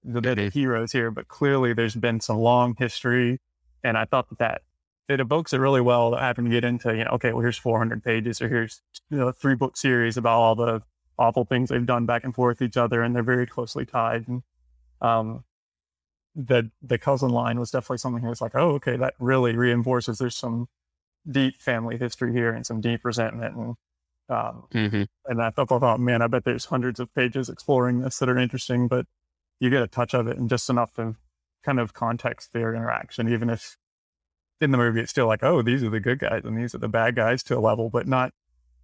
they're 0.03 0.35
the 0.35 0.49
heroes 0.49 0.91
here, 0.91 1.11
but 1.11 1.27
clearly 1.27 1.73
there's 1.73 1.95
been 1.95 2.19
some 2.19 2.37
long 2.37 2.75
history. 2.77 3.39
And 3.83 3.97
I 3.97 4.05
thought 4.05 4.29
that 4.29 4.39
that 4.39 4.61
it 5.09 5.19
evokes 5.19 5.53
it 5.53 5.57
really 5.59 5.81
well 5.81 6.15
having 6.15 6.45
to 6.45 6.51
get 6.51 6.63
into, 6.65 6.95
you 6.95 7.03
know, 7.05 7.11
okay, 7.11 7.31
well 7.33 7.41
here's 7.41 7.57
400 7.57 8.03
pages 8.03 8.41
or 8.41 8.49
here's 8.49 8.81
you 9.09 9.17
know, 9.17 9.31
three 9.31 9.55
book 9.55 9.77
series 9.77 10.17
about 10.17 10.39
all 10.39 10.55
the 10.55 10.81
awful 11.17 11.45
things 11.45 11.69
they've 11.69 11.85
done 11.85 12.05
back 12.05 12.23
and 12.23 12.33
forth 12.35 12.59
with 12.59 12.69
each 12.69 12.77
other, 12.77 13.01
and 13.01 13.15
they're 13.15 13.23
very 13.23 13.47
closely 13.47 13.85
tied. 13.85 14.27
And 14.27 14.43
um, 15.01 15.43
the 16.35 16.71
the 16.81 16.97
cousin 16.97 17.29
line 17.29 17.59
was 17.59 17.71
definitely 17.71 17.97
something 17.99 18.23
that 18.23 18.29
was 18.29 18.41
like, 18.41 18.55
oh, 18.55 18.71
okay, 18.75 18.97
that 18.97 19.15
really 19.19 19.55
reinforces 19.55 20.19
there's 20.19 20.35
some 20.35 20.67
deep 21.29 21.61
family 21.61 21.97
history 21.97 22.33
here 22.33 22.53
and 22.53 22.65
some 22.65 22.81
deep 22.81 23.03
resentment. 23.05 23.55
And 23.55 23.75
um, 24.29 24.65
hmm 24.71 25.03
and 25.25 25.41
I 25.41 25.49
thought, 25.51 25.71
oh 25.71 25.97
man, 25.97 26.21
I 26.21 26.27
bet 26.27 26.45
there's 26.45 26.65
hundreds 26.65 26.99
of 26.99 27.13
pages 27.15 27.49
exploring 27.49 28.01
this 28.01 28.19
that 28.19 28.29
are 28.29 28.37
interesting, 28.37 28.87
but 28.87 29.05
you 29.59 29.69
get 29.69 29.81
a 29.81 29.87
touch 29.87 30.13
of 30.13 30.27
it 30.27 30.37
and 30.37 30.49
just 30.49 30.69
enough 30.69 30.93
to 30.93 31.15
kind 31.63 31.79
of 31.79 31.93
context 31.93 32.53
their 32.53 32.73
interaction, 32.73 33.27
even 33.29 33.49
if 33.49 33.77
in 34.61 34.71
the 34.71 34.77
movie 34.77 35.01
it's 35.01 35.11
still 35.11 35.27
like, 35.27 35.43
oh, 35.43 35.61
these 35.61 35.83
are 35.83 35.89
the 35.89 35.99
good 35.99 36.19
guys 36.19 36.41
and 36.45 36.57
these 36.57 36.73
are 36.73 36.79
the 36.79 36.87
bad 36.87 37.15
guys 37.15 37.43
to 37.43 37.57
a 37.57 37.59
level, 37.59 37.89
but 37.89 38.07
not. 38.07 38.33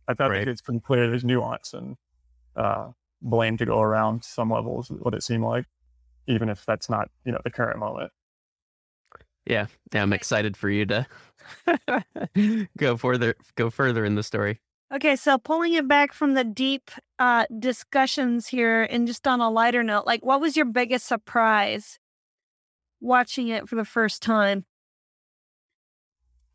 I 0.08 0.14
thought 0.14 0.32
Right. 0.32 0.48
it's 0.48 0.62
pretty 0.62 0.82
clear 0.82 1.10
there's 1.10 1.24
nuance 1.24 1.74
and 1.74 1.96
uh, 2.56 2.90
blame 3.22 3.56
to 3.58 3.66
go 3.66 3.80
around 3.80 4.24
some 4.26 4.50
levels, 4.52 4.90
what 4.90 5.14
it 5.14 5.24
seemed 5.24 5.44
like, 5.44 5.66
even 6.28 6.50
if 6.50 6.66
that's 6.66 6.90
not 6.90 7.10
you 7.26 7.32
know 7.32 7.40
the 7.44 7.50
current 7.50 7.80
moment. 7.80 8.12
Yeah, 9.46 9.68
yeah, 9.94 10.02
I'm 10.02 10.14
excited 10.14 10.56
for 10.56 10.70
you 10.70 10.86
to 10.86 11.08
go 12.78 12.98
further, 12.98 13.36
go 13.56 13.70
further 13.70 14.06
in 14.06 14.16
the 14.16 14.24
story. 14.24 14.62
Okay, 14.94 15.16
so 15.16 15.40
pulling 15.40 15.74
it 15.74 15.88
back 15.88 16.14
from 16.14 16.36
the 16.36 16.44
deep 16.44 16.92
uh, 17.18 17.46
discussions 17.58 18.48
here 18.48 18.84
and 18.84 19.08
just 19.08 19.28
on 19.28 19.42
a 19.42 19.50
lighter 19.50 19.82
note, 19.82 20.06
like 20.06 20.24
what 20.24 20.40
was 20.40 20.56
your 20.56 20.68
biggest 20.68 21.08
surprise 21.08 21.98
watching 23.02 23.48
it 23.48 23.68
for 23.68 23.76
the 23.76 23.86
first 23.86 24.22
time? 24.22 24.66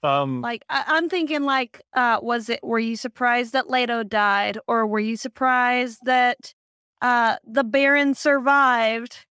Um, 0.05 0.41
Like 0.43 0.65
I- 0.71 0.85
I'm 0.87 1.09
thinking, 1.09 1.43
like, 1.43 1.83
uh, 1.95 2.21
was 2.23 2.49
it? 2.49 2.61
Were 2.63 2.79
you 2.79 2.95
surprised 2.95 3.53
that 3.55 3.69
Leto 3.69 4.05
died, 4.05 4.59
or 4.69 4.87
were 4.87 5.01
you 5.01 5.17
surprised 5.17 5.99
that 6.05 6.55
uh, 7.03 7.37
the 7.45 7.65
Baron 7.65 8.15
survived, 8.15 9.27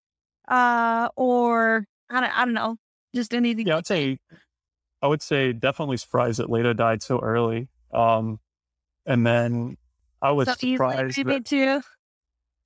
uh, 0.49 1.09
or 1.15 1.87
I 2.11 2.21
don't, 2.21 2.39
I 2.39 2.45
don't 2.45 2.55
know, 2.55 2.77
just 3.15 3.33
anything. 3.33 3.69
yeah, 3.69 3.77
I'd 3.77 3.87
say, 3.87 4.19
I 5.01 5.07
would 5.07 5.23
say 5.23 5.53
definitely 5.53 5.97
surprised 5.99 6.41
that 6.41 6.51
Leto 6.51 6.73
died 6.73 7.03
so 7.05 7.21
early. 7.21 7.69
Um, 7.95 8.41
and 9.07 9.27
then 9.27 9.77
I 10.21 10.33
was 10.33 10.49
so 10.49 10.55
surprised. 10.55 11.17
that- 11.25 11.47
too. 11.47 11.81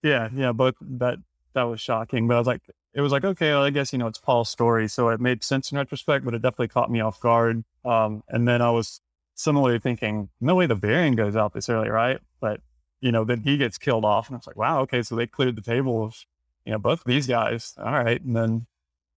Yeah, 0.02 0.28
yeah, 0.34 0.52
both 0.52 0.74
that 0.80 1.18
that 1.54 1.64
was 1.64 1.80
shocking. 1.80 2.26
But 2.26 2.34
I 2.34 2.38
was 2.38 2.46
like, 2.46 2.62
it 2.94 3.00
was 3.00 3.12
like, 3.12 3.24
okay, 3.24 3.50
well, 3.50 3.64
I 3.64 3.70
guess 3.70 3.92
you 3.92 3.98
know 3.98 4.06
it's 4.06 4.18
Paul's 4.18 4.48
story, 4.48 4.88
so 4.88 5.08
it 5.10 5.20
made 5.20 5.44
sense 5.44 5.70
in 5.70 5.78
retrospect. 5.78 6.24
But 6.24 6.34
it 6.34 6.42
definitely 6.42 6.68
caught 6.68 6.90
me 6.90 7.00
off 7.00 7.20
guard. 7.20 7.64
Um, 7.84 8.22
and 8.28 8.48
then 8.48 8.62
I 8.62 8.70
was 8.70 9.00
similarly 9.34 9.78
thinking, 9.78 10.28
no 10.40 10.54
way 10.54 10.66
the 10.66 10.74
Baron 10.74 11.16
goes 11.16 11.36
out 11.36 11.52
this 11.52 11.68
early, 11.68 11.88
right? 11.90 12.18
But 12.40 12.60
you 13.00 13.12
know, 13.12 13.24
then 13.24 13.40
he 13.40 13.56
gets 13.56 13.78
killed 13.78 14.04
off, 14.04 14.28
and 14.28 14.36
I 14.36 14.38
was 14.38 14.46
like, 14.46 14.56
wow, 14.56 14.80
okay, 14.82 15.02
so 15.02 15.16
they 15.16 15.26
cleared 15.26 15.56
the 15.56 15.62
table 15.62 16.04
of 16.04 16.24
you 16.64 16.72
know 16.72 16.78
both 16.78 17.00
of 17.00 17.06
these 17.06 17.26
guys. 17.26 17.74
All 17.78 17.92
right, 17.92 18.22
and 18.22 18.34
then 18.34 18.66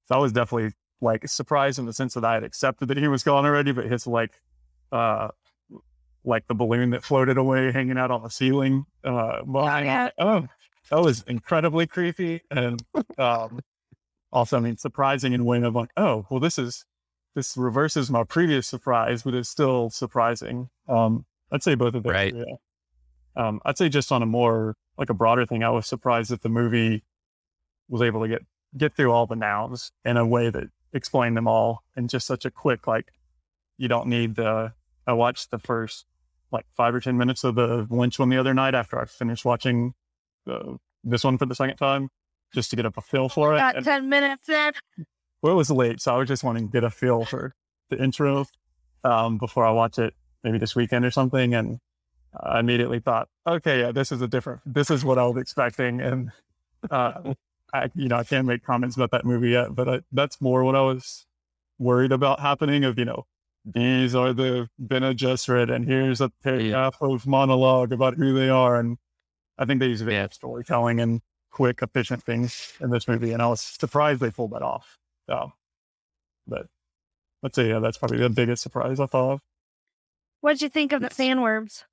so 0.07 0.15
I 0.15 0.17
was 0.17 0.31
definitely 0.33 0.73
like 1.01 1.27
surprised 1.27 1.79
in 1.79 1.85
the 1.85 1.93
sense 1.93 2.13
that 2.13 2.25
I 2.25 2.33
had 2.33 2.43
accepted 2.43 2.87
that 2.87 2.97
he 2.97 3.07
was 3.07 3.23
gone 3.23 3.45
already, 3.45 3.71
but 3.71 3.85
his 3.85 4.07
like, 4.07 4.41
uh, 4.91 5.29
like 6.25 6.47
the 6.47 6.53
balloon 6.55 6.91
that 6.91 7.03
floated 7.03 7.37
away, 7.37 7.71
hanging 7.71 7.97
out 7.97 8.11
on 8.11 8.23
the 8.23 8.29
ceiling. 8.29 8.85
Uh, 9.03 9.39
well, 9.45 9.65
Oh, 9.65 9.77
yeah. 9.79 10.09
oh, 10.19 10.47
that 10.89 10.99
was 11.01 11.23
incredibly 11.23 11.87
creepy 11.87 12.41
and 12.51 12.83
um 13.17 13.59
also 14.31 14.57
i 14.57 14.59
mean 14.59 14.75
surprising 14.77 15.31
in 15.33 15.39
a 15.41 15.43
way 15.43 15.61
of 15.61 15.73
like 15.73 15.89
oh 15.95 16.25
well 16.29 16.39
this 16.41 16.59
is 16.59 16.85
this 17.35 17.55
reverses 17.55 18.11
my 18.11 18.23
previous 18.23 18.67
surprise 18.67 19.23
but 19.23 19.33
it's 19.33 19.47
still 19.49 19.89
surprising 19.89 20.69
um 20.89 21.25
i'd 21.51 21.63
say 21.63 21.73
both 21.75 21.93
of 21.95 22.03
those 22.03 22.11
Right. 22.13 22.35
yeah 22.35 22.43
um 23.37 23.61
i'd 23.65 23.77
say 23.77 23.87
just 23.89 24.11
on 24.11 24.21
a 24.21 24.25
more 24.25 24.75
like 24.97 25.09
a 25.09 25.13
broader 25.13 25.45
thing 25.45 25.63
i 25.63 25.69
was 25.69 25.87
surprised 25.87 26.31
that 26.31 26.41
the 26.41 26.49
movie 26.49 27.03
was 27.87 28.01
able 28.01 28.21
to 28.21 28.27
get 28.27 28.41
get 28.75 28.93
through 28.95 29.11
all 29.11 29.25
the 29.25 29.35
nouns 29.37 29.91
in 30.03 30.17
a 30.17 30.25
way 30.27 30.49
that 30.49 30.65
explained 30.91 31.37
them 31.37 31.47
all 31.47 31.83
in 31.95 32.07
just 32.09 32.27
such 32.27 32.43
a 32.45 32.51
quick 32.51 32.87
like 32.87 33.07
you 33.77 33.87
don't 33.87 34.07
need 34.07 34.35
the 34.35 34.73
i 35.07 35.13
watched 35.13 35.49
the 35.49 35.59
first 35.59 36.05
like 36.53 36.65
five 36.77 36.95
or 36.95 36.99
ten 37.01 37.17
minutes 37.17 37.43
of 37.43 37.55
the 37.55 37.85
lynch 37.89 38.17
one 38.19 38.29
the 38.29 38.37
other 38.37 38.53
night 38.53 38.75
after 38.75 38.99
i 38.99 39.05
finished 39.05 39.43
watching 39.43 39.93
uh, 40.49 40.73
this 41.03 41.23
one 41.23 41.37
for 41.37 41.45
the 41.45 41.55
second 41.55 41.75
time 41.77 42.09
just 42.53 42.69
to 42.69 42.75
get 42.75 42.85
a 42.85 42.91
feel 43.01 43.29
for 43.29 43.55
it. 43.55 43.57
Got 43.57 43.77
And, 43.77 43.85
ten 43.85 44.09
minutes 44.09 44.47
in. 44.47 44.73
well, 45.41 45.53
it 45.53 45.55
was 45.55 45.71
late, 45.71 45.99
so 45.99 46.13
I 46.13 46.17
was 46.19 46.27
just 46.27 46.43
wanting 46.43 46.67
to 46.67 46.71
get 46.71 46.83
a 46.83 46.89
feel 46.91 47.25
for 47.25 47.55
the 47.89 48.01
intro 48.01 48.45
um, 49.03 49.37
before 49.39 49.65
I 49.65 49.71
watch 49.71 49.97
it, 49.97 50.13
maybe 50.43 50.59
this 50.59 50.75
weekend 50.75 51.03
or 51.03 51.09
something. 51.11 51.55
And 51.55 51.79
I 52.39 52.59
immediately 52.59 52.99
thought, 52.99 53.27
okay, 53.47 53.81
yeah, 53.81 53.91
this 53.91 54.11
is 54.11 54.21
a 54.21 54.27
different. 54.27 54.61
This 54.65 54.91
is 54.91 55.03
what 55.03 55.17
I 55.17 55.25
was 55.25 55.41
expecting, 55.41 55.99
and 55.99 56.31
uh, 56.91 57.33
I, 57.73 57.89
you 57.95 58.07
know, 58.07 58.17
I 58.17 58.23
can't 58.23 58.45
make 58.45 58.63
comments 58.63 58.95
about 58.95 59.11
that 59.11 59.25
movie 59.25 59.49
yet, 59.49 59.73
but 59.73 59.89
I, 59.89 60.01
that's 60.11 60.39
more 60.39 60.63
what 60.63 60.75
I 60.75 60.81
was 60.81 61.25
worried 61.79 62.11
about 62.11 62.39
happening. 62.39 62.83
Of 62.83 62.99
you 62.99 63.05
know, 63.05 63.25
these 63.65 64.13
are 64.15 64.33
the 64.33 64.69
Bene 64.77 65.13
Gesserit, 65.13 65.73
and 65.73 65.85
here's 65.85 66.21
a 66.21 66.29
paragraph 66.43 66.97
of 67.01 67.25
monologue 67.25 67.91
about 67.91 68.15
who 68.15 68.33
they 68.33 68.49
are, 68.49 68.77
and 68.79 68.97
I 69.57 69.65
think 69.65 69.79
they 69.79 69.87
use 69.87 70.01
a 70.01 70.05
bit 70.05 70.13
Yeah. 70.13 70.23
of 70.25 70.33
storytelling 70.33 70.99
and 70.99 71.21
quick, 71.51 71.81
efficient 71.81 72.23
things 72.23 72.73
in 72.81 72.89
this 72.89 73.07
movie, 73.07 73.31
and 73.31 73.41
I 73.41 73.47
was 73.47 73.61
surprised 73.61 74.19
they 74.19 74.31
pulled 74.31 74.51
that 74.51 74.63
off. 74.63 74.97
So, 75.29 75.53
But 76.47 76.67
let's 77.41 77.55
say 77.55 77.69
yeah, 77.69 77.79
that's 77.79 77.97
probably 77.97 78.17
the 78.17 78.29
biggest 78.29 78.63
surprise 78.63 78.99
I 78.99 79.05
thought 79.05 79.33
of. 79.33 79.41
What'd 80.41 80.61
you 80.61 80.67
think 80.69 80.91
of 80.91 81.01
the 81.01 81.09
sandworms? 81.09 81.83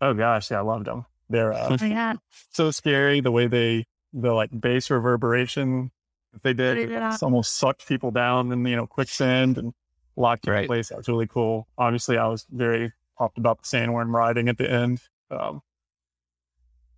Oh 0.00 0.14
gosh, 0.14 0.50
yeah, 0.50 0.58
I 0.58 0.62
loved 0.62 0.86
them. 0.86 1.06
They're 1.28 1.52
uh, 1.52 1.76
Yeah. 1.80 2.14
so 2.52 2.70
scary 2.70 3.20
the 3.20 3.32
way 3.32 3.46
they 3.48 3.86
the 4.12 4.32
like 4.32 4.50
bass 4.58 4.88
reverberation 4.90 5.90
that 6.32 6.42
they 6.42 6.52
did. 6.52 6.78
It. 6.78 6.90
It's 6.92 7.22
almost 7.22 7.56
sucked 7.56 7.88
people 7.88 8.10
down 8.12 8.52
in 8.52 8.64
you 8.66 8.76
know 8.76 8.86
quicksand 8.86 9.58
and 9.58 9.72
locked 10.16 10.46
you 10.46 10.52
in 10.52 10.58
Right. 10.60 10.66
place. 10.66 10.88
That 10.88 10.98
was 10.98 11.08
really 11.08 11.26
cool. 11.26 11.68
Obviously, 11.78 12.16
I 12.18 12.26
was 12.26 12.46
very 12.50 12.92
pumped 13.18 13.38
about 13.38 13.62
the 13.62 13.64
sandworm 13.66 14.12
riding 14.12 14.48
at 14.48 14.58
the 14.58 14.70
end. 14.70 15.00
Um, 15.30 15.62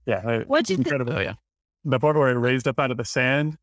yeah, 0.06 0.42
What'd 0.44 0.70
you 0.70 0.76
think? 0.76 0.86
incredible. 0.86 1.12
Oh 1.14 1.20
yeah. 1.20 1.34
The 1.84 1.98
part 1.98 2.16
where 2.16 2.28
it 2.30 2.34
raised 2.38 2.66
up 2.66 2.78
out 2.78 2.90
of 2.90 2.96
the 2.96 3.04
sand 3.04 3.58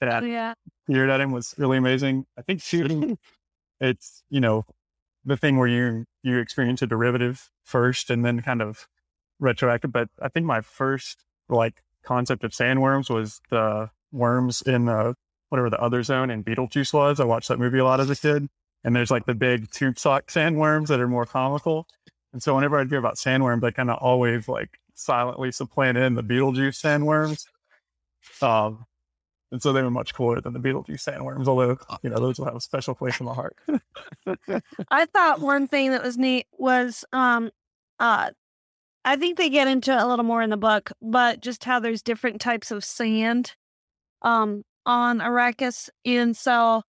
that 0.00 0.24
Yeah. 0.24 0.54
peered 0.86 1.08
at 1.10 1.20
him 1.20 1.30
was 1.32 1.54
really 1.56 1.78
amazing. 1.78 2.26
I 2.36 2.42
think 2.42 2.60
shooting, 2.60 3.18
it's 3.80 4.22
you 4.28 4.40
know 4.40 4.64
the 5.24 5.36
thing 5.36 5.56
where 5.56 5.68
you 5.68 6.04
you 6.22 6.38
experience 6.38 6.82
a 6.82 6.86
derivative 6.86 7.50
first 7.64 8.10
and 8.10 8.24
then 8.24 8.42
kind 8.42 8.60
of 8.60 8.86
retroactive. 9.38 9.92
But 9.92 10.08
I 10.20 10.28
think 10.28 10.46
my 10.46 10.60
first 10.60 11.24
like 11.48 11.82
concept 12.04 12.44
of 12.44 12.50
sandworms 12.52 13.08
was 13.08 13.40
the 13.50 13.90
worms 14.12 14.62
in 14.62 14.84
the 14.86 15.14
whatever 15.48 15.70
the 15.70 15.80
other 15.80 16.02
zone 16.02 16.30
in 16.30 16.42
Beetlejuice 16.44 16.92
was. 16.92 17.20
I 17.20 17.24
watched 17.24 17.48
that 17.48 17.58
movie 17.58 17.78
a 17.78 17.84
lot 17.84 18.00
as 18.00 18.10
a 18.10 18.16
kid, 18.16 18.48
and 18.84 18.94
there's 18.94 19.10
like 19.10 19.26
the 19.26 19.34
big 19.34 19.70
tube 19.70 19.98
sock 19.98 20.26
sandworms 20.26 20.88
that 20.88 21.00
are 21.00 21.08
more 21.08 21.26
comical. 21.26 21.86
And 22.32 22.42
so 22.42 22.54
whenever 22.54 22.78
I'd 22.78 22.88
hear 22.88 22.98
about 22.98 23.16
sandworms, 23.16 23.64
I 23.64 23.70
kind 23.70 23.90
of 23.90 23.98
always 24.00 24.48
like 24.48 24.78
silently 24.94 25.50
supplant 25.50 25.98
in 25.98 26.14
the 26.14 26.22
Beetlejuice 26.22 26.80
sandworms. 26.80 27.46
Um, 28.42 28.84
and 29.50 29.62
so 29.62 29.72
they 29.72 29.82
were 29.82 29.90
much 29.90 30.14
cooler 30.14 30.40
than 30.40 30.52
the 30.52 30.58
Beetlejuice 30.58 31.08
sandworms, 31.08 31.46
although, 31.46 31.78
you 32.02 32.10
know, 32.10 32.16
those 32.16 32.38
will 32.38 32.46
have 32.46 32.56
a 32.56 32.60
special 32.60 32.94
place 32.94 33.20
in 33.20 33.26
my 33.26 33.34
heart. 33.34 33.56
I 34.90 35.06
thought 35.06 35.40
one 35.40 35.68
thing 35.68 35.92
that 35.92 36.02
was 36.02 36.18
neat 36.18 36.46
was 36.52 37.04
um 37.12 37.50
uh 38.00 38.30
I 39.06 39.16
think 39.16 39.36
they 39.38 39.50
get 39.50 39.68
into 39.68 39.92
a 39.92 40.06
little 40.06 40.24
more 40.24 40.42
in 40.42 40.50
the 40.50 40.56
book, 40.56 40.90
but 41.00 41.40
just 41.40 41.64
how 41.64 41.78
there's 41.78 42.02
different 42.02 42.40
types 42.40 42.70
of 42.70 42.84
sand 42.84 43.54
um 44.22 44.64
on 44.84 45.20
Arrakis. 45.20 45.88
And 46.04 46.36
so 46.36 46.82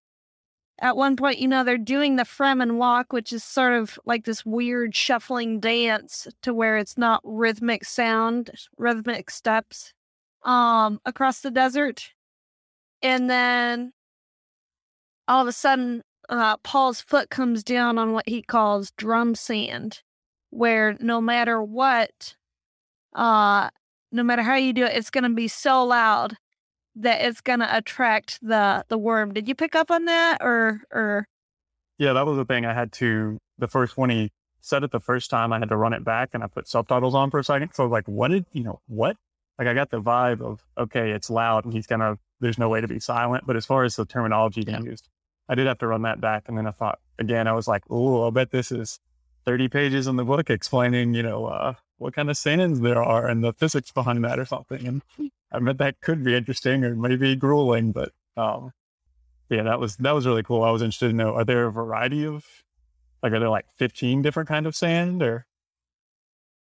at 0.80 0.98
one 0.98 1.16
point, 1.16 1.40
you 1.40 1.48
know, 1.48 1.64
they're 1.64 1.78
doing 1.78 2.16
the 2.16 2.24
Fremen 2.24 2.78
walk, 2.78 3.14
which 3.14 3.32
is 3.32 3.44
sort 3.44 3.74
of 3.74 4.00
like 4.06 4.26
this 4.26 4.46
weird 4.46 4.96
shuffling 4.96 5.60
dance 5.60 6.28
to 6.42 6.54
where 6.54 6.78
it's 6.78 6.98
not 6.98 7.22
rhythmic 7.24 7.86
sound, 7.86 8.52
rhythmic 8.78 9.30
steps 9.30 9.94
um 10.44 11.00
across 11.06 11.40
the 11.40 11.52
desert. 11.52 12.12
And 13.02 13.30
then 13.30 13.94
all 15.28 15.42
of 15.42 15.48
a 15.48 15.54
sudden 15.54 16.04
uh, 16.30 16.58
Paul's 16.58 17.02
foot 17.02 17.30
comes 17.30 17.64
down 17.64 17.98
on 17.98 18.14
what 18.14 18.28
he 18.28 18.42
calls 18.42 18.92
drum 18.92 19.36
sand, 19.36 20.02
where 20.50 20.96
no 21.00 21.22
matter 21.22 21.62
what, 21.62 22.36
uh, 23.14 23.70
no 24.12 24.24
matter 24.24 24.42
how 24.42 24.56
you 24.56 24.74
do 24.74 24.86
it, 24.86 24.96
it's 24.96 25.10
going 25.10 25.24
to 25.24 25.30
be 25.30 25.48
so 25.48 25.84
loud 25.84 26.38
that 26.96 27.22
it's 27.22 27.42
going 27.42 27.60
to 27.60 27.78
attract 27.78 28.40
the 28.42 28.86
the 28.88 28.98
worm. 28.98 29.34
Did 29.34 29.48
you 29.48 29.56
pick 29.56 29.76
up 29.76 29.90
on 29.92 30.06
that, 30.06 30.38
or 30.42 30.82
or 30.92 31.28
Yeah, 31.98 32.14
that 32.14 32.26
was 32.26 32.38
the 32.38 32.46
thing. 32.46 32.66
I 32.66 32.74
had 32.74 32.92
to, 32.94 33.38
the 33.58 33.68
first, 33.68 33.98
when 33.98 34.10
he 34.10 34.32
said 34.62 34.84
it 34.84 34.92
the 34.92 35.00
first 35.00 35.30
time, 35.30 35.54
I 35.54 35.60
had 35.60 35.70
to 35.70 35.78
run 35.78 35.94
it 35.94 36.04
back 36.04 36.30
and 36.34 36.44
I 36.44 36.48
put 36.48 36.68
subtitles 36.68 37.14
on 37.16 37.30
for 37.30 37.40
a 37.40 37.44
second. 37.44 37.72
So 37.74 37.84
I 37.84 37.86
was 37.86 37.92
like, 37.92 38.08
what 38.08 38.30
did, 38.32 38.46
you 38.52 38.64
know, 38.64 38.80
what? 38.88 39.18
Like 39.60 39.68
I 39.68 39.74
got 39.74 39.92
the 39.92 40.02
vibe 40.02 40.42
of, 40.42 40.64
okay, 40.78 41.12
it's 41.12 41.30
loud 41.30 41.66
and 41.66 41.74
he's 41.74 41.86
going 41.86 42.00
to, 42.00 42.18
there's 42.40 42.58
no 42.58 42.70
way 42.70 42.82
to 42.82 42.88
be 42.88 43.00
silent. 43.00 43.46
But 43.46 43.56
as 43.56 43.66
far 43.66 43.84
as 43.84 43.96
the 43.96 44.06
terminology 44.06 44.64
Yeah. 44.66 44.80
used, 44.80 45.08
I 45.48 45.56
did 45.56 45.68
have 45.68 45.78
to 45.80 45.88
run 45.88 46.02
that 46.04 46.20
back. 46.22 46.46
And 46.48 46.58
then 46.58 46.66
I 46.66 46.72
thought, 46.72 47.00
again, 47.20 47.48
I 47.48 47.54
was 47.54 47.68
like, 47.68 47.84
oh, 47.90 48.24
I'll 48.24 48.32
bet 48.32 48.52
this 48.52 48.72
is 48.72 49.00
30 49.46 49.68
pages 49.68 50.08
in 50.08 50.16
the 50.16 50.24
book 50.24 50.50
explaining, 50.50 51.14
you 51.14 51.24
know, 51.24 51.46
uh, 51.46 51.74
what 52.04 52.14
kind 52.14 52.30
of 52.30 52.38
sands 52.38 52.82
there 52.82 53.02
are 53.02 53.28
and 53.28 53.44
the 53.44 53.54
physics 53.54 53.92
behind 53.92 54.24
that 54.24 54.40
or 54.40 54.46
something. 54.46 54.86
And 54.86 55.02
I 55.52 55.60
mean, 55.60 55.78
that 55.78 56.02
could 56.02 56.24
be 56.24 56.36
interesting 56.36 56.84
or 56.84 56.96
maybe 56.96 57.36
grueling, 57.36 57.92
but, 57.92 58.12
um, 58.38 58.72
yeah, 59.50 59.64
that 59.64 59.80
was, 59.80 59.96
that 59.98 60.12
was 60.12 60.28
really 60.28 60.44
cool. 60.44 60.64
I 60.64 60.72
was 60.72 60.82
interested 60.82 61.10
to 61.10 61.14
know, 61.14 61.34
are 61.36 61.46
there 61.46 61.66
a 61.66 61.72
variety 61.72 62.26
of, 62.26 62.46
like, 63.22 63.34
are 63.34 63.40
there 63.40 63.50
like 63.50 63.66
15 63.78 64.22
different 64.22 64.50
kind 64.50 64.68
of 64.68 64.76
sand 64.76 65.24
or? 65.24 65.46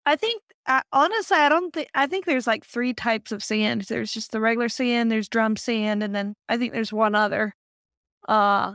I 0.07 0.17
think 0.17 0.43
uh, 0.69 0.83
honestly, 0.93 1.37
I 1.37 1.49
don't 1.49 1.73
think 1.73 1.89
I 1.95 2.07
think 2.07 2.25
there's 2.25 2.47
like 2.47 2.65
three 2.65 2.95
types 2.95 3.33
of 3.33 3.43
sand. 3.43 3.83
There's 3.83 4.13
just 4.13 4.33
the 4.33 4.41
regular 4.41 4.69
sand, 4.69 5.11
there's 5.11 5.29
drum 5.29 5.57
sand, 5.57 6.03
and 6.03 6.15
then 6.15 6.35
I 6.49 6.57
think 6.57 6.73
there's 6.73 6.93
one 6.93 7.15
other. 7.15 7.55
Uh, 8.27 8.75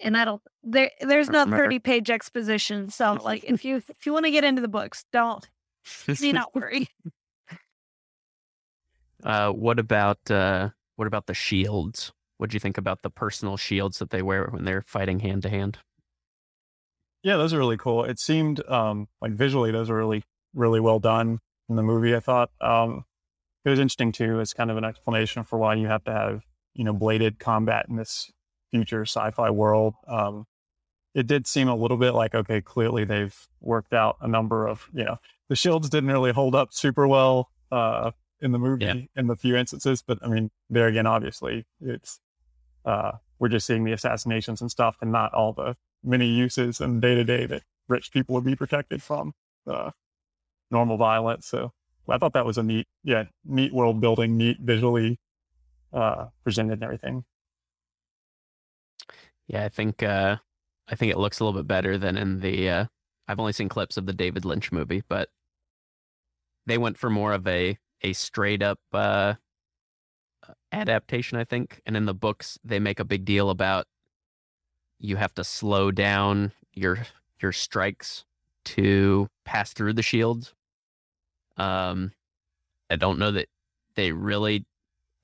and 0.00 0.16
I 0.16 0.24
don't 0.24 0.42
there. 0.62 0.90
There's 1.00 1.30
no 1.30 1.44
thirty 1.44 1.78
page 1.78 2.10
exposition, 2.10 2.90
so 2.90 3.14
like 3.22 3.44
if 3.44 3.64
you 3.64 3.76
if 3.76 4.06
you 4.06 4.12
want 4.12 4.26
to 4.26 4.30
get 4.30 4.44
into 4.44 4.62
the 4.62 4.68
books, 4.68 5.04
don't 5.12 5.48
need 6.20 6.34
not 6.34 6.54
worry. 6.54 6.88
Uh, 9.24 9.50
what 9.50 9.80
about 9.80 10.30
uh, 10.30 10.68
what 10.96 11.08
about 11.08 11.26
the 11.26 11.34
shields? 11.34 12.12
What 12.36 12.50
do 12.50 12.54
you 12.54 12.60
think 12.60 12.78
about 12.78 13.02
the 13.02 13.10
personal 13.10 13.56
shields 13.56 13.98
that 13.98 14.10
they 14.10 14.22
wear 14.22 14.46
when 14.50 14.64
they're 14.64 14.84
fighting 14.86 15.18
hand 15.18 15.42
to 15.42 15.48
hand? 15.48 15.78
Yeah, 17.24 17.36
those 17.36 17.52
are 17.52 17.58
really 17.58 17.76
cool. 17.76 18.04
It 18.04 18.20
seemed 18.20 18.64
um, 18.68 19.08
like 19.20 19.32
visually, 19.32 19.72
those 19.72 19.90
are 19.90 19.96
really, 19.96 20.22
really 20.54 20.78
well 20.78 21.00
done 21.00 21.40
in 21.68 21.74
the 21.74 21.82
movie. 21.82 22.14
I 22.14 22.20
thought 22.20 22.50
um, 22.60 23.04
it 23.64 23.70
was 23.70 23.80
interesting 23.80 24.12
too. 24.12 24.38
It's 24.38 24.54
kind 24.54 24.70
of 24.70 24.76
an 24.76 24.84
explanation 24.84 25.42
for 25.42 25.58
why 25.58 25.74
you 25.74 25.88
have 25.88 26.04
to 26.04 26.12
have 26.12 26.42
you 26.74 26.84
know 26.84 26.92
bladed 26.92 27.40
combat 27.40 27.86
in 27.88 27.96
this 27.96 28.30
future 28.70 29.02
sci-fi 29.02 29.50
world. 29.50 29.94
Um, 30.06 30.46
it 31.14 31.26
did 31.26 31.46
seem 31.46 31.68
a 31.68 31.74
little 31.76 31.96
bit 31.96 32.12
like 32.12 32.34
okay, 32.34 32.60
clearly 32.60 33.04
they've 33.04 33.36
worked 33.60 33.92
out 33.92 34.16
a 34.20 34.28
number 34.28 34.66
of 34.66 34.88
you 34.92 35.04
know 35.04 35.18
the 35.48 35.56
shields 35.56 35.88
didn't 35.88 36.10
really 36.10 36.32
hold 36.32 36.54
up 36.54 36.72
super 36.72 37.06
well 37.08 37.50
uh, 37.72 38.10
in 38.40 38.52
the 38.52 38.58
movie 38.58 38.84
Yeah. 38.84 38.94
in 39.16 39.26
the 39.26 39.36
few 39.36 39.56
instances, 39.56 40.02
but 40.02 40.18
I 40.22 40.28
mean 40.28 40.50
there 40.70 40.86
again, 40.88 41.06
obviously 41.06 41.64
it's 41.80 42.20
uh, 42.84 43.12
we're 43.38 43.48
just 43.48 43.66
seeing 43.66 43.84
the 43.84 43.92
assassinations 43.92 44.60
and 44.60 44.70
stuff, 44.70 44.96
and 45.00 45.12
not 45.12 45.32
all 45.34 45.52
the 45.52 45.76
many 46.04 46.26
uses 46.26 46.80
and 46.80 47.02
day 47.02 47.14
to 47.14 47.24
day 47.24 47.46
that 47.46 47.62
rich 47.88 48.12
people 48.12 48.34
would 48.34 48.44
be 48.44 48.54
protected 48.56 49.02
from 49.02 49.34
uh, 49.66 49.90
normal 50.70 50.96
violence. 50.96 51.46
So 51.46 51.72
I 52.08 52.18
thought 52.18 52.32
that 52.34 52.46
was 52.46 52.56
a 52.58 52.62
neat, 52.62 52.86
yeah, 53.04 53.24
neat 53.44 53.72
world 53.72 54.00
building, 54.00 54.36
neat 54.36 54.58
visually 54.60 55.18
uh, 55.92 56.26
presented 56.44 56.74
and 56.74 56.82
everything. 56.84 57.24
Yeah, 59.46 59.64
I 59.64 59.68
think 59.68 60.02
uh, 60.02 60.36
I 60.90 60.94
think 60.94 61.12
it 61.12 61.18
looks 61.18 61.40
a 61.40 61.44
little 61.44 61.58
bit 61.58 61.68
better 61.68 61.98
than 61.98 62.16
in 62.16 62.40
the. 62.40 62.68
Uh, 62.68 62.84
I've 63.26 63.40
only 63.40 63.52
seen 63.52 63.68
clips 63.68 63.96
of 63.96 64.06
the 64.06 64.12
David 64.12 64.44
Lynch 64.44 64.72
movie, 64.72 65.02
but 65.08 65.28
they 66.66 66.78
went 66.78 66.98
for 66.98 67.10
more 67.10 67.32
of 67.32 67.46
a 67.46 67.78
a 68.02 68.12
straight 68.12 68.62
up 68.62 68.78
uh, 68.92 69.34
adaptation, 70.72 71.38
I 71.38 71.44
think. 71.44 71.80
And 71.84 71.96
in 71.96 72.06
the 72.06 72.14
books, 72.14 72.58
they 72.64 72.78
make 72.78 73.00
a 73.00 73.04
big 73.04 73.24
deal 73.24 73.50
about 73.50 73.86
you 74.98 75.16
have 75.16 75.34
to 75.34 75.44
slow 75.44 75.90
down 75.90 76.52
your 76.72 76.98
your 77.40 77.52
strikes 77.52 78.24
to 78.64 79.28
pass 79.44 79.72
through 79.72 79.94
the 79.94 80.02
shields. 80.02 80.54
Um, 81.56 82.12
I 82.90 82.96
don't 82.96 83.18
know 83.18 83.32
that 83.32 83.48
they 83.94 84.12
really 84.12 84.64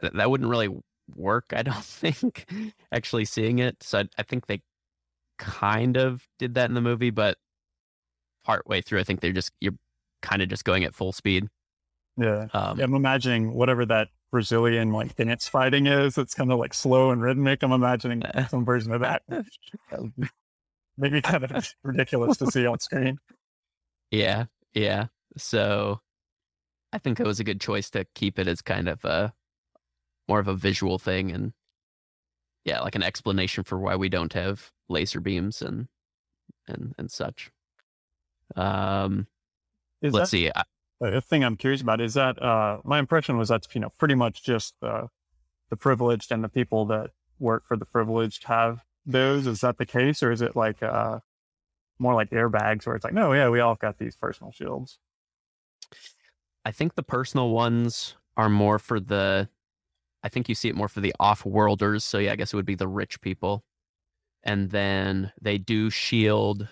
that, 0.00 0.30
wouldn't 0.30 0.50
really 0.50 0.68
work. 1.14 1.52
I 1.54 1.62
don't 1.62 1.76
think 1.84 2.46
actually 2.92 3.24
seeing 3.24 3.58
it. 3.58 3.82
So 3.82 4.00
I, 4.00 4.04
I 4.18 4.22
think 4.22 4.46
they 4.46 4.62
kind 5.38 5.96
of 5.96 6.26
did 6.38 6.54
that 6.54 6.68
in 6.68 6.74
the 6.74 6.80
movie, 6.80 7.10
but 7.10 7.38
partway 8.44 8.80
through, 8.80 9.00
I 9.00 9.04
think 9.04 9.20
they're 9.20 9.32
just 9.32 9.52
you're 9.60 9.74
kind 10.22 10.42
of 10.42 10.48
just 10.48 10.64
going 10.64 10.84
at 10.84 10.94
full 10.94 11.12
speed. 11.12 11.48
Yeah. 12.16 12.48
Um, 12.52 12.78
Yeah, 12.78 12.84
I'm 12.84 12.94
imagining 12.94 13.54
whatever 13.54 13.84
that 13.86 14.08
Brazilian 14.30 14.92
like 14.92 15.16
dance 15.16 15.48
fighting 15.48 15.86
is. 15.86 16.18
It's 16.18 16.34
kind 16.34 16.52
of 16.52 16.58
like 16.58 16.74
slow 16.74 17.10
and 17.10 17.22
rhythmic. 17.22 17.62
I'm 17.62 17.72
imagining 17.72 18.22
some 18.48 18.64
version 18.64 18.92
of 18.92 19.00
that. 19.00 19.22
Maybe 20.96 21.20
kind 21.22 21.44
of 21.44 21.74
ridiculous 21.82 22.36
to 22.38 22.50
see 22.50 22.66
on 22.66 22.78
screen. 22.78 23.18
Yeah, 24.10 24.44
yeah. 24.74 25.06
So 25.36 26.00
I 26.92 26.98
think 26.98 27.18
it 27.18 27.26
was 27.26 27.40
a 27.40 27.44
good 27.44 27.60
choice 27.60 27.90
to 27.90 28.06
keep 28.14 28.38
it 28.38 28.46
as 28.46 28.62
kind 28.62 28.88
of 28.88 29.04
a 29.04 29.32
more 30.28 30.38
of 30.38 30.48
a 30.48 30.54
visual 30.54 30.98
thing 30.98 31.32
and 31.32 31.52
yeah, 32.64 32.80
like 32.80 32.94
an 32.94 33.02
explanation 33.02 33.64
for 33.64 33.78
why 33.78 33.96
we 33.96 34.08
don't 34.08 34.32
have 34.32 34.70
laser 34.88 35.20
beams 35.20 35.62
and 35.62 35.88
and 36.66 36.94
and 36.98 37.10
such. 37.10 37.50
Um, 38.56 39.26
Is 40.02 40.12
let's 40.12 40.30
that, 40.30 40.36
see. 40.36 40.50
I, 40.54 40.62
The 41.00 41.20
thing 41.20 41.44
I'm 41.44 41.56
curious 41.56 41.82
about 41.82 42.00
is 42.00 42.14
that 42.14 42.40
uh, 42.42 42.78
my 42.84 42.98
impression 42.98 43.36
was 43.36 43.48
that's 43.48 43.68
you 43.74 43.80
know 43.80 43.92
pretty 43.98 44.14
much 44.14 44.42
just 44.42 44.74
the 44.80 45.08
the 45.70 45.76
privileged 45.76 46.32
and 46.32 46.42
the 46.42 46.48
people 46.48 46.86
that 46.86 47.10
work 47.38 47.64
for 47.66 47.76
the 47.76 47.86
privileged 47.86 48.44
have 48.44 48.80
those. 49.04 49.46
Is 49.46 49.60
that 49.60 49.78
the 49.78 49.86
case, 49.86 50.22
or 50.22 50.32
is 50.32 50.40
it 50.40 50.56
like 50.56 50.82
uh, 50.82 51.20
more 51.98 52.14
like 52.14 52.30
airbags 52.30 52.86
where 52.86 52.96
it's 52.96 53.04
like, 53.04 53.14
no, 53.14 53.32
yeah, 53.32 53.48
we 53.48 53.60
all 53.60 53.74
got 53.74 53.98
these 53.98 54.16
personal 54.16 54.52
shields. 54.52 54.98
I 56.64 56.70
think 56.70 56.94
the 56.94 57.02
personal 57.02 57.50
ones 57.50 58.16
are 58.36 58.48
more 58.48 58.78
for 58.78 58.98
the 58.98 59.48
I 60.24 60.28
think 60.30 60.48
you 60.48 60.54
see 60.54 60.70
it 60.70 60.74
more 60.74 60.88
for 60.88 61.00
the 61.00 61.14
off-worlders. 61.20 62.02
So 62.02 62.18
yeah, 62.18 62.32
I 62.32 62.36
guess 62.36 62.52
it 62.52 62.56
would 62.56 62.64
be 62.64 62.74
the 62.74 62.88
rich 62.88 63.20
people. 63.20 63.62
And 64.42 64.70
then 64.70 65.32
they 65.40 65.58
do 65.58 65.90
shield 65.90 66.66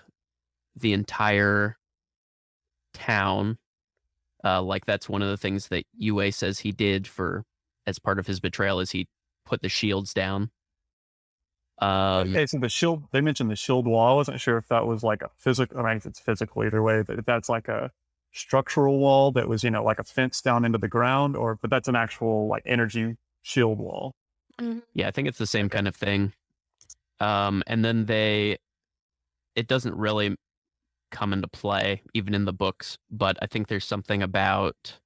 the 0.74 0.94
entire 0.94 1.76
town. 2.94 3.58
Uh, 4.42 4.62
like 4.62 4.86
that's 4.86 5.08
one 5.08 5.20
of 5.20 5.28
the 5.28 5.36
things 5.36 5.68
that 5.68 5.84
Yue 5.94 6.32
says 6.32 6.60
he 6.60 6.72
did 6.72 7.06
for 7.06 7.44
as 7.86 7.98
part 7.98 8.18
of 8.18 8.26
his 8.26 8.40
betrayal 8.40 8.80
is 8.80 8.90
he 8.90 9.06
put 9.44 9.60
the 9.60 9.68
shields 9.68 10.14
down. 10.14 10.50
Um, 11.78 12.30
okay, 12.30 12.46
so 12.46 12.58
the 12.58 12.68
shield 12.68 13.04
they 13.12 13.20
mentioned 13.20 13.50
the 13.50 13.56
shield 13.56 13.86
wall. 13.86 14.12
I 14.12 14.14
wasn't 14.14 14.40
sure 14.40 14.56
if 14.56 14.68
that 14.68 14.86
was 14.86 15.02
like 15.02 15.22
a 15.22 15.30
physical. 15.36 15.78
I 15.78 15.94
mean, 15.94 16.02
it's 16.04 16.20
physical 16.20 16.64
either 16.64 16.82
way, 16.82 17.02
but 17.02 17.18
if 17.18 17.24
that's 17.24 17.48
like 17.48 17.68
a 17.68 17.90
structural 18.32 18.98
wall 18.98 19.30
that 19.32 19.48
was 19.48 19.62
you 19.62 19.70
know 19.70 19.84
like 19.84 19.98
a 19.98 20.04
fence 20.04 20.40
down 20.40 20.64
into 20.64 20.78
the 20.78 20.88
ground, 20.88 21.36
or 21.36 21.56
but 21.60 21.70
that's 21.70 21.88
an 21.88 21.96
actual 21.96 22.46
like 22.46 22.62
energy 22.66 23.16
shield 23.42 23.78
wall. 23.78 24.14
Yeah, 24.94 25.08
I 25.08 25.10
think 25.10 25.26
it's 25.28 25.38
the 25.38 25.46
same 25.46 25.68
kind 25.68 25.88
of 25.88 25.96
thing. 25.96 26.32
Um, 27.20 27.62
and 27.66 27.84
then 27.84 28.06
they, 28.06 28.58
it 29.56 29.66
doesn't 29.66 29.96
really 29.96 30.36
come 31.10 31.32
into 31.32 31.48
play 31.48 32.02
even 32.14 32.32
in 32.34 32.44
the 32.44 32.52
books, 32.52 32.96
but 33.10 33.36
I 33.42 33.46
think 33.46 33.68
there's 33.68 33.84
something 33.84 34.22
about 34.22 34.98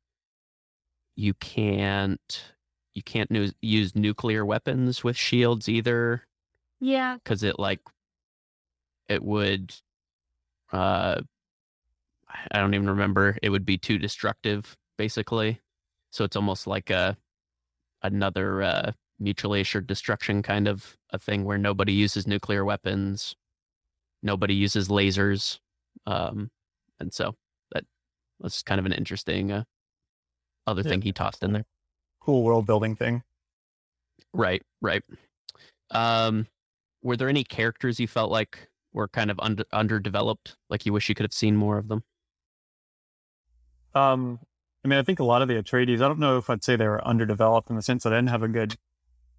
you 1.14 1.32
can't 1.34 2.52
you 2.94 3.02
can't 3.02 3.30
nu- 3.30 3.50
use 3.62 3.94
nuclear 3.96 4.44
weapons 4.44 5.02
with 5.02 5.16
shields 5.16 5.68
either 5.68 6.22
Yeah. 6.80 7.14
because 7.16 7.42
it 7.42 7.58
like 7.58 7.80
it 9.08 9.22
would 9.22 9.74
uh 10.72 11.20
i 12.50 12.58
don't 12.58 12.74
even 12.74 12.88
remember 12.90 13.38
it 13.42 13.48
would 13.50 13.64
be 13.64 13.78
too 13.78 13.98
destructive 13.98 14.76
basically 14.98 15.60
so 16.10 16.24
it's 16.24 16.36
almost 16.36 16.66
like 16.66 16.90
a 16.90 17.16
another 18.12 18.62
uh 18.62 18.92
mutually 19.18 19.60
assured 19.60 19.86
destruction 19.86 20.42
kind 20.42 20.68
of 20.68 20.96
a 21.10 21.18
thing 21.18 21.44
where 21.44 21.58
nobody 21.58 21.92
uses 21.92 22.26
nuclear 22.26 22.64
weapons 22.64 23.34
nobody 24.22 24.54
uses 24.54 24.88
lasers 24.88 25.58
um 26.06 26.50
and 27.00 27.12
so 27.14 27.34
that 27.72 27.84
was 28.38 28.62
kind 28.62 28.78
of 28.78 28.86
an 28.86 28.92
interesting 28.92 29.50
uh, 29.52 29.64
other 30.66 30.82
Yeah. 30.82 30.90
thing 30.90 31.02
he 31.02 31.12
tossed 31.12 31.42
in 31.42 31.52
there 31.52 31.64
Cool 32.20 32.42
world 32.42 32.66
building 32.66 32.96
thing. 32.96 33.22
Right, 34.34 34.62
right. 34.82 35.04
Um, 35.92 36.48
were 37.00 37.16
there 37.16 37.28
any 37.28 37.44
characters 37.44 38.00
you 38.00 38.08
felt 38.08 38.32
like 38.32 38.68
were 38.92 39.06
kind 39.06 39.30
of 39.30 39.38
under, 39.38 39.64
underdeveloped? 39.72 40.56
Like 40.68 40.84
you 40.84 40.92
wish 40.92 41.08
you 41.08 41.14
could 41.14 41.22
have 41.24 41.32
seen 41.32 41.54
more 41.54 41.78
of 41.78 41.86
them? 41.86 42.02
Um, 43.94 44.40
I 44.86 44.88
mean, 44.88 45.00
I 45.00 45.02
think 45.02 45.18
a 45.18 45.24
lot 45.24 45.42
of 45.42 45.48
the 45.48 45.60
Atreides. 45.60 45.96
I 45.96 46.06
don't 46.06 46.20
know 46.20 46.38
if 46.38 46.48
I'd 46.48 46.62
say 46.62 46.76
they 46.76 46.86
were 46.86 47.04
underdeveloped 47.04 47.70
in 47.70 47.74
the 47.74 47.82
sense 47.82 48.04
that 48.04 48.12
I 48.12 48.18
didn't 48.18 48.28
have 48.28 48.44
a 48.44 48.48
good 48.48 48.76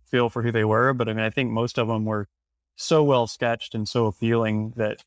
feel 0.05 0.29
for 0.29 0.43
who 0.43 0.51
they 0.51 0.65
were, 0.65 0.91
but 0.93 1.07
I 1.07 1.13
mean, 1.13 1.23
I 1.23 1.29
think 1.29 1.51
most 1.51 1.79
of 1.79 1.87
them 1.87 2.03
were 2.03 2.27
so 2.75 3.01
well 3.01 3.27
sketched 3.27 3.73
and 3.73 3.87
so 3.87 4.07
appealing 4.07 4.73
that 4.75 5.05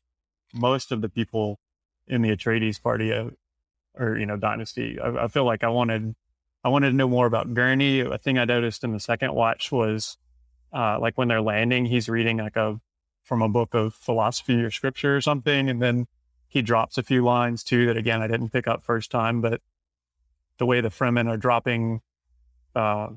most 0.51 0.91
of 0.91 1.01
the 1.01 1.09
people 1.09 1.59
in 2.07 2.23
the 2.23 2.35
Atreides 2.35 2.81
party, 2.81 3.13
uh, 3.13 3.29
or 3.93 4.17
you 4.17 4.25
know, 4.25 4.35
dynasty, 4.35 4.99
I, 4.99 5.25
I 5.25 5.27
feel 5.27 5.45
like 5.45 5.63
I 5.63 5.67
wanted, 5.67 6.15
I 6.63 6.69
wanted 6.69 6.89
to 6.89 6.95
know 6.95 7.07
more 7.07 7.27
about 7.27 7.53
Gurney. 7.53 7.99
A 7.99 8.17
thing 8.17 8.39
I 8.39 8.45
noticed 8.45 8.83
in 8.83 8.93
the 8.93 8.99
second 8.99 9.35
watch 9.35 9.71
was, 9.71 10.17
uh, 10.73 10.99
like 10.99 11.19
when 11.19 11.27
they're 11.27 11.39
landing, 11.39 11.85
he's 11.85 12.09
reading 12.09 12.37
like 12.37 12.55
a 12.55 12.81
from 13.21 13.43
a 13.43 13.49
book 13.49 13.75
of 13.75 13.93
philosophy 13.93 14.55
or 14.55 14.71
scripture 14.71 15.15
or 15.15 15.21
something, 15.21 15.69
and 15.69 15.83
then 15.83 16.07
he 16.47 16.63
drops 16.63 16.97
a 16.97 17.03
few 17.03 17.23
lines 17.23 17.63
too 17.63 17.85
that 17.85 17.95
again 17.95 18.23
I 18.23 18.27
didn't 18.27 18.49
pick 18.49 18.67
up 18.67 18.83
first 18.83 19.11
time, 19.11 19.39
but 19.39 19.61
the 20.61 20.65
way 20.67 20.79
the 20.79 20.89
Fremen 20.89 21.27
are 21.27 21.37
dropping 21.37 22.01
uh, 22.75 23.07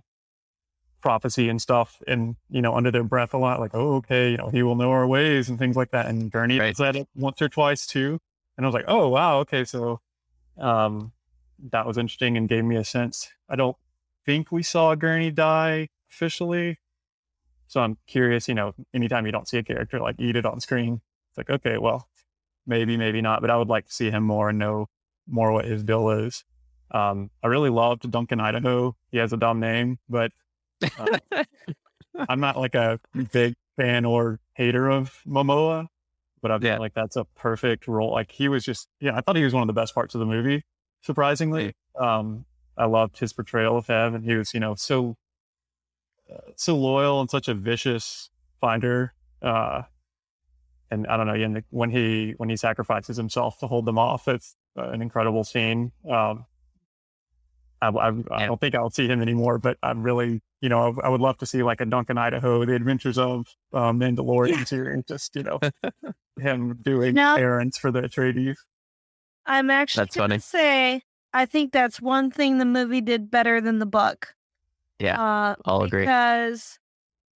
prophecy 1.03 1.51
and 1.51 1.61
stuff, 1.61 2.01
and 2.09 2.37
you 2.49 2.63
know 2.63 2.75
under 2.75 2.91
their 2.91 3.05
breath 3.05 3.35
a 3.35 3.37
lot, 3.37 3.61
like 3.61 3.73
oh 3.75 3.97
okay, 3.97 4.31
you 4.31 4.39
know 4.39 4.49
he 4.49 4.63
will 4.63 4.77
know 4.77 4.91
our 4.91 5.07
ways 5.07 5.51
and 5.51 5.59
things 5.59 5.77
like 5.77 5.91
that. 5.91 6.07
And 6.07 6.33
Gurney 6.33 6.59
Right. 6.59 6.75
said 6.75 6.97
it 6.97 7.07
once 7.15 7.43
or 7.43 7.51
twice 7.51 7.87
too, 7.87 8.19
and 8.57 8.65
I 8.65 8.67
was 8.67 8.73
like 8.73 8.87
oh 8.89 9.11
wow 9.11 9.41
okay 9.41 9.63
so 9.65 10.01
um, 10.59 11.13
that 11.71 11.87
was 11.87 11.99
interesting 11.99 12.39
and 12.39 12.49
gave 12.49 12.65
me 12.65 12.77
a 12.77 12.85
sense. 12.85 13.29
I 13.47 13.57
don't 13.57 13.77
think 14.25 14.51
we 14.51 14.63
saw 14.63 14.95
Gurney 14.95 15.31
die 15.31 15.91
officially, 16.11 16.79
so 17.67 17.83
I'm 17.83 17.99
curious. 18.07 18.49
You 18.49 18.55
know, 18.55 18.73
anytime 18.95 19.27
you 19.27 19.33
don't 19.33 19.47
see 19.47 19.59
a 19.59 19.63
character 19.63 20.01
like 20.01 20.17
eat 20.19 20.35
it 20.35 20.47
on 20.47 20.61
screen, 20.61 21.03
it's 21.29 21.37
like 21.37 21.51
okay 21.51 21.77
well 21.77 22.09
maybe, 22.67 22.97
maybe 22.97 23.21
not, 23.21 23.43
but 23.43 23.51
I 23.51 23.59
would 23.59 23.69
like 23.69 23.85
to 23.85 23.93
see 23.93 24.11
him 24.11 24.23
more 24.25 24.49
and 24.49 24.59
know 24.59 24.89
more 25.29 25.53
what 25.53 25.67
his 25.67 25.83
deal 25.83 26.09
is. 26.09 26.43
Um, 26.95 27.31
I 27.43 27.49
really 27.49 27.71
loved 27.71 28.09
Duncan 28.11 28.39
Idaho. 28.41 28.95
He 29.11 29.19
has 29.19 29.33
a 29.33 29.37
dumb 29.37 29.59
name, 29.59 29.99
but 30.09 30.31
uh, 30.99 31.19
I'm 32.29 32.39
not 32.41 32.57
like 32.57 32.75
a 32.77 33.01
big 33.33 33.55
fan 33.77 34.05
or 34.05 34.39
hater 34.55 34.89
of 34.89 35.21
Momoa, 35.27 35.89
but 36.41 36.53
I 36.53 36.59
feel 36.59 36.69
Yeah. 36.69 36.79
like 36.79 36.95
that's 36.95 37.17
a 37.17 37.25
perfect 37.35 37.89
role. 37.89 38.13
Like 38.13 38.31
he 38.31 38.49
was 38.49 38.65
just, 38.65 38.89
yeah, 39.01 39.17
I 39.17 39.21
thought 39.21 39.35
he 39.35 39.43
was 39.45 39.53
one 39.53 39.63
of 39.63 39.67
the 39.67 39.73
best 39.73 39.93
parts 39.95 40.15
of 40.15 40.21
the 40.21 40.27
movie, 40.27 40.63
surprisingly. 41.03 41.75
Um, 41.99 42.45
I 42.77 42.85
loved 42.87 43.19
his 43.19 43.33
portrayal 43.33 43.77
of 43.77 43.89
him, 43.89 44.15
and 44.15 44.25
he 44.25 44.35
was, 44.37 44.55
you 44.55 44.61
know, 44.61 44.75
so 44.77 45.17
uh, 46.33 46.53
so 46.57 46.77
loyal 46.77 47.21
and 47.21 47.29
such 47.29 47.49
a 47.49 47.55
vicious 47.55 48.31
finder. 48.61 49.15
Uh, 49.43 49.83
and 50.91 51.07
I 51.09 51.17
don't 51.17 51.27
know, 51.27 51.61
when 51.71 51.91
he 51.91 52.35
when 52.37 52.49
he 52.49 52.57
sacrifices 52.57 53.17
himself 53.17 53.59
to 53.59 53.67
hold 53.67 53.85
them 53.85 53.99
off, 53.99 54.29
it's 54.29 54.55
uh, 54.79 54.91
an 54.91 55.03
incredible 55.03 55.43
scene. 55.43 55.91
Um, 56.09 56.47
I, 57.85 58.09
I, 58.09 58.13
I 58.31 58.47
don't 58.47 58.61
think 58.61 58.75
I'll 58.75 58.91
see 58.91 59.07
him 59.07 59.21
anymore, 59.23 59.59
but 59.59 59.77
I'm 59.83 60.03
really, 60.03 60.41
you 60.61 60.69
know, 60.69 60.97
I 61.03 61.09
would 61.09 61.21
love 61.21 61.39
to 61.39 61.47
see 61.47 61.63
like 61.63 61.81
a 61.81 61.85
Duncan 61.87 62.19
Idaho, 62.19 62.65
The 62.65 62.75
Adventures 62.75 63.19
of 63.19 63.47
uh, 63.73 63.93
Mandalorian 63.93 64.67
series, 64.67 65.05
just 65.07 65.35
you 65.37 65.43
know, 65.45 65.59
him 66.41 66.79
doing 66.83 67.15
Now- 67.15 67.37
errands 67.37 67.79
for 67.79 67.91
the 67.91 68.03
Atreides. 68.03 68.57
I'm 69.47 69.71
actually 69.71 70.03
That's 70.05 70.17
gonna 70.17 70.35
funny. 70.35 70.39
say 70.41 71.03
I 71.35 71.45
think 71.47 71.73
that's 71.73 72.01
one 72.01 72.31
thing 72.31 72.59
the 72.59 72.65
movie 72.65 73.01
did 73.03 73.31
better 73.31 73.61
than 73.61 73.79
the 73.79 73.87
book. 73.87 74.35
Yeah, 74.99 75.21
uh, 75.21 75.57
I'll 75.65 75.83
agree. 75.83 76.03
Because 76.03 76.79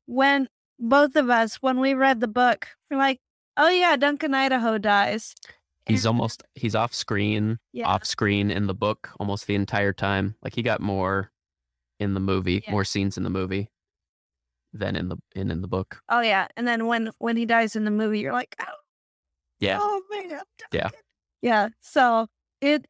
when 0.05 0.47
both 0.79 1.15
of 1.15 1.29
us, 1.29 1.55
when 1.55 1.79
we 1.79 1.93
read 1.95 2.21
the 2.21 2.27
book, 2.27 2.67
we're 2.89 2.97
like, 2.97 3.19
"Oh 3.57 3.69
yeah, 3.69 3.95
Duncan 3.97 4.33
Idaho 4.35 4.77
dies." 4.77 5.35
He's 5.87 6.05
almost 6.05 6.43
he's 6.55 6.75
off 6.75 6.93
screen, 6.93 7.59
yeah, 7.73 7.87
off 7.87 8.05
screen 8.05 8.51
in 8.51 8.67
the 8.67 8.73
book 8.73 9.09
almost 9.19 9.47
the 9.47 9.55
entire 9.55 9.93
time. 9.93 10.35
Like 10.41 10.53
he 10.55 10.61
got 10.61 10.81
more 10.81 11.31
in 11.99 12.13
the 12.13 12.19
movie, 12.19 12.61
Yeah. 12.65 12.71
more 12.71 12.83
scenes 12.85 13.17
in 13.17 13.23
the 13.23 13.29
movie 13.29 13.69
than 14.73 14.95
in 14.95 15.07
the 15.09 15.17
in 15.35 15.49
in 15.51 15.61
the 15.61 15.67
book. 15.67 16.01
oh 16.09 16.21
yeah. 16.21 16.47
And 16.57 16.67
then 16.67 16.87
when 16.87 17.11
when 17.19 17.37
he 17.37 17.45
dies 17.45 17.75
in 17.75 17.85
the 17.85 17.91
movie, 17.91 18.19
you're 18.19 18.33
like, 18.33 18.55
"Oh, 18.61 18.73
Yeah. 19.59 19.79
oh 19.81 20.01
man, 20.11 20.29
Duncan." 20.29 20.43
Yeah. 20.71 20.89
yeah." 21.41 21.69
So 21.81 22.27
it 22.61 22.85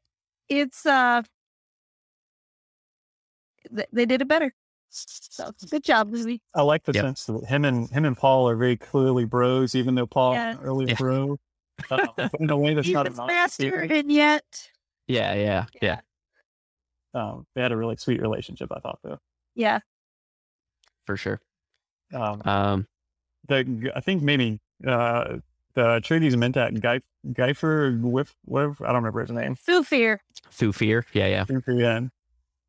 it's 0.49 0.85
uh 0.85 1.21
th- 3.75 3.87
they 3.91 4.05
did 4.05 4.21
it 4.21 4.27
better. 4.27 4.53
So 4.89 5.51
good 5.69 5.83
job, 5.83 6.09
movie. 6.09 6.41
I 6.55 6.61
like 6.61 6.83
the 6.85 6.93
Yep. 6.93 7.03
sense 7.03 7.25
that 7.25 7.45
him 7.45 7.65
and 7.65 7.89
him 7.89 8.05
and 8.05 8.17
Paul 8.17 8.49
are 8.49 8.55
very 8.55 8.77
clearly 8.77 9.25
bros, 9.25 9.75
even 9.75 9.95
though 9.95 10.07
Paul 10.07 10.33
Yeah. 10.33 10.53
not 10.53 10.63
really 10.63 10.85
a 10.85 10.89
Yeah. 10.89 10.95
bro. 10.97 11.37
But 11.89 12.31
in 12.39 12.49
a 12.49 12.57
way 12.57 12.73
that's 12.73 12.87
He's 12.87 12.93
not 12.93 13.07
a 13.07 13.11
a 13.21 13.27
master, 13.27 13.79
and 13.81 14.11
yet, 14.11 14.69
Yeah, 15.07 15.33
yeah, 15.33 15.65
yeah, 15.81 15.99
Um, 17.13 17.45
they 17.55 17.61
had 17.61 17.71
a 17.71 17.77
really 17.77 17.95
sweet 17.97 18.21
relationship, 18.21 18.71
I 18.75 18.79
thought, 18.79 18.99
though. 19.03 19.19
yeah, 19.55 19.79
for 21.05 21.17
sure. 21.17 21.39
Um, 22.13 22.41
Um, 22.45 22.87
the 23.47 23.91
I 23.95 23.99
think 24.01 24.21
maybe 24.23 24.59
uh, 24.85 25.37
the 25.73 25.81
Atreides 26.01 26.33
Mentat 26.35 26.79
Guy 26.81 27.01
Guyfer 27.27 27.99
Whiff 28.01 28.35
whatever 28.45 28.83
I 28.85 28.87
don't 28.87 28.95
remember 28.97 29.21
his 29.21 29.31
name. 29.31 29.55
Thufir. 29.55 30.19
through 30.51 30.73
fear. 30.73 31.05
Yeah, 31.13 31.27
yeah. 31.27 31.59
Yeah. 31.67 32.01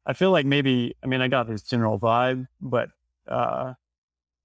I 0.07 0.13
feel 0.15 0.31
like 0.31 0.47
maybe 0.47 0.95
I 1.03 1.07
mean 1.07 1.21
I 1.21 1.29
got 1.29 1.49
his 1.49 1.63
general 1.63 1.99
vibe, 1.99 2.47
but 2.61 2.91
uh, 3.29 3.75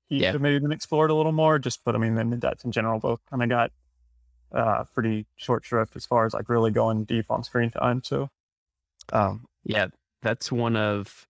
he 0.08 0.18
Yeah. 0.18 0.28
should 0.30 0.36
have 0.36 0.42
maybe 0.42 0.60
been 0.60 0.72
explored 0.72 1.10
a 1.10 1.14
little 1.16 1.32
more. 1.32 1.58
Just 1.60 1.84
but 1.84 1.96
I 1.96 1.98
mean 2.00 2.16
the 2.16 2.24
Mentats 2.24 2.64
in 2.66 2.72
general 2.72 3.00
both 3.00 3.20
kind 3.30 3.42
of 3.44 3.50
got 3.50 3.72
uh, 4.54 4.84
pretty 4.94 5.26
short 5.36 5.66
shrift 5.66 5.96
as 5.96 6.06
far 6.06 6.26
as 6.26 6.34
like 6.34 6.50
really 6.50 6.72
going 6.72 7.04
deep 7.06 7.26
on 7.30 7.44
screen 7.44 7.72
time. 7.72 8.04
So 8.04 8.30
um, 9.12 9.48
Yeah, 9.64 9.88
that's 10.22 10.52
one 10.52 10.76
of 10.76 11.28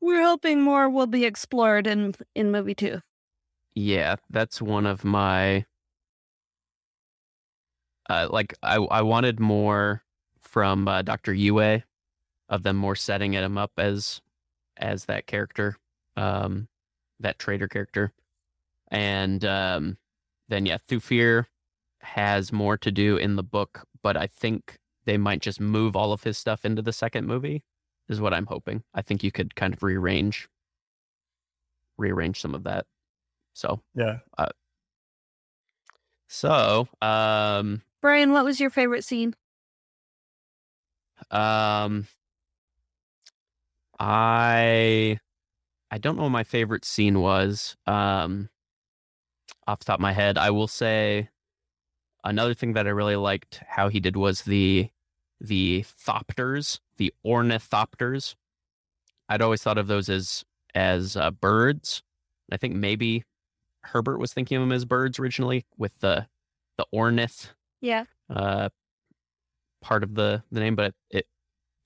We're 0.00 0.22
hoping 0.24 0.60
more 0.62 0.88
will 0.90 1.06
be 1.06 1.24
explored 1.24 1.86
in 1.86 2.14
in 2.34 2.50
movie 2.50 2.74
two. 2.74 3.02
yeah, 3.74 4.16
that's 4.30 4.60
one 4.60 4.86
of 4.86 5.04
my 5.04 5.64
uh 8.10 8.28
like 8.30 8.54
I 8.62 8.76
I 8.76 9.02
wanted 9.02 9.40
more 9.40 10.02
from 10.40 10.88
uh, 10.88 11.02
Dr. 11.02 11.32
Yue 11.34 11.82
of 12.48 12.62
them 12.62 12.76
more 12.76 12.96
setting 12.96 13.32
him 13.34 13.58
up 13.58 13.72
as 13.78 14.20
as 14.76 15.04
that 15.06 15.26
character 15.26 15.76
um 16.16 16.68
that 17.20 17.38
traitor 17.38 17.68
character. 17.68 18.12
And 18.90 19.44
um 19.44 19.98
then 20.48 20.66
yeah, 20.66 20.78
Thufir 20.88 21.46
has 22.00 22.52
more 22.52 22.76
to 22.78 22.90
do 22.90 23.16
in 23.16 23.36
the 23.36 23.42
book, 23.42 23.84
but 24.02 24.16
I 24.16 24.26
think 24.26 24.78
they 25.04 25.16
might 25.18 25.40
just 25.40 25.60
move 25.60 25.96
all 25.96 26.12
of 26.12 26.22
his 26.22 26.36
stuff 26.38 26.64
into 26.64 26.82
the 26.82 26.92
second 26.92 27.26
movie 27.26 27.62
is 28.08 28.20
what 28.20 28.32
I'm 28.34 28.46
hoping. 28.46 28.82
I 28.94 29.02
think 29.02 29.22
you 29.22 29.32
could 29.32 29.54
kind 29.54 29.74
of 29.74 29.82
rearrange 29.82 30.48
rearrange 31.96 32.40
some 32.40 32.54
of 32.54 32.64
that. 32.64 32.86
So 33.54 33.80
Yeah. 33.94 34.18
so 36.28 36.88
um 37.02 37.82
Brian, 38.00 38.32
what 38.32 38.44
was 38.44 38.60
your 38.60 38.70
favorite 38.70 39.02
scene? 39.04 39.34
um 41.30 42.06
I 43.98 45.18
I 45.90 45.98
don't 45.98 46.16
know 46.16 46.24
what 46.24 46.28
my 46.30 46.44
favorite 46.44 46.84
scene 46.84 47.20
was. 47.20 47.76
Um 47.86 48.50
off 49.66 49.80
the 49.80 49.86
top 49.86 49.96
of 49.98 50.00
my 50.02 50.12
head, 50.12 50.38
I 50.38 50.50
will 50.50 50.68
say 50.68 51.28
another 52.24 52.54
thing 52.54 52.72
that 52.74 52.86
I 52.86 52.90
really 52.90 53.16
liked 53.16 53.62
how 53.66 53.88
he 53.88 54.00
did 54.00 54.16
was 54.16 54.42
the 54.42 54.90
the 55.40 55.84
thopters, 55.84 56.80
the 56.96 57.12
ornithopters. 57.24 58.34
I'd 59.28 59.42
always 59.42 59.62
thought 59.62 59.78
of 59.78 59.86
those 59.86 60.08
as 60.08 60.44
as 60.74 61.16
uh, 61.16 61.30
birds. 61.30 62.02
I 62.50 62.56
think 62.56 62.74
maybe 62.74 63.24
Herbert 63.82 64.18
was 64.18 64.32
thinking 64.32 64.56
of 64.56 64.62
them 64.62 64.72
as 64.72 64.84
birds 64.84 65.18
originally, 65.18 65.66
with 65.76 65.98
the 66.00 66.26
the 66.76 66.86
ornith 66.94 67.48
Yeah, 67.80 68.04
uh, 68.30 68.70
part 69.80 70.02
of 70.02 70.14
the 70.14 70.42
the 70.50 70.60
name, 70.60 70.76
but 70.76 70.94
it 71.10 71.26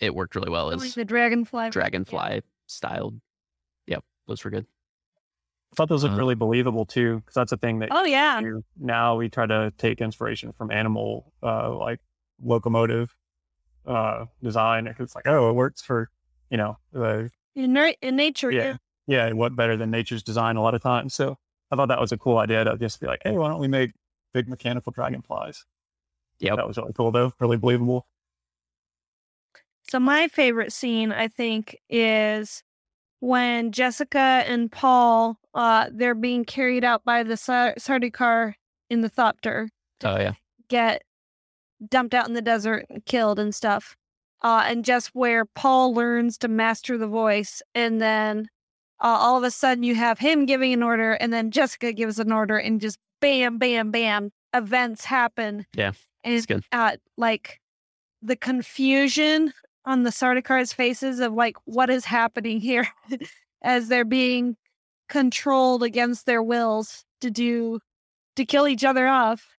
it 0.00 0.14
worked 0.14 0.34
really 0.34 0.50
well 0.50 0.66
like 0.68 0.76
as 0.86 0.94
the 0.94 1.04
dragonfly. 1.04 1.70
dragonfly 1.70 2.42
styled. 2.66 3.20
Yep, 3.86 4.04
those 4.26 4.44
were 4.44 4.50
good. 4.50 4.66
I 5.72 5.74
thought 5.74 5.88
those 5.88 6.02
looked 6.02 6.14
Uh, 6.14 6.18
really 6.18 6.34
believable 6.34 6.84
too, 6.84 7.20
because 7.20 7.34
that's 7.34 7.52
a 7.52 7.56
thing 7.56 7.78
that 7.78 7.88
Oh 7.90 8.04
yeah, 8.04 8.40
now 8.78 9.16
we 9.16 9.28
try 9.30 9.46
to 9.46 9.72
take 9.78 10.00
inspiration 10.00 10.52
from 10.52 10.70
animal, 10.70 11.32
uh, 11.42 11.74
like 11.74 12.00
locomotive 12.42 13.14
uh, 13.86 14.26
design. 14.42 14.94
It's 14.98 15.14
like, 15.14 15.26
oh, 15.26 15.48
it 15.48 15.54
works 15.54 15.80
for, 15.82 16.10
you 16.50 16.58
know, 16.58 16.76
uh, 16.94 17.24
in, 17.56 17.72
ner- 17.72 17.94
in 18.02 18.16
nature. 18.16 18.52
yeah, 18.52 18.76
yeah. 19.06 19.32
What 19.32 19.56
better 19.56 19.76
than 19.76 19.90
nature's 19.90 20.22
design 20.22 20.56
a 20.56 20.62
lot 20.62 20.74
of 20.74 20.82
times? 20.82 21.14
So 21.14 21.38
I 21.70 21.76
thought 21.76 21.88
that 21.88 22.00
was 22.00 22.12
a 22.12 22.18
cool 22.18 22.38
idea 22.38 22.64
to 22.64 22.76
just 22.76 23.00
be 23.00 23.06
like, 23.06 23.22
hey, 23.24 23.36
why 23.38 23.48
don't 23.48 23.60
we 23.60 23.68
make 23.68 23.92
big 24.34 24.48
mechanical 24.48 24.92
dragonflies? 24.92 25.64
Yeah, 26.38 26.56
That 26.56 26.66
was 26.66 26.76
really 26.76 26.92
cool 26.92 27.12
though, 27.12 27.32
really 27.40 27.56
believable. 27.56 28.06
So 29.88 29.98
my 29.98 30.28
favorite 30.28 30.72
scene, 30.72 31.12
I 31.12 31.28
think, 31.28 31.78
is 31.88 32.62
when 33.20 33.72
Jessica 33.72 34.44
and 34.46 34.70
Paul 34.70 35.38
uh 35.54 35.88
they're 35.92 36.14
being 36.14 36.44
carried 36.44 36.84
out 36.84 37.04
by 37.04 37.22
the 37.22 37.36
Sar- 37.36 37.74
Sardaukar 37.78 38.54
in 38.90 39.00
the 39.00 39.10
Thopter, 39.10 39.68
Oh 40.04 40.18
yeah, 40.18 40.34
get 40.68 41.02
dumped 41.88 42.14
out 42.14 42.28
in 42.28 42.34
the 42.34 42.42
desert 42.42 42.86
and 42.88 43.04
killed 43.04 43.38
and 43.38 43.54
stuff. 43.54 43.96
Uh, 44.42 44.64
and 44.66 44.84
just 44.84 45.10
where 45.14 45.44
Paul 45.44 45.94
learns 45.94 46.36
to 46.38 46.48
master 46.48 46.98
the 46.98 47.06
voice, 47.06 47.62
and 47.76 48.00
then 48.00 48.48
uh, 49.00 49.16
all 49.20 49.36
of 49.36 49.44
a 49.44 49.52
sudden 49.52 49.84
you 49.84 49.94
have 49.94 50.18
him 50.18 50.46
giving 50.46 50.72
an 50.72 50.82
order, 50.82 51.12
and 51.12 51.32
then 51.32 51.52
Jessica 51.52 51.92
gives 51.92 52.18
an 52.18 52.32
order, 52.32 52.56
and 52.58 52.80
just 52.80 52.98
bam, 53.20 53.58
bam, 53.58 53.92
bam, 53.92 54.30
events 54.52 55.04
happen. 55.04 55.64
Yeah, 55.74 55.92
and 56.24 56.34
it's 56.34 56.46
good. 56.46 56.64
Uh, 56.72 56.96
like 57.16 57.60
the 58.20 58.34
confusion 58.34 59.52
on 59.84 60.02
the 60.02 60.10
Sardaukars' 60.10 60.74
faces 60.74 61.20
of 61.20 61.34
like 61.34 61.56
what 61.64 61.88
is 61.88 62.04
happening 62.04 62.60
here, 62.60 62.88
as 63.62 63.86
they're 63.86 64.04
being 64.04 64.56
controlled 65.12 65.82
against 65.82 66.24
their 66.24 66.42
wills 66.42 67.04
to 67.20 67.30
do 67.30 67.78
to 68.34 68.46
kill 68.46 68.66
each 68.66 68.82
other 68.82 69.06
off. 69.06 69.58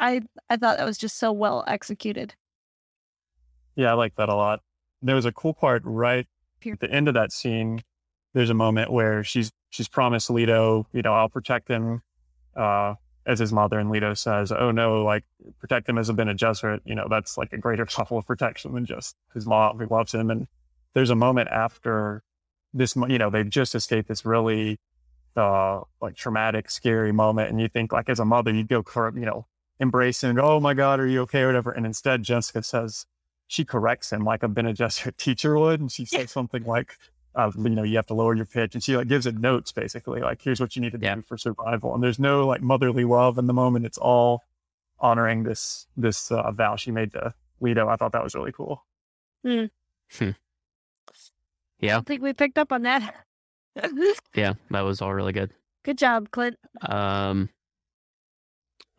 I 0.00 0.22
I 0.50 0.56
thought 0.56 0.78
that 0.78 0.84
was 0.84 0.98
just 0.98 1.20
so 1.20 1.30
well 1.30 1.62
executed. 1.68 2.34
Yeah, 3.76 3.92
I 3.92 3.94
like 3.94 4.16
that 4.16 4.28
a 4.28 4.34
lot. 4.34 4.60
There 5.02 5.14
was 5.14 5.24
a 5.24 5.30
cool 5.30 5.54
part 5.54 5.82
right 5.84 6.26
Here. 6.60 6.72
at 6.72 6.80
the 6.80 6.90
end 6.90 7.06
of 7.06 7.14
that 7.14 7.30
scene. 7.30 7.82
There's 8.34 8.50
a 8.50 8.54
moment 8.54 8.90
where 8.90 9.22
she's 9.22 9.52
she's 9.70 9.86
promised 9.86 10.28
Leto, 10.30 10.84
you 10.92 11.02
know, 11.02 11.14
I'll 11.14 11.28
protect 11.28 11.68
him 11.68 12.02
uh, 12.56 12.94
as 13.26 13.38
his 13.38 13.52
mother, 13.52 13.78
and 13.78 13.88
Leto 13.88 14.14
says, 14.14 14.50
"Oh 14.50 14.72
no, 14.72 15.04
like 15.04 15.22
protect 15.60 15.88
him 15.88 15.96
as 15.96 16.08
a 16.08 16.12
Bene 16.12 16.34
Gesserit. 16.34 16.80
You 16.84 16.96
know, 16.96 17.06
that's 17.08 17.38
like 17.38 17.52
a 17.52 17.58
greater 17.58 17.86
level 17.98 18.18
of 18.18 18.26
protection 18.26 18.74
than 18.74 18.84
just 18.84 19.14
his 19.32 19.46
mom 19.46 19.78
who 19.78 19.86
loves 19.86 20.12
him." 20.12 20.28
And 20.28 20.48
there's 20.92 21.10
a 21.10 21.14
moment 21.14 21.50
after 21.50 22.24
this, 22.72 22.96
you 22.96 23.18
know, 23.18 23.30
they've 23.30 23.48
just 23.48 23.74
escaped 23.74 24.08
this 24.08 24.24
really 24.24 24.78
uh, 25.36 25.80
like 26.00 26.16
traumatic, 26.16 26.70
scary 26.70 27.12
moment, 27.12 27.50
and 27.50 27.60
you 27.60 27.68
think 27.68 27.92
like 27.92 28.08
as 28.08 28.20
a 28.20 28.24
mother, 28.24 28.52
you'd 28.52 28.68
go, 28.68 28.82
cor- 28.82 29.12
you 29.14 29.26
know, 29.26 29.46
embrace 29.78 30.22
him, 30.22 30.30
and 30.30 30.38
go, 30.38 30.44
"Oh 30.56 30.60
my 30.60 30.74
God, 30.74 31.00
are 31.00 31.06
you 31.06 31.20
okay?" 31.22 31.42
or 31.42 31.46
whatever. 31.46 31.70
And 31.70 31.86
instead, 31.86 32.22
Jessica 32.22 32.62
says 32.62 33.06
she 33.46 33.64
corrects 33.64 34.12
him 34.12 34.24
like 34.24 34.42
a 34.42 34.48
Bene 34.48 34.72
Gesserit 34.74 35.16
teacher 35.18 35.58
would, 35.58 35.80
and 35.80 35.90
she 35.90 36.02
Yeah. 36.10 36.20
says 36.20 36.30
something 36.30 36.64
like, 36.64 36.96
uh, 37.34 37.50
"You 37.56 37.70
know, 37.70 37.82
you 37.82 37.96
have 37.96 38.06
to 38.06 38.14
lower 38.14 38.34
your 38.34 38.46
pitch," 38.46 38.74
and 38.74 38.82
she 38.82 38.96
like 38.96 39.08
gives 39.08 39.26
it 39.26 39.38
notes 39.38 39.72
basically, 39.72 40.20
like, 40.20 40.42
"Here's 40.42 40.60
what 40.60 40.76
you 40.76 40.82
need 40.82 40.92
to 40.92 40.98
Yeah. 41.00 41.16
do 41.16 41.22
for 41.22 41.36
survival." 41.38 41.94
And 41.94 42.02
there's 42.02 42.18
no 42.18 42.46
like 42.46 42.60
motherly 42.62 43.04
love 43.04 43.38
in 43.38 43.46
the 43.46 43.54
moment; 43.54 43.86
it's 43.86 43.98
all 43.98 44.42
honoring 44.98 45.44
this 45.44 45.86
this 45.96 46.30
uh, 46.30 46.50
vow 46.52 46.76
she 46.76 46.90
made 46.90 47.12
to 47.12 47.34
Leto. 47.60 47.88
I 47.88 47.96
thought 47.96 48.12
that 48.12 48.22
was 48.24 48.34
really 48.34 48.52
cool. 48.52 48.84
Yeah, 51.80 51.98
I 51.98 52.00
think 52.02 52.22
we 52.22 52.32
picked 52.32 52.58
up 52.58 52.72
on 52.72 52.82
that. 52.82 53.14
yeah. 54.34 54.54
That 54.70 54.80
was 54.82 55.00
all 55.00 55.14
really 55.14 55.32
good. 55.32 55.50
Good 55.84 55.98
job, 55.98 56.30
Clint. 56.30 56.56
Um, 56.82 57.48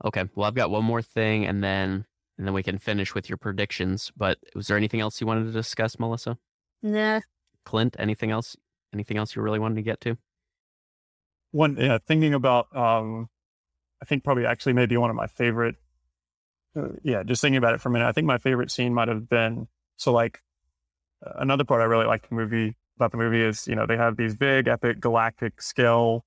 okay, 0.03 0.25
well, 0.35 0.47
I've 0.47 0.55
got 0.55 0.71
one 0.71 0.83
more 0.83 1.01
thing, 1.01 1.45
and 1.45 1.63
then 1.63 2.05
and 2.37 2.47
then 2.47 2.53
we 2.53 2.63
can 2.63 2.79
finish 2.79 3.13
with 3.13 3.29
your 3.29 3.37
predictions. 3.37 4.11
But 4.17 4.39
was 4.55 4.67
there 4.67 4.77
anything 4.77 4.99
else 4.99 5.21
you 5.21 5.27
wanted 5.27 5.45
to 5.45 5.51
discuss, 5.51 5.99
Melissa? 5.99 6.37
Nah. 6.81 7.21
Clint, 7.65 7.95
anything 7.99 8.31
else? 8.31 8.57
Anything 8.93 9.17
else 9.17 9.35
you 9.35 9.41
really 9.41 9.59
wanted 9.59 9.75
to 9.75 9.83
get 9.83 10.01
to? 10.01 10.17
One, 11.51 11.77
yeah, 11.77 11.99
thinking 12.05 12.33
about, 12.33 12.75
um, 12.75 13.29
I 14.01 14.05
think 14.05 14.23
probably 14.23 14.45
actually 14.45 14.73
maybe 14.73 14.97
one 14.97 15.09
of 15.09 15.15
my 15.15 15.27
favorite. 15.27 15.75
Uh, 16.75 16.87
yeah, 17.03 17.23
just 17.23 17.41
thinking 17.41 17.57
about 17.57 17.73
it 17.73 17.81
for 17.81 17.89
a 17.89 17.91
minute, 17.91 18.07
I 18.07 18.11
think 18.11 18.25
my 18.25 18.37
favorite 18.37 18.71
scene 18.71 18.93
might 18.93 19.09
have 19.09 19.29
been 19.29 19.67
so 19.97 20.11
like 20.11 20.41
another 21.35 21.63
part 21.63 21.81
I 21.81 21.85
really 21.85 22.05
like 22.05 22.27
the 22.27 22.35
movie 22.35 22.75
about 22.95 23.11
the 23.11 23.17
movie 23.17 23.41
is 23.41 23.67
you 23.67 23.75
know 23.75 23.85
they 23.85 23.97
have 23.97 24.17
these 24.17 24.35
big 24.35 24.67
epic 24.67 24.99
galactic 24.99 25.61
scale 25.61 26.25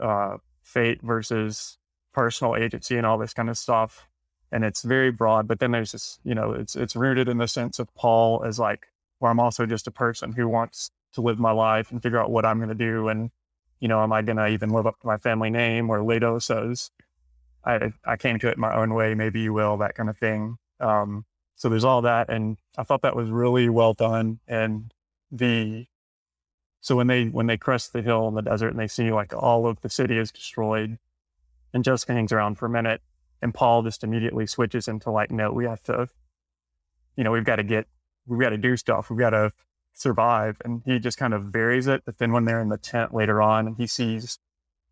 uh, 0.00 0.36
fate 0.62 1.00
versus 1.02 1.78
personal 2.12 2.56
agency 2.56 2.96
and 2.96 3.06
all 3.06 3.18
this 3.18 3.34
kind 3.34 3.50
of 3.50 3.58
stuff, 3.58 4.06
and 4.52 4.64
it's 4.64 4.82
very 4.82 5.10
broad. 5.10 5.48
But 5.48 5.60
then 5.60 5.72
there's 5.72 5.92
this 5.92 6.18
you 6.24 6.34
know 6.34 6.52
it's 6.52 6.76
it's 6.76 6.96
rooted 6.96 7.28
in 7.28 7.38
the 7.38 7.48
sense 7.48 7.78
of 7.78 7.92
Paul 7.94 8.44
as 8.44 8.58
like 8.58 8.86
where 9.18 9.30
I'm 9.30 9.40
also 9.40 9.66
just 9.66 9.86
a 9.86 9.90
person 9.90 10.32
who 10.32 10.48
wants 10.48 10.90
to 11.14 11.20
live 11.20 11.38
my 11.38 11.52
life 11.52 11.90
and 11.90 12.02
figure 12.02 12.18
out 12.18 12.30
what 12.30 12.44
I'm 12.44 12.58
going 12.58 12.68
to 12.68 12.74
do 12.74 13.08
and 13.08 13.30
you 13.84 13.88
know, 13.88 14.02
am 14.02 14.14
I 14.14 14.22
going 14.22 14.38
to 14.38 14.46
even 14.46 14.70
live 14.70 14.86
up 14.86 14.98
to 15.00 15.06
my 15.06 15.18
family 15.18 15.50
name? 15.50 15.90
Or 15.90 16.02
Leto 16.02 16.38
says, 16.38 16.90
I, 17.66 17.92
I 18.06 18.16
came 18.16 18.38
to 18.38 18.48
it 18.48 18.56
my 18.56 18.74
own 18.74 18.94
way. 18.94 19.14
Maybe 19.14 19.40
you 19.40 19.52
will, 19.52 19.76
that 19.76 19.94
kind 19.94 20.08
of 20.08 20.16
thing. 20.16 20.56
Um, 20.80 21.26
so 21.56 21.68
there's 21.68 21.84
all 21.84 22.02
that. 22.02 22.30
And 22.30 22.58
I 22.76 22.82
thought 22.82 23.02
that 23.02 23.16
was 23.16 23.30
really 23.30 23.68
well 23.68 23.94
done. 23.94 24.40
And 24.46 24.92
the, 25.30 25.86
so 26.80 26.96
when 26.96 27.06
they, 27.06 27.26
when 27.26 27.46
they 27.46 27.56
crest 27.56 27.92
the 27.92 28.02
hill 28.02 28.28
in 28.28 28.34
the 28.34 28.42
desert 28.42 28.68
and 28.68 28.78
they 28.78 28.88
see 28.88 29.12
like 29.12 29.32
all 29.34 29.66
of 29.66 29.80
the 29.80 29.88
city 29.88 30.18
is 30.18 30.30
destroyed 30.30 30.98
and 31.72 31.84
Jessica 31.84 32.12
hangs 32.12 32.32
around 32.32 32.56
for 32.56 32.66
a 32.66 32.70
minute 32.70 33.02
and 33.42 33.52
Paul 33.52 33.82
just 33.82 34.04
immediately 34.04 34.46
switches 34.46 34.88
into 34.88 35.10
like, 35.10 35.30
no, 35.30 35.52
we 35.52 35.64
have 35.64 35.82
to, 35.84 36.08
you 37.16 37.24
know, 37.24 37.30
we've 37.30 37.44
got 37.44 37.56
to 37.56 37.62
get, 37.62 37.86
we've 38.26 38.40
got 38.40 38.50
to 38.50 38.56
do 38.56 38.76
stuff. 38.76 39.10
We've 39.10 39.18
got 39.18 39.30
to 39.30 39.52
survive. 39.92 40.56
And 40.64 40.82
he 40.86 40.98
just 40.98 41.18
kind 41.18 41.34
of 41.34 41.44
varies 41.44 41.86
it. 41.86 42.02
But 42.04 42.18
then 42.18 42.32
when 42.32 42.44
they're 42.44 42.60
in 42.60 42.68
the 42.68 42.78
tent 42.78 43.12
later 43.14 43.42
on 43.42 43.66
and 43.66 43.76
he 43.76 43.86
sees, 43.86 44.38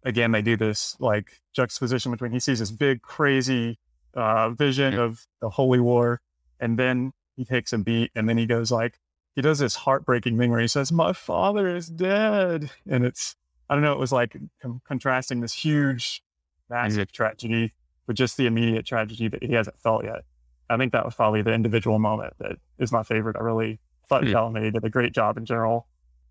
again, 0.05 0.33
they 0.33 0.43
do 0.43 0.57
this 0.57 0.97
like 1.01 1.41
juxtaposition 1.55 2.13
between 2.13 2.33
he 2.33 2.41
sees 2.41 2.59
this 2.59 2.71
big, 2.71 3.03
crazy 3.03 3.79
uh, 4.15 4.51
vision 4.51 4.99
of 4.99 5.27
the 5.41 5.49
Holy 5.49 5.81
War. 5.81 6.21
And 6.63 6.79
then 6.79 7.13
he 7.37 7.45
takes 7.45 7.73
a 7.75 7.79
beat 7.79 8.11
and 8.15 8.27
then 8.29 8.39
he 8.39 8.47
goes 8.47 8.71
like, 8.71 8.99
he 9.35 9.43
does 9.43 9.59
this 9.59 9.75
heartbreaking 9.75 10.39
thing 10.39 10.51
where 10.51 10.61
he 10.61 10.69
says, 10.69 10.93
My 10.93 11.13
father 11.13 11.67
is 11.75 11.89
dead. 11.89 12.71
And 12.89 13.05
it's, 13.05 13.35
I 13.69 13.75
don't 13.75 13.83
know, 13.83 13.93
it 13.93 13.99
was 13.99 14.13
like 14.13 14.37
com- 14.63 14.81
contrasting 14.87 15.41
this 15.41 15.53
huge, 15.55 16.23
massive 16.71 17.11
tragedy 17.13 17.73
with 18.07 18.17
just 18.17 18.37
the 18.37 18.47
immediate 18.47 18.87
tragedy 18.87 19.29
that 19.29 19.43
he 19.43 19.53
hasn't 19.55 19.79
felt 19.81 20.05
yet. 20.05 20.23
I 20.71 20.77
think 20.77 20.93
that 20.93 21.05
was 21.05 21.15
probably 21.15 21.43
the 21.43 21.53
individual 21.53 21.99
moment 21.99 22.35
that 22.39 22.53
is 22.79 22.93
my 22.93 23.03
favorite. 23.03 23.37
I 23.37 23.41
really 23.41 23.81
thought 24.09 24.23
Hmm. 24.25 24.31
Chalamet 24.31 24.73
did 24.73 24.85
a 24.85 24.91
great 24.91 25.13
job 25.13 25.37
in 25.37 25.45
general 25.45 25.89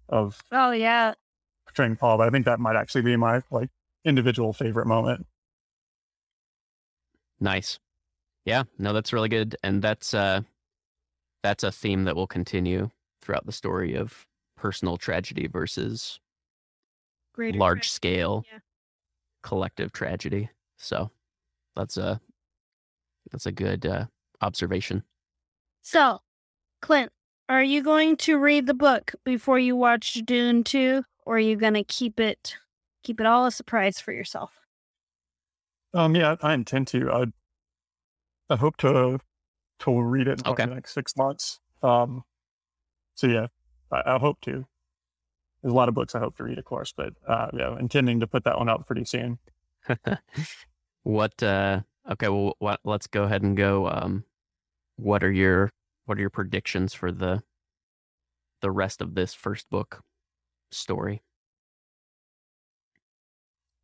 of 0.10 0.42
Oh 0.52 0.72
yeah. 0.72 1.14
portraying 1.66 1.96
Paul, 1.96 2.18
but 2.18 2.28
I 2.28 2.32
think 2.32 2.46
that 2.46 2.60
might 2.60 2.76
actually 2.76 3.02
be 3.02 3.16
my 3.18 3.42
like 3.52 3.70
individual 4.06 4.54
favorite 4.54 4.88
moment. 4.88 5.26
Nice. 7.40 7.80
Yeah, 8.46 8.64
no, 8.80 8.94
that's 8.94 9.14
really 9.14 9.30
good, 9.30 9.56
and 9.64 9.82
that's 9.82 10.14
uh, 10.14 10.42
that's 11.44 11.64
a 11.64 11.72
theme 11.72 12.06
that 12.06 12.16
will 12.16 12.28
continue 12.28 12.90
throughout 13.22 13.46
the 13.46 13.52
story 13.52 13.96
of 13.96 14.26
personal 14.58 14.98
tragedy 14.98 15.48
versus 15.48 16.20
Greater 17.34 17.58
large 17.58 17.84
tra- 17.88 17.92
scale 17.92 18.46
Yeah. 18.52 18.60
collective 19.44 19.92
tragedy. 19.92 20.50
So 20.78 21.12
that's 21.76 21.98
a 21.98 22.20
that's 23.32 23.46
a 23.46 23.52
good 23.52 23.86
uh, 23.86 24.06
observation. 24.42 25.04
So, 25.82 26.20
Clint, 26.82 27.12
are 27.50 27.64
you 27.64 27.82
going 27.84 28.18
to 28.18 28.38
read 28.38 28.66
the 28.66 28.74
book 28.74 29.14
before 29.24 29.60
you 29.60 29.76
watch 29.76 30.14
Dune 30.26 30.64
2 30.64 31.04
or 31.26 31.36
are 31.36 31.40
you 31.40 31.56
gonna 31.56 31.84
keep 31.84 32.20
it 32.20 32.56
keep 33.04 33.20
it 33.20 33.26
all 33.26 33.46
a 33.46 33.52
surprise 33.52 34.00
for 34.00 34.12
yourself? 34.12 34.52
Um, 35.94 36.16
yeah, 36.16 36.36
I 36.42 36.54
intend 36.54 36.88
to. 36.90 37.12
I, 37.12 37.26
I 38.52 38.58
hope 38.58 38.78
to 38.78 39.20
to 39.80 40.02
read 40.02 40.28
it 40.28 40.40
in 40.46 40.46
Okay. 40.52 40.66
the 40.66 40.76
next 40.76 40.94
six 40.94 41.16
months. 41.16 41.60
Um, 41.82 42.24
so 43.16 43.28
yeah, 43.28 43.48
I, 43.92 44.16
I 44.16 44.20
hope 44.20 44.42
to. 44.42 44.66
There's 45.62 45.74
a 45.74 45.76
lot 45.76 45.90
of 45.90 45.96
books 45.96 46.16
I 46.16 46.20
hope 46.20 46.38
to 46.38 46.44
read, 46.44 46.58
of 46.58 46.66
course, 46.66 46.94
but 46.96 47.14
uh, 47.28 47.48
yeah, 47.54 47.78
intending 47.80 48.20
to 48.20 48.28
put 48.28 48.44
that 48.44 48.58
one 48.58 48.70
out 48.70 48.86
pretty 48.86 49.06
soon. 49.06 49.40
what? 51.04 51.42
Uh, 51.42 51.82
okay. 52.12 52.30
Well, 52.30 52.56
what, 52.60 52.80
let's 52.84 53.08
go 53.08 53.24
ahead 53.24 53.44
and 53.44 53.56
go. 53.56 53.88
Um, 53.88 54.26
what 54.98 55.24
are 55.24 55.32
your 55.32 55.72
What 56.06 56.18
are 56.18 56.22
your 56.22 56.30
predictions 56.30 56.94
for 56.94 57.12
the 57.12 57.44
the 58.62 58.72
rest 58.72 59.02
of 59.02 59.16
this 59.16 59.34
first 59.34 59.70
book 59.70 60.02
story? 60.72 61.24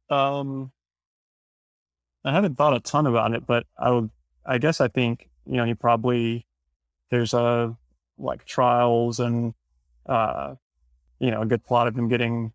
Um, 0.09 0.72
I 2.24 2.32
haven't 2.32 2.55
thought 2.57 2.76
a 2.76 2.80
ton 2.80 3.05
about 3.07 3.34
it, 3.34 3.45
but 3.45 3.65
I 3.78 3.91
would. 3.91 4.09
I 4.48 4.58
guess 4.58 4.82
I 4.82 4.88
think 4.88 5.30
you 5.45 5.58
know 5.58 5.66
he 5.66 5.74
probably 5.74 6.48
there's 7.12 7.34
a 7.34 7.78
like 8.18 8.45
trials 8.45 9.20
and 9.20 9.54
uh 10.08 10.56
you 11.20 11.32
know 11.32 11.41
a 11.41 11.45
good 11.45 11.64
plot 11.64 11.88
of 11.88 11.95
them 11.95 12.08
getting 12.08 12.54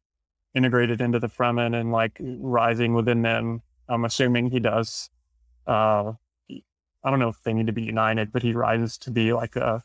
integrated 0.54 1.00
into 1.00 1.18
the 1.18 1.28
Fremen 1.28 1.78
and 1.78 1.92
like 1.92 2.18
rising 2.20 2.94
within 2.94 3.22
them. 3.22 3.62
I'm 3.88 4.04
assuming 4.04 4.50
he 4.50 4.60
does. 4.60 5.10
Uh, 5.66 6.12
I 7.04 7.10
don't 7.10 7.18
know 7.18 7.28
if 7.28 7.42
they 7.42 7.52
need 7.52 7.66
to 7.66 7.72
be 7.72 7.82
united, 7.82 8.32
but 8.32 8.42
he 8.42 8.52
rises 8.52 8.98
to 8.98 9.10
be 9.10 9.32
like 9.32 9.56
a 9.56 9.82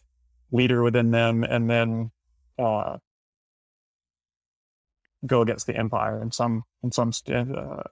leader 0.51 0.83
within 0.83 1.11
them, 1.11 1.43
and 1.43 1.69
then 1.69 2.11
uh 2.59 2.97
go 5.25 5.41
against 5.41 5.67
the 5.67 5.75
Empire 5.75 6.21
in 6.21 6.31
some 6.31 6.63
in 6.83 6.91
some 6.91 7.11
st- 7.11 7.55
uh, 7.55 7.83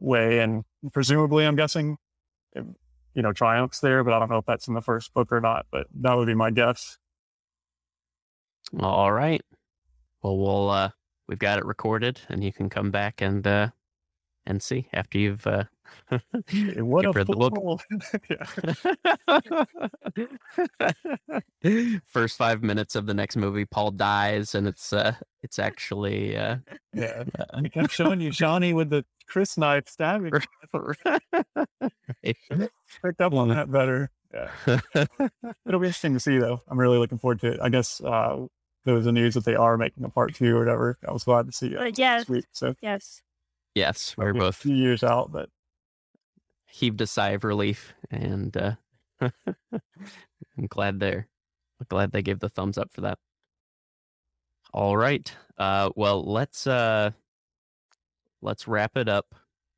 way, 0.00 0.40
and 0.40 0.64
presumably, 0.92 1.44
I'm 1.44 1.56
guessing, 1.56 1.98
you 3.16 3.22
know, 3.22 3.32
triumphs 3.32 3.80
there. 3.80 4.04
But 4.04 4.12
I 4.12 4.20
don't 4.20 4.30
know 4.30 4.38
if 4.38 4.46
that's 4.46 4.68
in 4.68 4.74
the 4.74 4.82
first 4.82 5.12
book 5.12 5.32
or 5.32 5.40
not. 5.40 5.66
But 5.72 5.88
that 6.02 6.16
would 6.16 6.26
be 6.26 6.34
my 6.34 6.52
guess. 6.52 6.98
All 8.78 9.10
right. 9.10 9.42
Well, 10.22 10.38
we'll 10.38 10.70
uh, 10.70 10.90
we've 11.26 11.38
got 11.38 11.58
it 11.58 11.64
recorded, 11.64 12.20
and 12.28 12.44
you 12.44 12.52
can 12.52 12.68
come 12.68 12.90
back 12.92 13.20
and 13.20 13.44
uh, 13.46 13.70
and 14.46 14.62
see 14.62 14.88
after 14.92 15.18
you've 15.18 15.46
uh, 15.46 15.64
Eh, 16.10 16.18
What 16.80 17.04
you've 17.04 17.16
a 17.16 17.18
read 17.18 17.26
the 17.26 17.32
yeah. 21.62 21.98
First 22.06 22.38
five 22.38 22.62
minutes 22.62 22.94
of 22.94 23.06
the 23.06 23.14
next 23.14 23.36
movie, 23.36 23.64
Paul 23.64 23.90
dies, 23.92 24.54
and 24.54 24.66
it's 24.66 24.92
uh, 24.92 25.14
it's 25.42 25.58
actually 25.58 26.36
uh, 26.36 26.56
yeah. 26.92 27.24
I 27.52 27.68
kept 27.68 27.92
showing 27.92 28.20
you 28.20 28.30
Chani 28.30 28.74
with 28.74 28.90
the 28.90 29.04
crysknife 29.30 29.88
stabbing. 29.88 30.32
Picked 33.02 33.20
up 33.20 33.32
on 33.32 33.48
that 33.48 33.70
better. 33.70 34.10
Yeah. 34.32 34.50
It'll 35.66 35.80
be 35.80 35.86
interesting 35.86 36.14
to 36.14 36.20
see, 36.20 36.38
though. 36.38 36.62
I'm 36.68 36.78
really 36.78 36.98
looking 36.98 37.18
forward 37.18 37.40
to 37.40 37.52
it. 37.52 37.60
I 37.62 37.68
guess 37.68 38.00
uh, 38.00 38.46
there 38.84 38.94
was 38.94 39.04
the 39.04 39.12
news 39.12 39.34
that 39.34 39.44
they 39.44 39.54
are 39.54 39.76
making 39.76 40.04
a 40.04 40.08
part 40.08 40.34
two 40.34 40.56
or 40.56 40.60
whatever. 40.60 40.98
I 41.06 41.12
was 41.12 41.24
glad 41.24 41.46
to 41.46 41.52
see 41.52 41.68
it 41.68 41.76
Uh, 41.78 41.90
yes, 41.94 42.28
week. 42.28 42.44
So 42.52 42.74
yes. 42.80 43.22
yes, 43.74 44.14
we're 44.16 44.32
maybe 44.32 44.38
a 44.38 44.48
both 44.48 44.56
few 44.56 44.74
years 44.74 45.02
out, 45.02 45.32
but 45.32 45.48
heaved 46.66 47.00
a 47.00 47.06
sigh 47.06 47.30
of 47.30 47.44
relief, 47.44 47.94
and 48.10 48.56
uh, 48.56 48.72
I'm 49.20 50.66
glad 50.68 51.00
they're 51.00 51.28
glad 51.88 52.12
they 52.12 52.22
gave 52.22 52.40
the 52.40 52.48
thumbs 52.48 52.78
up 52.78 52.92
for 52.92 53.02
that. 53.02 53.18
All 54.72 54.96
right. 54.96 55.32
Uh, 55.58 55.90
well, 55.96 56.24
let's 56.24 56.66
uh, 56.66 57.10
let's 58.42 58.68
wrap 58.68 58.96
it 58.96 59.08
up, 59.08 59.34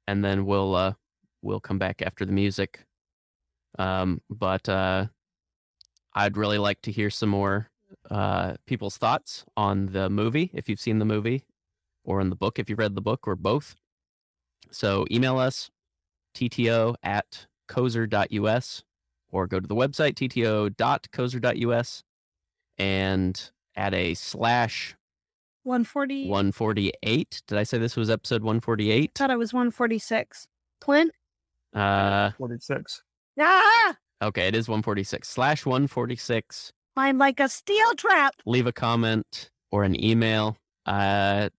and 0.07 0.25
then 0.25 0.45
we'll 0.47 0.75
uh, 0.75 0.95
we'll 1.43 1.61
come 1.61 1.79
back 1.79 2.03
after 2.03 2.25
the 2.25 2.33
music. 2.33 2.85
Um, 3.79 4.23
but 4.31 4.69
uh, 4.69 5.07
I'd 6.15 6.37
really 6.37 6.59
like 6.59 6.83
to 6.83 6.93
hear 6.93 7.11
some 7.11 7.29
more 7.29 7.71
uh, 8.11 8.55
people's 8.67 8.97
thoughts 8.97 9.45
on 9.57 9.87
the 9.87 10.11
movie 10.11 10.51
if 10.53 10.69
you've 10.69 10.81
seen 10.81 10.99
the 10.99 11.05
movie, 11.05 11.45
or 12.05 12.21
in 12.21 12.31
the 12.31 12.37
book 12.37 12.59
if 12.59 12.69
you've 12.69 12.79
read 12.79 12.95
the 12.95 13.01
book, 13.01 13.29
or 13.29 13.37
both. 13.37 13.77
So 14.71 15.07
email 15.11 15.39
us 15.39 15.71
tto 16.39 16.95
at 17.03 17.47
cozer.us 17.69 18.83
or 19.31 19.47
go 19.47 19.61
to 19.61 19.67
the 19.67 19.75
website 19.75 20.15
tto.cozer.us 20.15 22.03
and 22.79 23.51
add 23.77 23.95
a 23.95 24.15
slash 24.15 24.97
140. 25.65 26.29
148. 26.29 27.43
Did 27.47 27.59
I 27.59 27.63
say 27.63 27.79
this 27.79 27.97
was 27.97 28.09
episode 28.09 28.43
148? 28.43 29.13
thought 29.15 29.31
it 29.31 29.39
was 29.39 29.53
146. 29.53 30.47
Clint? 30.81 31.13
Uh, 31.75 32.31
46. 32.39 33.03
Ah! 33.41 33.97
okay, 34.23 34.49
it 34.49 34.55
is 34.55 34.69
146 34.69 35.29
slash 35.29 35.67
146. 35.67 36.73
Mine 36.97 37.19
like 37.19 37.39
a 37.39 37.49
steel 37.49 37.95
trap. 37.95 38.35
Leave 38.47 38.67
a 38.67 38.73
comment 38.73 39.51
or 39.71 39.85
an 39.85 40.03
email. 40.03 40.57
Uh, 40.87 41.51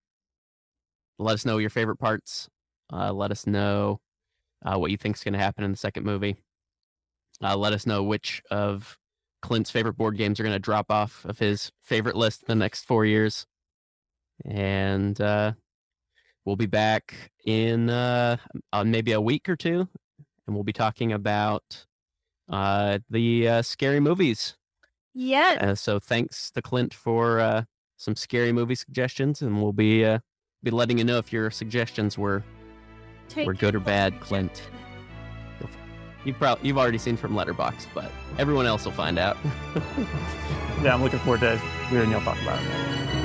let 1.19 1.33
us 1.33 1.45
know 1.45 1.57
your 1.57 1.69
favorite 1.69 1.97
parts. 1.97 2.49
Uh, 2.91 3.13
let 3.13 3.31
us 3.31 3.45
know 3.45 3.99
uh, 4.65 4.77
what 4.77 4.91
you 4.91 4.97
think 4.97 5.15
is 5.15 5.23
going 5.23 5.33
to 5.33 5.39
happen 5.39 5.63
in 5.63 5.71
the 5.71 5.77
second 5.77 6.05
movie. 6.05 6.37
Uh, 7.41 7.55
let 7.55 7.73
us 7.73 7.85
know 7.85 8.03
which 8.03 8.41
of 8.51 8.97
Clint's 9.41 9.71
favorite 9.71 9.97
board 9.97 10.17
games 10.17 10.39
are 10.39 10.43
going 10.43 10.53
to 10.53 10.59
drop 10.59 10.91
off 10.91 11.25
of 11.25 11.39
his 11.39 11.71
favorite 11.83 12.15
list 12.15 12.45
the 12.45 12.55
next 12.55 12.83
four 12.83 13.05
years. 13.05 13.45
And 14.45 15.19
uh, 15.19 15.53
we'll 16.45 16.55
be 16.55 16.65
back 16.65 17.31
in 17.45 17.89
uh, 17.89 18.37
uh, 18.73 18.83
maybe 18.83 19.11
a 19.11 19.21
week 19.21 19.47
or 19.47 19.55
two, 19.55 19.87
and 20.47 20.55
we'll 20.55 20.63
be 20.63 20.73
talking 20.73 21.13
about 21.13 21.85
uh, 22.49 22.99
the 23.09 23.47
uh, 23.47 23.61
scary 23.61 23.99
movies. 23.99 24.57
Yes. 25.13 25.61
Uh, 25.61 25.75
so 25.75 25.99
thanks 25.99 26.51
to 26.51 26.61
Clint 26.61 26.93
for 26.93 27.39
uh, 27.39 27.63
some 27.97 28.15
scary 28.15 28.51
movie 28.51 28.75
suggestions, 28.75 29.41
and 29.41 29.61
we'll 29.61 29.73
be 29.73 30.05
uh, 30.05 30.19
be 30.63 30.71
letting 30.71 30.97
you 30.97 31.03
know 31.03 31.17
if 31.17 31.31
your 31.31 31.51
suggestions 31.51 32.17
were 32.17 32.43
Take 33.29 33.47
were 33.47 33.53
good 33.53 33.75
or 33.75 33.79
bad, 33.79 34.19
Clint. 34.19 34.69
You've 36.25 36.37
probably 36.37 36.67
you've 36.67 36.77
already 36.77 36.97
seen 36.97 37.15
from 37.15 37.33
Letterboxd, 37.33 37.87
but 37.93 38.11
everyone 38.37 38.65
else 38.65 38.83
will 38.85 38.91
find 38.91 39.17
out. 39.17 39.37
Yeah, 40.81 40.93
I'm 40.93 41.03
looking 41.03 41.19
forward 41.19 41.41
to 41.41 41.57
hearing 41.89 42.09
y'all 42.11 42.21
talk 42.21 42.41
about 42.41 42.57
it. 42.63 43.18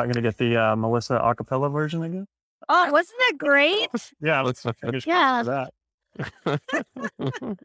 Not 0.00 0.12
going 0.12 0.22
to 0.24 0.28
get 0.28 0.38
the 0.38 0.56
uh, 0.56 0.76
Melissa 0.76 1.18
acapella 1.18 1.70
version 1.72 2.02
again. 2.02 2.26
Oh, 2.68 2.90
wasn't 2.92 3.18
that 3.20 3.38
great? 3.38 3.88
Yeah, 4.20 4.42
let's 4.42 4.62
fingers 4.62 5.04
Yeah. 5.06 5.42
that. 5.42 5.72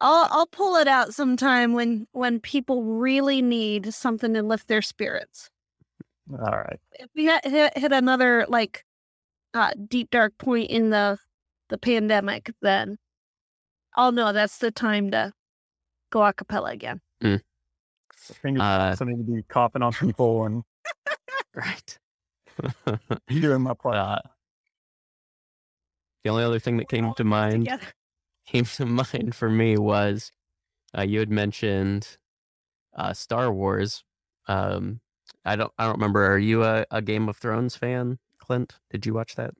I'll 0.00 0.28
I'll 0.30 0.46
pull 0.46 0.76
it 0.76 0.86
out 0.88 1.12
sometime 1.14 1.72
when 1.72 2.06
when 2.12 2.40
people 2.40 2.84
really 2.84 3.42
need 3.42 3.92
something 3.92 4.32
to 4.34 4.42
lift 4.42 4.68
their 4.68 4.82
spirits. 4.82 5.50
All 6.30 6.38
right. 6.38 6.78
If 6.92 7.08
we 7.16 7.26
hit, 7.26 7.44
hit, 7.44 7.76
hit 7.78 7.92
another 7.92 8.46
like 8.48 8.84
uh, 9.54 9.72
deep 9.88 10.10
dark 10.10 10.38
point 10.38 10.70
in 10.70 10.90
the 10.90 11.18
the 11.68 11.78
pandemic, 11.78 12.52
then 12.62 12.98
I'll 13.96 14.12
know 14.12 14.32
that's 14.32 14.58
the 14.58 14.70
time 14.70 15.10
to 15.10 15.32
go 16.10 16.22
a 16.24 16.32
cappella 16.32 16.70
again. 16.70 17.00
Fingers 17.20 18.62
Uh, 18.62 18.76
crossed 18.96 19.02
I 19.02 19.04
need 19.06 19.26
to 19.26 19.32
be 19.32 19.42
coughing 19.48 19.82
on 19.82 19.92
people 19.92 20.44
and 20.44 20.62
right. 21.54 21.98
You 23.28 23.40
doing 23.40 23.62
my 23.62 23.74
part. 23.80 23.96
uh, 23.96 24.18
the 26.24 26.30
only 26.30 26.44
other 26.44 26.58
thing 26.58 26.76
that 26.78 26.88
came 26.88 27.12
to 27.14 27.24
mind 27.24 27.64
Together. 27.64 27.86
came 28.46 28.64
to 28.64 28.86
mind 28.86 29.34
for 29.34 29.48
me 29.48 29.76
was 29.78 30.32
uh, 30.96 31.02
you 31.02 31.18
had 31.20 31.30
mentioned 31.30 32.16
uh, 32.96 33.12
Star 33.12 33.52
Wars. 33.52 34.04
Um, 34.46 35.00
I 35.44 35.56
don't 35.56 35.72
I 35.78 35.84
don't 35.84 35.94
remember. 35.96 36.26
Are 36.32 36.38
you 36.38 36.64
a, 36.64 36.84
a 36.90 37.00
Game 37.02 37.28
of 37.28 37.36
Thrones 37.36 37.76
fan, 37.76 38.18
Clint? 38.38 38.74
Did 38.90 39.06
you 39.06 39.14
watch 39.14 39.36
that 39.36 39.52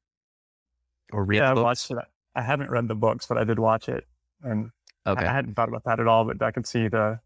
or 1.12 1.24
read 1.24 1.39
yeah, 1.39 1.51
I 1.51 1.55
watched 1.55 1.91
it. 1.91 1.99
I 2.34 2.43
haven't 2.43 2.70
read 2.70 2.89
the 2.89 2.95
books, 2.95 3.26
but 3.26 3.39
I 3.39 3.45
did 3.45 3.59
watch 3.59 3.89
it, 3.89 4.05
and 4.43 4.70
I- 5.07 5.11
Okay, 5.12 5.24
I 5.24 5.32
hadn't 5.32 5.55
thought 5.55 5.68
about 5.68 5.84
that 5.84 6.01
at 6.01 6.07
all. 6.07 6.24
But 6.26 6.43
I 6.43 6.51
could 6.51 6.66
see 6.66 6.89
the 6.89 7.20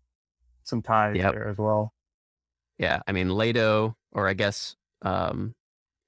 some 0.64 0.82
ties 0.82 1.16
Yep. 1.16 1.32
there 1.32 1.48
as 1.48 1.56
well. 1.58 1.92
Yeah. 2.78 3.00
I 3.06 3.12
mean, 3.12 3.36
Leto, 3.36 3.96
or 4.12 4.28
I 4.28 4.34
guess 4.34 4.76
um, 5.02 5.54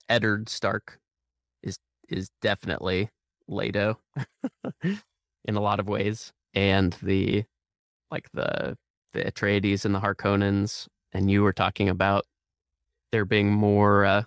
Eddard 0.09 0.49
Stark, 0.49 0.99
is 1.63 1.79
is 2.09 2.31
definitely 2.43 3.11
Leto 3.49 3.99
in 4.83 5.57
a 5.57 5.61
lot 5.61 5.81
of 5.81 5.89
ways. 5.89 6.33
and 6.55 6.93
the 7.03 7.45
like 8.11 8.29
the 8.33 8.77
the 9.13 9.25
Atreides 9.25 9.85
and 9.85 9.95
the 9.95 10.01
Harkonnens, 10.01 10.87
and 11.13 11.31
you 11.31 11.43
were 11.43 11.53
talking 11.53 11.89
about 11.89 12.25
there 13.13 13.25
being 13.25 13.51
more 13.53 14.05
uh, 14.05 14.23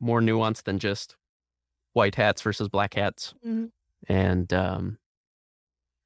more 0.00 0.20
nuance 0.20 0.62
than 0.62 0.78
just 0.78 1.16
white 1.94 2.14
hats 2.16 2.42
versus 2.42 2.68
black 2.68 2.94
hats, 2.94 3.34
Mhm. 3.46 3.70
and 4.08 4.52
um, 4.52 4.98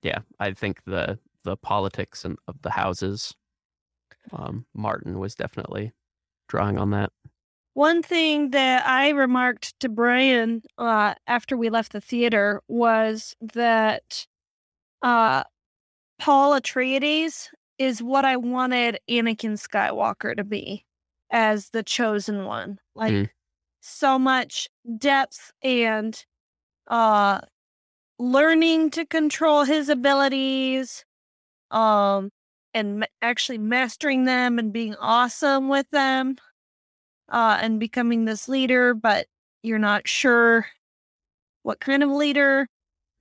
yeah, 0.03 0.21
I 0.41 0.53
think 0.53 0.83
the 0.85 1.19
the 1.45 1.57
politics 1.57 2.25
and 2.25 2.39
of 2.49 2.63
the 2.63 2.71
houses, 2.71 3.35
um, 4.33 4.67
Martin 4.75 5.19
was 5.19 5.35
definitely 5.35 5.93
drawing 6.49 6.79
on 6.79 6.91
that. 6.91 7.11
One 7.75 8.03
thing 8.03 8.51
that 8.51 8.87
I 8.87 9.11
remarked 9.11 9.81
to 9.81 9.89
Brian 9.89 10.63
uh, 10.77 11.15
after 11.27 11.57
we 11.57 11.71
left 11.71 11.93
the 11.93 12.01
theater 12.03 12.61
was 12.69 13.35
that 13.41 14.27
uh, 15.01 15.45
Paul 16.19 16.53
Atreides 16.53 17.49
is 17.79 18.03
what 18.03 18.25
I 18.25 18.37
wanted 18.37 18.99
Anakin 19.09 19.59
Skywalker 19.59 20.37
to 20.37 20.45
be 20.45 20.85
as 21.31 21.71
the 21.71 21.83
chosen 21.83 22.45
one. 22.45 22.79
Like 22.95 23.13
Mm. 23.13 23.31
so 23.81 24.19
much 24.19 24.69
depth 24.99 25.51
and 25.63 26.23
uh, 26.89 27.41
learning 28.19 28.91
to 28.91 29.07
control 29.07 29.65
his 29.65 29.89
abilities, 29.89 31.05
um, 31.71 32.31
and 32.75 33.07
actually 33.21 33.59
mastering 33.59 34.25
them 34.25 34.59
and 34.59 34.73
being 34.73 34.95
awesome 34.97 35.69
with 35.69 35.89
them 35.91 36.37
uh, 37.29 37.59
and 37.61 37.79
becoming 37.81 38.25
this 38.25 38.49
leader, 38.49 38.95
but 38.95 39.27
you're 39.63 39.79
not 39.79 40.09
sure 40.09 40.67
what 41.63 41.81
kind 41.81 42.03
of 42.03 42.11
leader. 42.11 42.69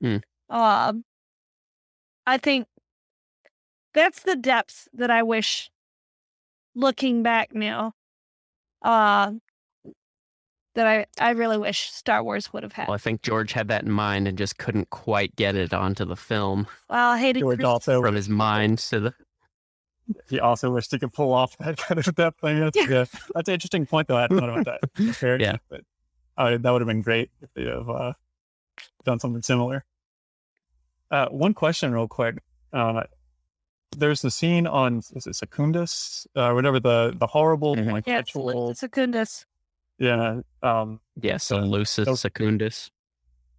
Hmm. 0.02 0.18
Um, 0.50 1.04
I 2.26 2.38
think 2.38 2.68
that's 3.94 4.24
the 4.24 4.36
depth 4.36 4.88
that 4.94 5.12
I 5.12 5.24
wish, 5.24 5.70
looking 6.76 7.24
back 7.24 7.54
now, 7.54 7.94
uh, 8.82 9.34
that 10.76 10.88
I, 10.88 11.06
I 11.20 11.32
really 11.32 11.58
wish 11.58 11.92
Star 11.92 12.24
Wars 12.24 12.54
would 12.54 12.64
have 12.64 12.74
had. 12.74 12.88
Well, 12.88 12.96
I 12.96 13.00
think 13.00 13.22
George 13.22 13.52
had 13.52 13.68
that 13.68 13.84
in 13.84 13.92
mind 13.92 14.28
and 14.28 14.38
just 14.38 14.58
couldn't 14.58 14.90
quite 14.90 15.36
get 15.36 15.56
it 15.56 15.74
onto 15.74 16.06
the 16.06 16.16
film 16.16 16.68
Well, 16.90 17.12
I 17.12 17.20
hated 17.20 17.42
George 17.42 17.60
Chris- 17.60 17.68
also 17.68 18.02
from 18.02 18.16
his 18.16 18.30
mind 18.30 18.80
to 18.80 19.00
the 19.00 19.14
he 20.30 20.40
also 20.40 20.72
wished 20.72 20.92
he 20.92 21.00
could 21.00 21.14
pull 21.14 21.34
off 21.34 21.58
that 21.58 21.78
kind 21.88 22.00
of 22.06 22.16
depth 22.16 22.42
thing. 22.42 22.60
That's, 22.60 22.78
Yeah. 22.78 22.86
yeah. 22.90 23.06
that's 23.34 23.48
an 23.50 23.54
interesting 23.54 23.86
point, 23.86 24.08
though. 24.08 24.18
I 24.18 24.22
hadn't 24.22 24.40
thought 24.40 24.50
about 24.50 24.66
that. 24.66 24.94
Prepared, 24.94 25.42
Yeah. 25.42 25.58
but 25.70 25.82
uh, 26.38 26.58
that 26.58 26.72
would 26.72 26.82
have 26.82 26.88
been 26.88 27.02
great 27.02 27.30
if 27.42 27.50
they 27.54 27.66
have 27.66 27.90
uh, 27.90 28.14
done 29.06 29.20
something 29.20 29.42
similar. 29.42 29.84
Uh, 31.10 31.28
one 31.30 31.54
question, 31.54 31.92
real 31.94 32.08
quick. 32.08 32.38
Uh, 32.72 33.04
there's 33.98 34.22
the 34.22 34.32
scene 34.32 34.66
on 34.68 35.00
is 35.14 35.28
it 35.28 35.36
Secundus, 35.36 36.26
uh, 36.36 36.52
whatever 36.54 36.80
the 36.80 37.14
the 37.18 37.28
horrible 37.28 37.76
Mhm. 37.76 37.92
like 37.92 38.08
Yeah, 38.08 38.20
it's. 38.26 38.80
Secundus. 38.80 39.46
Yeah, 40.00 40.40
um, 40.64 41.02
yeah, 41.22 41.36
so 41.38 41.58
So- 41.60 41.66
Lucis 41.66 42.06
so- 42.06 42.16
Secundus. 42.16 42.90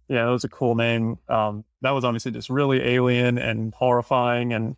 yeah, 0.09 0.25
that 0.25 0.31
was 0.31 0.43
a 0.43 0.49
cool 0.49 0.73
name. 0.73 1.19
Um, 1.29 1.63
that 1.81 1.91
was 1.91 2.03
obviously 2.03 2.31
just 2.31 2.49
really 2.49 2.81
alien 2.81 3.37
and 3.37 3.73
horrifying, 3.75 4.51
and 4.53 4.75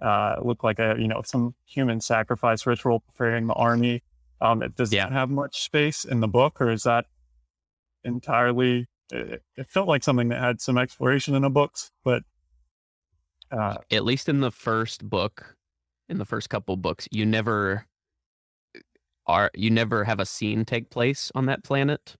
uh, 0.00 0.36
it 0.38 0.46
looked 0.46 0.64
like 0.64 0.78
a 0.78 0.96
you 0.98 1.08
know 1.08 1.22
some 1.24 1.54
human 1.66 2.00
sacrifice 2.00 2.66
ritual 2.66 3.00
preparing 3.00 3.46
the 3.46 3.54
army. 3.54 4.02
Um, 4.40 4.62
it 4.62 4.76
does 4.76 4.92
Yeah. 4.92 5.06
that 5.06 5.12
have 5.12 5.30
much 5.30 5.62
space 5.62 6.04
in 6.04 6.20
the 6.20 6.28
book, 6.28 6.60
or 6.60 6.70
is 6.70 6.84
that 6.84 7.06
entirely? 8.04 8.86
It, 9.10 9.42
it 9.56 9.68
felt 9.68 9.88
like 9.88 10.04
something 10.04 10.28
that 10.28 10.40
had 10.40 10.60
some 10.60 10.78
exploration 10.78 11.34
in 11.34 11.42
the 11.42 11.50
books, 11.50 11.90
but 12.04 12.22
uh, 13.50 13.78
At 13.90 14.04
least 14.04 14.28
in 14.28 14.40
the 14.40 14.50
first 14.50 15.08
book, 15.08 15.56
in 16.08 16.18
the 16.18 16.24
first 16.24 16.50
couple 16.50 16.76
books, 16.76 17.08
you 17.10 17.24
never 17.26 17.86
are 19.26 19.50
you 19.54 19.70
never 19.70 20.04
have 20.04 20.20
a 20.20 20.26
scene 20.26 20.64
take 20.64 20.90
place 20.90 21.30
on 21.34 21.46
that 21.46 21.64
planet. 21.64 22.16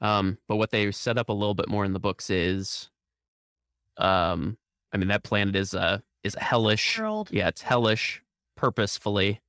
Um, 0.00 0.38
but 0.48 0.56
what 0.56 0.70
they 0.70 0.90
set 0.92 1.18
up 1.18 1.28
a 1.28 1.32
little 1.34 1.54
bit 1.54 1.68
more 1.68 1.84
in 1.84 1.92
the 1.92 2.00
books 2.00 2.30
is, 2.30 2.90
um, 3.98 4.56
I 4.92 4.96
mean 4.96 5.08
that 5.08 5.24
planet 5.24 5.56
is 5.56 5.74
a 5.74 6.02
is 6.24 6.34
hellish. 6.34 6.98
World. 6.98 7.28
Yeah, 7.32 7.48
it's 7.48 7.62
hellish 7.62 8.22
purposefully 8.56 9.40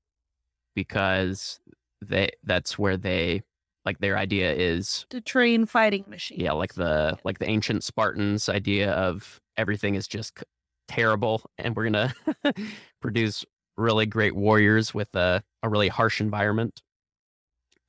because 0.76 1.60
they 2.02 2.32
that's 2.44 2.80
where 2.80 2.98
they 2.98 3.44
like 3.86 4.00
their 4.00 4.18
idea 4.18 4.54
is 4.54 5.06
To 5.10 5.22
train 5.22 5.66
fighting 5.66 6.06
machines. 6.08 6.42
yeah 6.42 6.52
like 6.54 6.76
the 6.76 7.18
like 7.24 7.40
the 7.40 7.48
ancient 7.50 7.84
spartans 7.84 8.48
idea 8.48 8.92
of 8.92 9.40
everything 9.58 9.96
is 9.96 10.08
just 10.08 10.44
terrible 10.88 11.42
and 11.58 11.76
we're 11.76 11.86
gonna 11.86 12.14
produce 13.02 13.44
really 13.78 14.06
great 14.06 14.36
warriors 14.36 14.94
with 14.94 15.14
a, 15.16 15.44
a 15.64 15.70
really 15.70 15.90
harsh 15.90 16.22
environment 16.22 16.82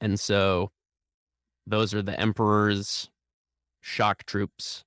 and 0.00 0.18
so 0.18 0.70
those 1.66 1.94
are 1.94 2.02
the 2.02 2.18
emperor's 2.18 3.10
shock 3.80 4.24
troops 4.24 4.84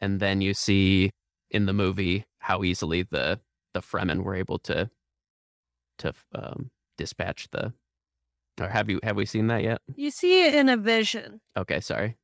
and 0.00 0.18
then 0.18 0.40
you 0.40 0.54
see 0.54 1.10
in 1.50 1.66
the 1.66 1.72
movie 1.72 2.24
how 2.42 2.62
easily 2.62 3.02
the 3.02 3.40
the 3.74 3.80
fremen 3.80 4.22
were 4.22 4.34
able 4.34 4.58
to 4.58 4.90
to 5.98 6.12
um, 6.34 6.70
dispatch 6.98 7.48
the 7.52 7.72
or 8.60 8.68
have 8.68 8.90
you 8.90 9.00
have 9.02 9.16
we 9.16 9.24
seen 9.24 9.46
that 9.46 9.62
yet 9.62 9.80
You 9.96 10.10
see 10.10 10.46
it 10.46 10.54
in 10.54 10.68
a 10.68 10.76
vision. 10.76 11.40
Okay, 11.56 11.80
sorry. 11.80 12.16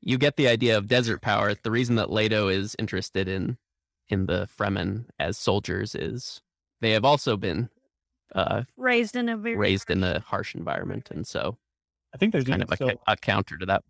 You 0.00 0.16
get 0.16 0.36
the 0.36 0.48
idea 0.48 0.78
of 0.78 0.86
desert 0.86 1.20
power. 1.20 1.54
The 1.54 1.70
reason 1.70 1.96
that 1.96 2.10
Leto 2.10 2.48
is 2.48 2.74
interested 2.78 3.28
in 3.28 3.58
in 4.08 4.26
the 4.26 4.48
Fremen 4.56 5.06
as 5.18 5.36
soldiers 5.36 5.94
is 5.94 6.40
they 6.80 6.92
have 6.92 7.04
also 7.04 7.36
been 7.36 7.68
uh, 8.34 8.62
raised 8.76 9.16
in 9.16 9.28
a 9.28 9.36
very 9.36 9.56
raised 9.56 9.90
in 9.90 10.02
a 10.02 10.20
harsh 10.20 10.54
environment, 10.54 11.08
and 11.10 11.26
so 11.26 11.58
I 12.14 12.18
think 12.18 12.32
there's 12.32 12.44
kind 12.44 12.62
of 12.62 12.70
a, 12.70 12.76
still, 12.76 12.88
ca- 12.90 12.96
a 13.06 13.16
counter 13.16 13.58
to 13.58 13.66
that. 13.66 13.84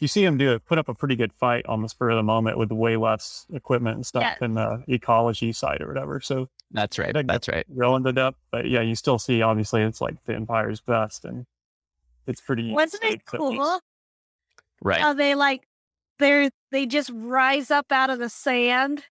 You 0.00 0.08
see 0.08 0.24
him 0.24 0.36
do 0.38 0.52
it, 0.54 0.64
put 0.64 0.78
up 0.78 0.88
a 0.88 0.94
pretty 0.94 1.14
good 1.16 1.32
fight 1.32 1.64
on 1.66 1.82
the 1.82 1.88
spur 1.88 2.10
of 2.10 2.16
the 2.16 2.22
moment 2.22 2.58
with 2.58 2.70
way 2.72 2.96
less 2.96 3.46
equipment 3.52 3.96
and 3.96 4.06
stuff 4.06 4.22
Yeah. 4.22 4.34
than 4.40 4.54
the 4.54 4.82
ecology 4.88 5.52
side 5.52 5.80
or 5.80 5.88
whatever. 5.88 6.20
So 6.20 6.48
That's 6.70 6.98
right. 6.98 7.14
That's 7.26 7.48
right. 7.48 7.66
real 7.68 7.94
into 7.96 8.12
depth, 8.12 8.38
but 8.50 8.68
yeah, 8.68 8.80
you 8.80 8.94
still 8.94 9.18
see 9.18 9.42
obviously 9.42 9.82
it's 9.82 10.00
like 10.00 10.16
the 10.24 10.34
Empire's 10.34 10.80
best, 10.80 11.24
and 11.24 11.46
it's 12.26 12.40
pretty. 12.40 12.70
Wasn't 12.72 13.04
it 13.04 13.24
cool? 13.26 13.80
Right. 14.82 15.00
How 15.00 15.12
they 15.12 15.34
like 15.34 15.66
they're 16.18 16.50
they 16.70 16.86
just 16.86 17.10
rise 17.14 17.70
up 17.70 17.92
out 17.92 18.10
of 18.10 18.18
the 18.18 18.28
sand 18.28 19.04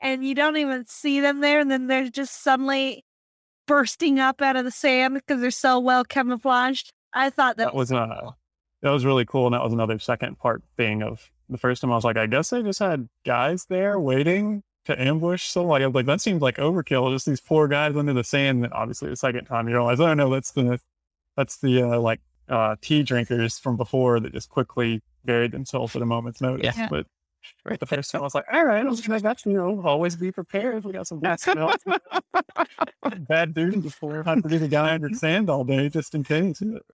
and 0.00 0.24
you 0.24 0.34
don't 0.34 0.56
even 0.56 0.86
see 0.86 1.20
them 1.20 1.40
there 1.40 1.60
and 1.60 1.70
then 1.70 1.86
they're 1.86 2.08
just 2.08 2.42
suddenly 2.42 3.04
bursting 3.66 4.18
up 4.18 4.40
out 4.42 4.56
of 4.56 4.64
the 4.64 4.70
sand 4.70 5.14
because 5.14 5.40
they're 5.40 5.50
so 5.50 5.78
well 5.78 6.04
camouflaged. 6.04 6.92
I 7.12 7.30
thought 7.30 7.56
that, 7.58 7.66
That 7.66 7.74
was 7.74 7.92
uh, 7.92 8.30
that 8.82 8.90
was 8.90 9.04
really 9.04 9.24
cool, 9.24 9.46
and 9.46 9.54
that 9.54 9.62
was 9.62 9.72
another 9.72 9.98
second 9.98 10.38
part 10.38 10.62
thing 10.76 11.02
of 11.02 11.30
the 11.48 11.58
first 11.58 11.80
time. 11.80 11.92
I 11.92 11.94
was 11.94 12.04
like, 12.04 12.16
I 12.16 12.26
guess 12.26 12.50
they 12.50 12.62
just 12.62 12.78
had 12.78 13.08
guys 13.24 13.66
there 13.66 13.98
waiting 13.98 14.62
to 14.86 15.00
ambush 15.00 15.44
somebody. 15.44 15.84
I 15.84 15.86
was 15.86 15.94
like, 15.94 16.06
that 16.06 16.20
seems 16.20 16.42
like 16.42 16.56
overkill. 16.56 17.12
Just 17.12 17.26
these 17.26 17.40
four 17.40 17.68
guys 17.68 17.96
under 17.96 18.12
the 18.12 18.24
sand. 18.24 18.64
And 18.64 18.72
obviously, 18.72 19.08
the 19.08 19.16
second 19.16 19.44
time 19.44 19.68
you 19.68 19.74
realize, 19.74 20.00
oh 20.00 20.14
no, 20.14 20.30
that's 20.30 20.52
the 20.52 20.78
that's 21.36 21.58
the 21.58 21.82
uh, 21.82 22.00
like 22.00 22.20
uh, 22.48 22.76
tea 22.80 23.02
drinkers 23.02 23.58
from 23.58 23.76
before 23.76 24.20
that 24.20 24.32
just 24.32 24.50
quickly 24.50 25.00
buried 25.24 25.52
themselves 25.52 25.94
at 25.94 26.02
a 26.02 26.06
moment's 26.06 26.40
notice. 26.40 26.76
Yeah. 26.76 26.88
But 26.90 27.06
right 27.64 27.78
the 27.78 27.86
first 27.86 28.10
time, 28.10 28.22
I 28.22 28.24
was 28.24 28.34
like, 28.34 28.46
all 28.52 28.64
right, 28.64 28.84
I 28.84 28.88
was 28.88 29.06
like, 29.08 29.22
that's 29.22 29.46
you 29.46 29.52
know, 29.52 29.80
always 29.84 30.16
be 30.16 30.32
prepared. 30.32 30.84
We 30.84 30.92
got 30.92 31.06
some 31.06 31.20
bad 31.20 31.40
smell, 31.40 31.74
bad 33.28 33.54
dude 33.54 33.82
before 33.82 34.22
I 34.26 34.30
have 34.30 34.42
to 34.42 34.48
be 34.48 34.58
the 34.58 34.68
guy 34.68 34.94
under 34.94 35.10
sand 35.10 35.48
all 35.48 35.64
day 35.64 35.88
just 35.88 36.14
in 36.14 36.24
case. 36.24 36.62